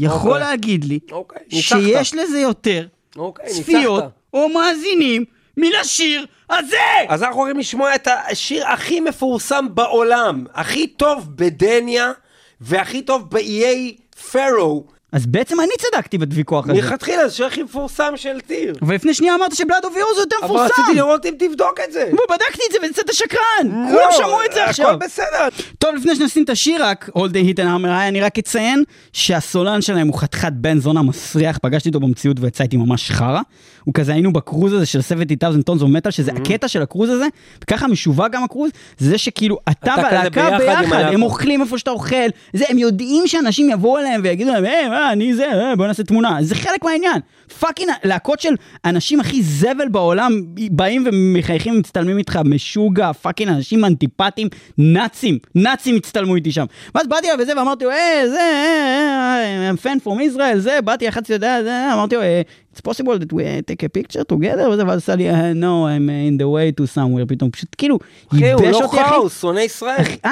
יכול 0.00 0.30
אוקיי. 0.30 0.40
להגיד 0.50 0.84
לי 0.84 0.98
אוקיי. 1.12 1.42
שיש 1.50 2.14
לזה 2.14 2.38
יותר 2.40 2.86
אוקיי, 3.16 3.46
צפיות. 3.46 4.04
או 4.34 4.48
מאזינים 4.48 5.24
מן 5.56 5.70
השיר 5.80 6.26
הזה? 6.50 6.76
אז 7.08 7.22
אנחנו 7.22 7.40
הולכים 7.40 7.58
לשמוע 7.58 7.94
את 7.94 8.08
השיר 8.30 8.66
הכי 8.68 9.00
מפורסם 9.00 9.66
בעולם, 9.74 10.44
הכי 10.54 10.86
טוב 10.86 11.26
בדניה, 11.36 12.12
והכי 12.60 13.02
טוב 13.02 13.30
באיי 13.30 13.96
פארו. 14.32 14.86
אז 15.12 15.26
בעצם 15.26 15.60
אני 15.60 15.70
צדקתי 15.78 16.18
בוויכוח 16.18 16.64
הזה. 16.64 16.72
מלכתחילה 16.72 17.28
זה 17.28 17.46
הכי 17.46 17.62
מפורסם 17.62 18.12
של 18.16 18.40
Týr. 18.40 18.74
אבל 18.82 18.94
לפני 18.94 19.14
שנייה 19.14 19.34
אמרת 19.34 19.56
ש 19.56 19.64
Blood 19.64 19.84
of 19.84 19.96
Heroes 19.96 20.14
זה 20.14 20.20
יותר 20.20 20.46
מפורסם. 20.46 20.72
רציתי 20.72 20.94
לראות 20.96 21.26
אם 21.26 21.34
תבדוק 21.38 21.80
את 21.88 21.92
זה. 21.92 22.10
ובדקתי 22.12 22.62
את 22.68 22.72
זה 22.72 22.78
ויצאת 22.82 23.14
שקרן. 23.14 23.38
לא, 23.64 23.90
כולם 23.90 24.08
שמעו 24.16 24.38
את 24.46 24.52
זה 24.54 24.64
עכשיו. 24.64 24.86
הכל 24.88 24.96
בסדר. 25.06 25.48
טוב, 25.78 25.94
לפני 25.94 26.16
שנשים 26.16 26.44
את 26.44 26.50
השיר 26.50 26.84
רק, 26.84 27.10
Hold 27.16 27.20
the 27.32 27.54
Heathen 27.54 27.58
Hammer 27.58 27.84
High, 27.84 28.08
אני 28.08 28.20
רק 28.20 28.38
אציין 28.38 28.84
שהסולן 29.12 29.82
שלהם 29.82 30.08
הוא 30.08 30.18
חתיכת 30.18 30.52
בן 30.52 30.78
זונה 30.78 31.02
מסריח, 31.02 31.58
פגשתי 31.62 31.88
אותו 31.88 32.00
במציאות 32.00 32.36
ויצא 32.40 32.64
איתי 32.64 32.76
ממש 32.76 33.10
חרא. 33.10 33.40
הוא 33.84 33.94
כזה, 33.94 34.12
היינו 34.12 34.32
בקרוז 34.32 34.72
הזה 34.72 34.86
של 34.86 35.00
70,000 35.02 35.62
Tons 35.62 35.82
of 35.82 35.84
Metal, 35.84 36.10
שזה 36.10 36.32
הקטע 36.32 36.68
של 36.68 36.82
הקרוז 36.82 37.10
הזה, 37.10 37.26
וככה 37.64 37.88
משווק 37.88 38.32
גם 38.32 38.44
הקרוז, 38.44 38.70
זה 38.98 39.18
שכאילו 39.18 39.58
אתה 39.70 39.94
והלהקה 39.96 40.58
ביחד. 40.58 41.00
הם 41.12 41.22
אוכלים 41.22 41.62
איפה 41.62 41.78
שאתה 41.78 41.90
אוכל, 41.90 42.16
זה, 42.52 42.64
הם 42.68 42.78
יודעים 42.78 43.26
שאנשים 43.26 43.70
יבואו 43.70 43.98
אליהם 43.98 44.20
ויגידו 44.24 44.50
להם, 44.50 44.64
היי, 44.64 44.88
אני 45.12 45.34
זה, 45.34 45.52
אה, 45.52 45.76
בוא 45.76 45.86
נעשה 45.86 46.02
תמונה, 46.02 46.36
זה 46.40 46.54
חלק 46.54 46.84
מהעניין. 46.84 47.20
fucking, 47.58 47.90
להקות 48.04 48.40
של 48.40 48.54
אנשים 48.84 49.20
הכי 49.20 49.42
זבל 49.42 49.88
בעולם, 49.88 50.32
באים 50.70 51.04
ומחייכים 51.06 51.74
ומצטלמים 51.74 52.18
איתך, 52.18 52.38
משוגע, 52.44 53.12
fucking 53.12 53.50
אנשים 53.52 53.84
אנטיפטיים, 53.84 54.48
נאצים, 54.78 55.38
נאצים 55.54 55.96
הצטלמו 55.96 56.36
איתי 56.36 56.52
שם. 56.52 56.64
ואז 56.94 57.06
באתי 57.06 57.26
אליו 57.26 57.38
וזה, 57.42 57.52
ואמרתי 57.56 57.84
לו, 57.84 57.90
אה, 57.90 58.22
זה, 58.28 58.38
אה, 58.40 59.66
אה, 59.66 59.70
I'm 59.70 59.76
fan 59.84 60.06
from 60.06 60.36
Israel, 60.36 60.58
זה, 60.58 60.78
באתי, 60.84 61.04
לחצתי, 61.04 61.32
יודע, 61.32 61.62
זה, 61.62 61.94
אמרתי 61.94 62.14
לו, 62.14 62.22
אה, 62.22 62.42
it's 62.74 62.80
possible 62.80 63.18
that 63.18 63.32
we 63.32 63.42
uh, 63.44 63.62
take 63.66 63.82
a 63.82 63.88
picture 63.88 64.24
together, 64.24 64.68
וזה, 64.70 64.86
ואז 64.86 64.98
עשה 64.98 65.14
לי, 65.14 65.30
"Uh, 65.30 65.34
no, 65.54 65.86
I'm 65.86 66.08
uh, 66.08 66.30
in 66.30 66.42
the 66.42 66.46
way 66.46 66.80
to 66.80 66.96
somewhere, 66.96 67.26
פתאום 67.28 67.50
פשוט 67.50 67.68
כאילו, 67.78 67.98
אחי, 68.32 68.52
הוא 68.52 68.62
ייבש 68.62 68.72
לא 68.80 68.84
אותי, 68.84 68.96
אחי. 68.96 69.08
חרא, 69.08 69.16
הוא 69.16 69.28
שונא 69.28 69.60
ישראל. 69.60 70.04
אה, 70.24 70.30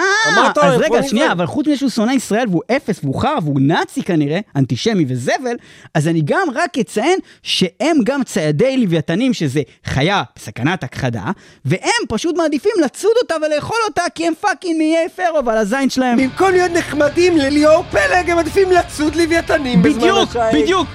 אז 0.63 0.81
רגע, 0.81 1.03
שנייה. 1.03 1.33
אבל 1.33 1.47
חוץ 1.47 1.67
מזה 1.67 1.77
שהוא 1.77 1.91
שונא 1.91 2.13
ישראל 2.13 2.45
והוא 2.51 2.63
אפס 2.77 3.01
והוא 3.03 3.21
חרא 3.21 3.39
והוא 3.43 3.61
נאצי 3.61 4.03
כנראה, 4.03 4.41
אנטישמי 4.57 5.05
וזבל, 5.09 5.57
אז 5.95 6.09
אני 6.09 6.23
גם 6.25 6.49
רק 6.55 6.79
אציין 6.79 7.08
שהם 7.43 7.97
גם 8.05 8.25
ציידי 8.25 8.77
לוויתנים, 8.77 9.35
שזה 9.35 9.61
חיה 9.85 10.23
בסכנת 10.37 10.85
הכחדה, 10.85 11.25
והם 11.65 12.05
פשוט 12.09 12.37
מעדיפים 12.37 12.73
לצוד 12.85 13.13
אותה 13.23 13.35
ולאכול 13.47 13.77
אותה, 13.89 14.03
כי 14.15 14.27
הם 14.27 14.33
fucking 14.41 14.79
מאיי 14.79 15.09
פרו 15.17 15.45
ועל 15.45 15.57
הזין 15.59 15.91
שלהם. 15.91 16.19
במקום 16.19 16.51
להיות 16.51 16.73
נחמדים 16.73 17.37
לליאור 17.37 17.85
פלג, 17.91 18.31
הם 18.31 18.39
עדיפים 18.39 18.73
לצוד 18.73 19.17
לוויתנים 19.17 19.83
בזמן 19.83 20.01
בדיוק. 20.01 20.37
בדיוק. 20.55 20.89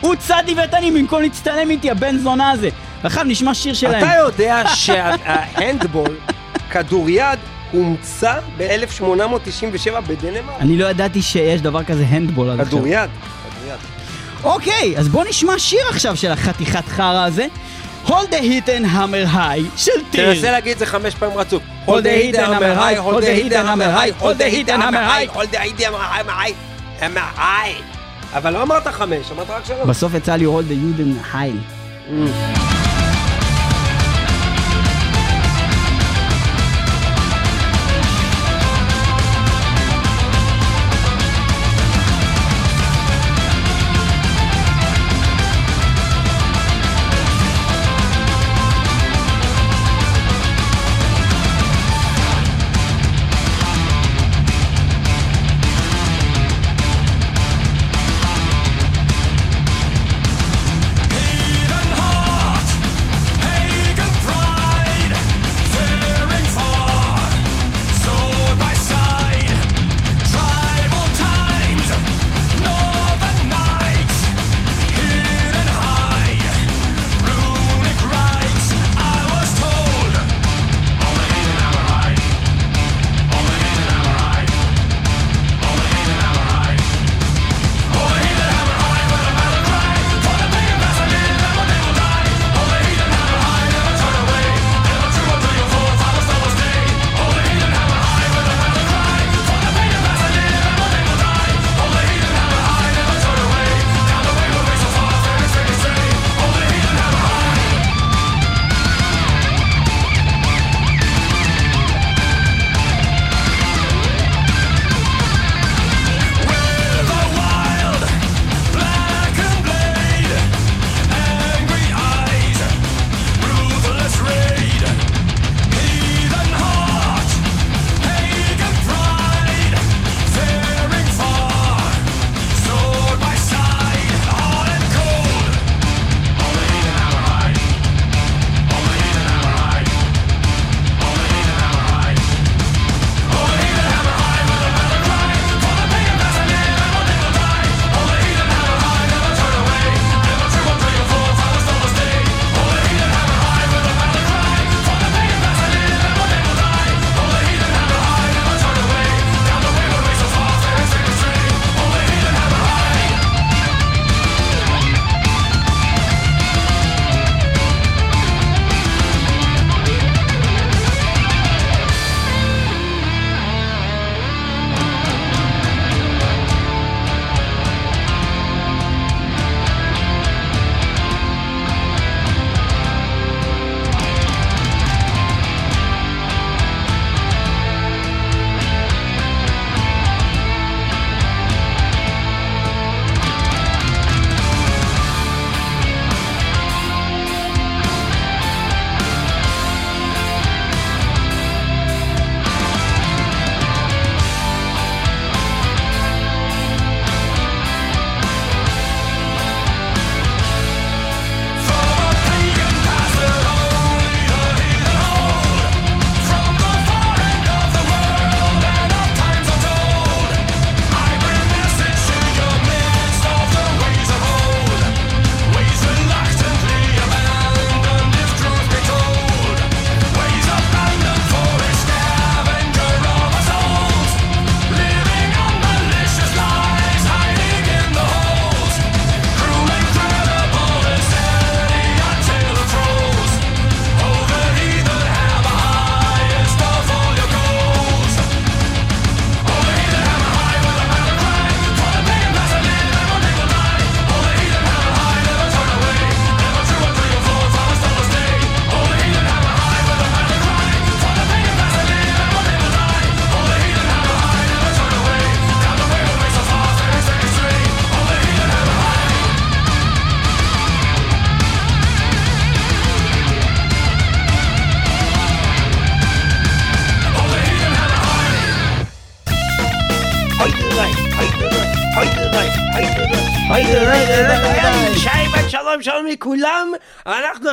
הוא 0.00 0.14
צד 0.14 0.42
לוויתנים 0.48 0.94
במקום 0.94 1.22
להצטלם 1.22 1.70
איתי, 1.70 1.90
הבן 1.90 2.18
זונה 2.18 2.50
הזה. 2.50 2.68
עכשיו 3.02 3.24
נשמע 3.24 3.54
שיר 3.54 3.74
שלהם. 3.74 4.04
אתה 4.04 4.12
יודע 4.18 4.62
שההנדבול, 4.74 6.16
כדוריד, 6.70 7.38
הומצא 7.72 8.40
ב-1897 8.56 10.00
בדנמרק? 10.06 10.60
אני 10.60 10.78
לא 10.78 10.86
ידעתי 10.86 11.22
שיש 11.22 11.60
דבר 11.60 11.84
כזה 11.84 12.04
הנדבול 12.08 12.50
עד 12.50 12.60
עכשיו. 12.60 12.72
כדוריד. 12.78 13.10
אוקיי, 14.46 14.94
אז 14.98 15.08
בוא 15.08 15.24
נשמע 15.28 15.58
שיר 15.58 15.80
עכשיו 15.90 16.16
של 16.16 16.30
החתיכת 16.30 16.88
חרא 16.88 17.24
הזה. 17.24 17.46
Hold 18.06 18.30
the 18.30 18.40
hit 18.40 18.68
and 18.68 18.86
hammer 18.94 19.34
high 19.34 19.76
של 19.76 19.90
טיר. 20.10 20.34
תנסה 20.34 20.50
להגיד 20.50 20.72
את 20.72 20.78
זה 20.78 20.86
חמש 20.86 21.14
פעמים 21.14 21.38
רצוף. 21.38 21.62
Hold 21.86 21.88
the 21.88 21.92
heat 21.92 22.36
and 22.36 22.46
hammer 22.46 22.74
high, 22.74 22.96
hold 22.96 23.22
the 23.22 23.34
heat 23.40 23.52
and 23.52 23.66
hammer 23.66 23.90
high, 23.98 24.12
hold 24.20 24.38
the 24.38 24.48
heat 24.54 24.68
and 24.68 24.82
hammer 24.82 25.04
high. 25.12 25.26
hold 25.36 25.50
the 25.50 25.60
heat 25.60 25.80
and 25.80 25.94
hammer 25.94 26.30
high, 26.30 26.54
hammer 27.00 27.38
high. 27.38 27.82
אבל 28.34 28.52
לא 28.52 28.62
אמרת 28.62 28.86
חמש, 28.86 29.30
אמרת 29.32 29.50
רק 29.50 29.64
שלוש. 29.64 29.86
בסוף 29.86 30.14
יצא 30.14 30.36
לי 30.36 30.44
hold 30.44 30.68
the. 30.70 30.74
Heat 30.74 31.00
and 31.00 31.34
high, 31.34 32.75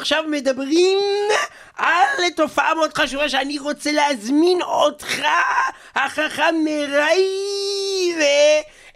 עכשיו 0.03 0.23
מדברים 0.27 0.99
על 1.77 2.29
תופעה 2.35 2.75
מאוד 2.75 2.93
חשובה 2.93 3.29
שאני 3.29 3.59
רוצה 3.59 3.91
להזמין 3.91 4.61
אותך, 4.61 5.15
החכם 5.95 6.55
מראי, 6.65 7.27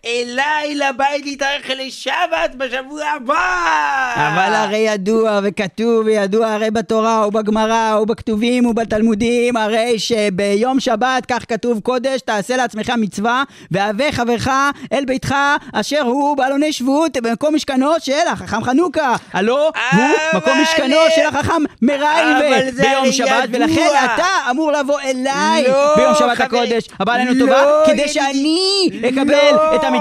אליי 0.07 0.75
לבית 0.75 1.25
להתארח 1.25 1.69
לשבת 1.77 2.55
בשבוע 2.57 3.05
הבא. 3.15 4.13
אבל 4.15 4.53
הרי 4.53 4.77
ידוע 4.77 5.39
וכתוב 5.43 6.05
וידוע 6.05 6.47
הרי 6.47 6.71
בתורה 6.71 7.27
ובגמרא 7.27 7.99
ובכתובים 8.01 8.65
ובתלמודים 8.65 9.57
הרי 9.57 9.99
שביום 9.99 10.79
שבת 10.79 11.25
כך 11.27 11.45
כתוב 11.49 11.79
קודש 11.79 12.21
תעשה 12.21 12.57
לעצמך 12.57 12.91
מצווה 12.97 13.43
והווה 13.71 14.11
חברך 14.11 14.47
אל 14.93 15.05
ביתך 15.05 15.35
אשר 15.73 16.01
הוא 16.01 16.37
בעלוני 16.37 16.73
שבות 16.73 17.17
במקום 17.17 17.55
משכנו 17.55 17.91
של 17.99 18.27
החכם 18.31 18.63
חנוכה 18.63 19.15
הלא 19.33 19.71
הוא 19.91 20.01
מקום 20.33 20.53
משכנו 20.61 20.97
של 21.15 21.25
החכם 21.25 21.63
מרייבה 21.81 22.71
ביום 22.81 23.11
שבת. 23.11 23.49
ולכן 23.51 23.87
אתה 24.05 24.51
אמור 24.51 24.71
לבוא 24.71 24.99
אליי 24.99 25.63
לא, 25.67 25.95
ביום 25.95 26.13
שבת 26.15 26.39
הקודש 26.41 26.83
הבא 26.99 27.13
עלינו 27.13 27.33
לא, 27.33 27.39
טובה 27.39 27.83
כדי. 27.85 28.07
שאני 28.07 28.89
אקבל 29.09 29.31
לא, 29.51 29.75
את 29.75 29.83
המצווה 29.83 29.96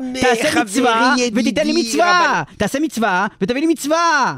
אמ, 0.00 0.12
תעשה 0.20 0.50
חברי, 0.50 0.62
מצווה 0.62 1.14
ותיתן 1.34 1.66
לי 1.66 1.72
מצווה. 1.82 2.42
תעשה 2.56 2.78
מצווה 2.80 3.26
ותביא 3.40 3.60
לי 3.60 3.66
מצווה 3.66 4.36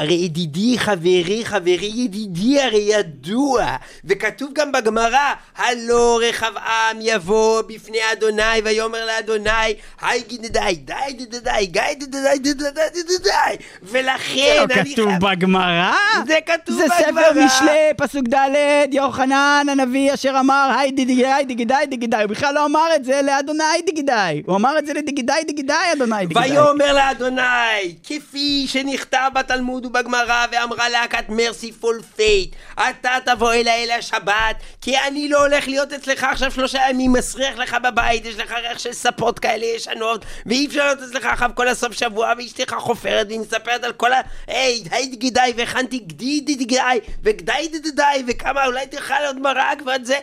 הרי 0.00 0.14
ידידי, 0.14 0.78
חברי, 0.78 1.40
חברי, 1.44 1.92
ידידי, 1.94 2.62
הרי 2.62 2.78
ידוע, 2.78 3.76
וכתוב 4.04 4.50
גם 4.52 4.72
בגמרא, 4.72 5.32
הלא 5.56 6.20
רחבעם 6.28 6.96
יבוא 7.00 7.62
בפני 7.62 7.98
אדוני, 8.12 8.42
ויאמר 8.64 9.06
לאדוני, 9.06 9.74
היי 10.00 10.22
גידדי, 10.28 10.74
די 10.74 10.94
דידדי, 11.18 11.66
גיא 11.66 11.82
דידדי, 11.98 12.38
דידדי, 12.38 12.80
דידדי, 12.94 13.64
ולכן 13.82 14.64
לא 14.68 14.74
אני 14.74 14.92
כתוב. 14.94 15.08
בגמרא? 15.20 15.92
זה 16.26 16.38
כתוב 16.46 16.76
זה 16.76 16.84
בגמרא. 16.84 17.22
ספר 17.22 17.44
משלי, 17.44 17.90
פסוק 17.96 18.28
ד', 18.34 18.48
יוחנן 18.92 19.66
הנביא 19.70 20.14
אשר 20.14 20.36
אמר 20.40 20.70
היי 20.78 20.90
דיגידי 20.90 21.44
דיגידי 21.46 21.74
דיגידי, 21.90 22.16
הוא 22.16 22.26
בכלל 22.26 22.54
לא 22.54 22.66
אמר 22.66 22.86
את 22.96 23.04
זה 23.04 23.20
לאדוני 23.22 23.64
דיגידי, 23.86 24.42
הוא 24.46 24.56
אמר 24.56 24.78
את 24.78 24.86
זה 24.86 24.92
לדיגידי 24.94 25.32
דיגידי 25.46 25.72
אדוני 25.92 26.26
דיגידי. 26.26 26.40
ויאמר 26.40 26.92
לאדוני, 26.92 27.94
כפי 28.04 28.66
שנכתב 28.68 29.30
בתלמוד 29.34 29.89
ובגמרא, 29.90 30.46
ואמרה 30.52 30.88
להקת 30.88 31.24
Mercyful 31.28 32.02
Fate, 32.16 32.56
אתה 32.74 33.10
תבוא 33.24 33.52
אליי 33.52 33.84
אל 33.84 33.90
השבת, 33.90 34.56
כי 34.80 34.98
אני 34.98 35.28
לא 35.28 35.46
הולך 35.46 35.68
להיות 35.68 35.92
אצלך 35.92 36.24
עכשיו 36.24 36.50
שלושה 36.50 36.80
ימים, 36.90 37.12
מסריח 37.12 37.58
לך 37.58 37.76
בבית, 37.82 38.24
יש 38.24 38.36
לך 38.36 38.52
ריח 38.52 38.78
של 38.78 38.92
ספות 38.92 39.38
כאלה 39.38 39.66
ישנות, 39.66 40.24
ואי 40.46 40.66
אפשר 40.66 40.86
להיות 40.86 40.98
אצלך 41.02 41.24
עכשיו 41.24 41.50
כל 41.54 41.68
הסוף 41.68 41.92
שבוע, 41.92 42.32
ואשתך 42.38 42.74
חופרת, 42.78 43.26
והיא 43.26 43.40
מספרת 43.40 43.84
על 43.84 43.92
כל 43.92 44.12
ה... 44.12 44.20
היי, 44.46 44.82
היי 44.90 45.06
דיגידי, 45.06 45.40
והכנתי 45.56 45.98
גדי 45.98 46.40
דיגידי, 46.40 46.80
וגדי 47.22 47.68
דיגידי, 47.72 48.24
וכמה, 48.26 48.66
אולי 48.66 48.86
תאכל 48.86 49.14
עוד 49.26 49.38
מרק, 49.38 49.82
ועוד 49.86 50.04
זה, 50.04 50.18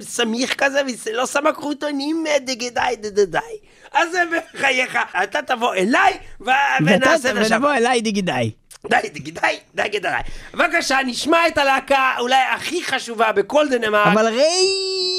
וסמיך 0.00 0.54
כזה, 0.54 0.80
ולא 1.06 1.26
שמה 1.26 1.52
קרוטונים 1.52 2.24
דיגידי 2.40 2.80
דיגידי. 3.00 3.38
אז 3.92 4.12
זה 4.12 4.22
בחייך, 4.54 4.98
אתה 5.22 5.42
תבוא 5.42 5.74
אליי 5.74 6.12
ונעשה 6.40 7.30
את 7.30 7.36
השבת. 7.36 7.52
ונבוא 7.52 7.74
אליי 7.74 8.00
דיגידי. 8.00 8.50
די, 8.88 8.96
די, 9.02 9.20
די, 9.20 9.30
די, 9.74 9.88
די, 9.88 9.98
די. 9.98 10.08
בבקשה, 10.54 10.98
נשמע 11.06 11.48
את 11.48 11.58
הלהקה 11.58 12.12
אולי 12.18 12.42
הכי 12.54 12.84
חשובה 12.84 13.32
בכל 13.32 13.68
דנמרק. 13.68 14.06
אבל 14.06 14.26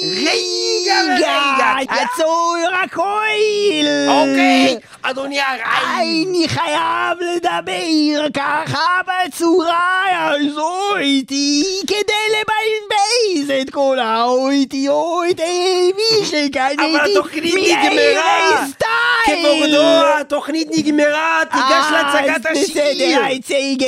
רגע, 0.04 1.02
רגע, 1.16 1.74
יצאו 1.84 2.54
רק 2.72 2.98
אויל. 2.98 3.88
אוקיי, 4.08 4.78
אדוני 5.02 5.42
הרעי. 5.42 6.26
אני 6.30 6.48
חייב 6.48 7.18
לדבר 7.36 8.28
ככה 8.34 9.02
בצורה 9.08 10.04
הזו 10.32 10.96
איתי 11.00 11.64
כדי 11.88 12.38
לבזבז 12.40 13.52
את 13.62 13.70
כל 13.70 14.00
האויטיות 14.00 15.40
מי 15.96 16.26
שקניתי 16.26 16.98
אבל 16.98 17.12
התוכנית 17.12 17.56
נגמרה. 17.56 18.66
כבודו, 19.26 20.20
התוכנית 20.20 20.68
נגמרה, 20.72 21.42
תיגש 21.52 21.86
להצגת 21.92 22.46
השיר. 22.46 23.22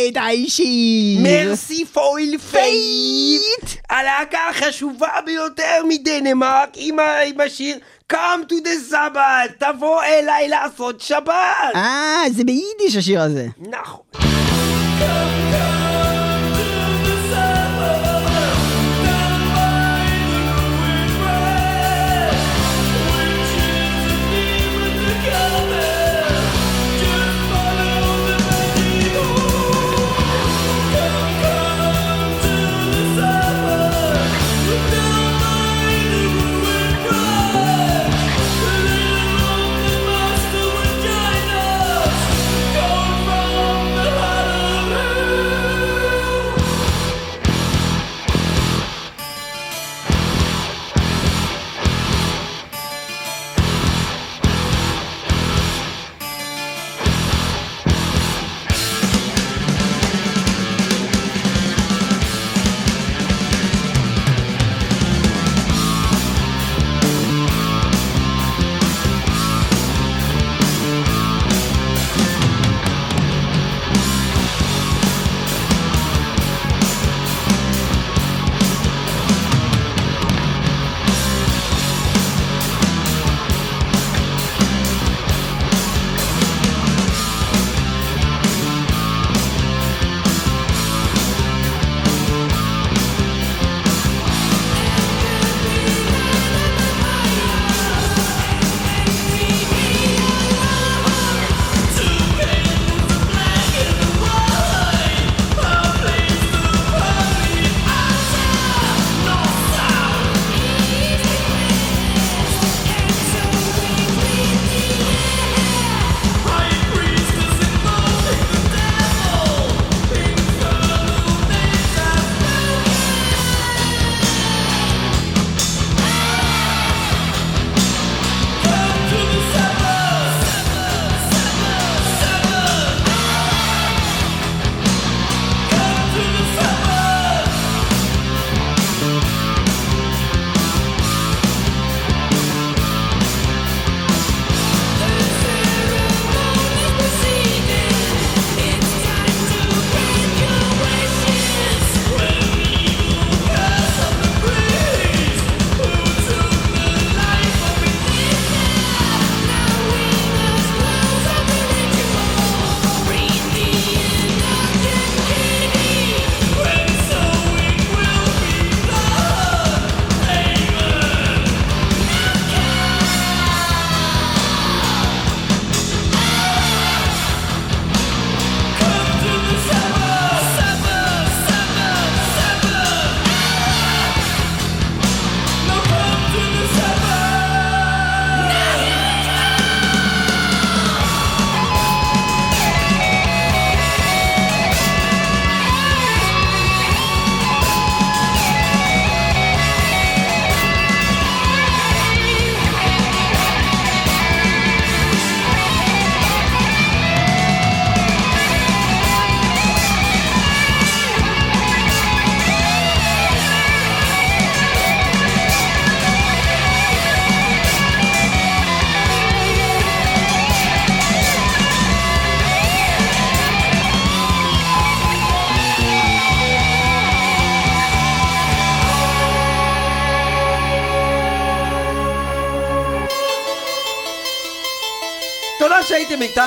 את 0.09 0.17
השיר. 0.17 1.19
Mercyful 1.19 2.37
Fate, 2.37 3.79
הלהקה 3.89 4.49
החשובה 4.49 5.21
ביותר 5.25 5.81
מדנמרק 5.87 6.69
עם 6.75 6.97
השיר 7.45 7.77
Come 8.13 8.45
to 8.49 8.55
the 8.65 8.91
Sabbath, 8.91 9.51
תבוא 9.59 10.03
אליי 10.03 10.47
לעשות 10.47 11.01
שבת. 11.01 11.75
אה, 11.75 12.23
זה 12.31 12.43
ביידיש 12.43 12.95
השיר 12.97 13.21
הזה. 13.21 13.47
נכון. 13.57 14.38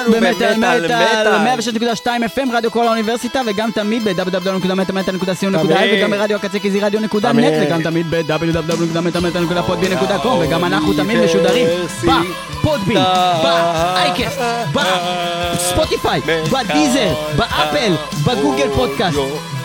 איתנו 0.07 0.17
במטאל 0.17 0.55
במטאל 0.55 0.87
מטאל, 0.87 1.59
106.2 2.05 2.09
FM, 2.37 2.49
רדיו 2.53 2.71
כל 2.71 2.87
האוניברסיטה, 2.87 3.41
וגם 3.47 3.71
תמיד 3.71 4.05
ב-www.מטאל-מטאל.co.il, 4.05 5.59
תמיד. 5.59 5.99
וגם 5.99 6.11
ברדיו 6.11 6.37
הקצה 6.37 6.59
כי 6.59 6.71
זה 6.71 6.79
רדיו.נט, 6.83 7.17
תמיד. 7.17 7.53
וגם 7.67 7.83
תמיד 7.83 8.11
ב-www.מטאל-מטאל.podbean.com, 8.11 10.29
וגם 10.41 10.65
אנחנו 10.65 10.93
תמיד 10.93 11.19
משודרים 11.25 11.67
בפודבין, 12.03 12.99
באייקסט, 13.43 14.41
בספוטיפיי, 14.73 16.21
בדיזר, 16.53 17.15
באפל, 17.37 17.95
בגוגל 18.27 18.69
פודקאסט, 18.75 19.19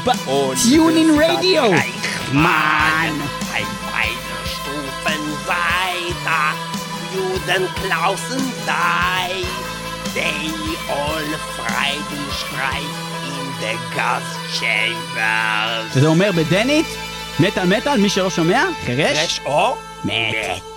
בטיונין 0.06 1.10
רדיו. 1.22 1.72
מן. 2.34 3.14
Klausen 7.82 8.44
sei, 8.66 9.67
they 10.18 10.50
all 10.98 11.28
Friday 11.58 12.26
strife 12.42 12.98
in 13.38 13.46
the 13.62 13.74
gas 13.96 14.26
chambers. 14.60 15.94
שזה 15.94 16.08
אומר 16.08 16.32
בדנית, 16.32 16.86
מטאל 17.40 17.66
מטאל, 17.78 17.98
מי 17.98 18.10
שלא 18.10 18.30
שומע, 18.30 18.66
חירש, 18.86 19.40
or 19.46 19.50
מת. 20.06 20.77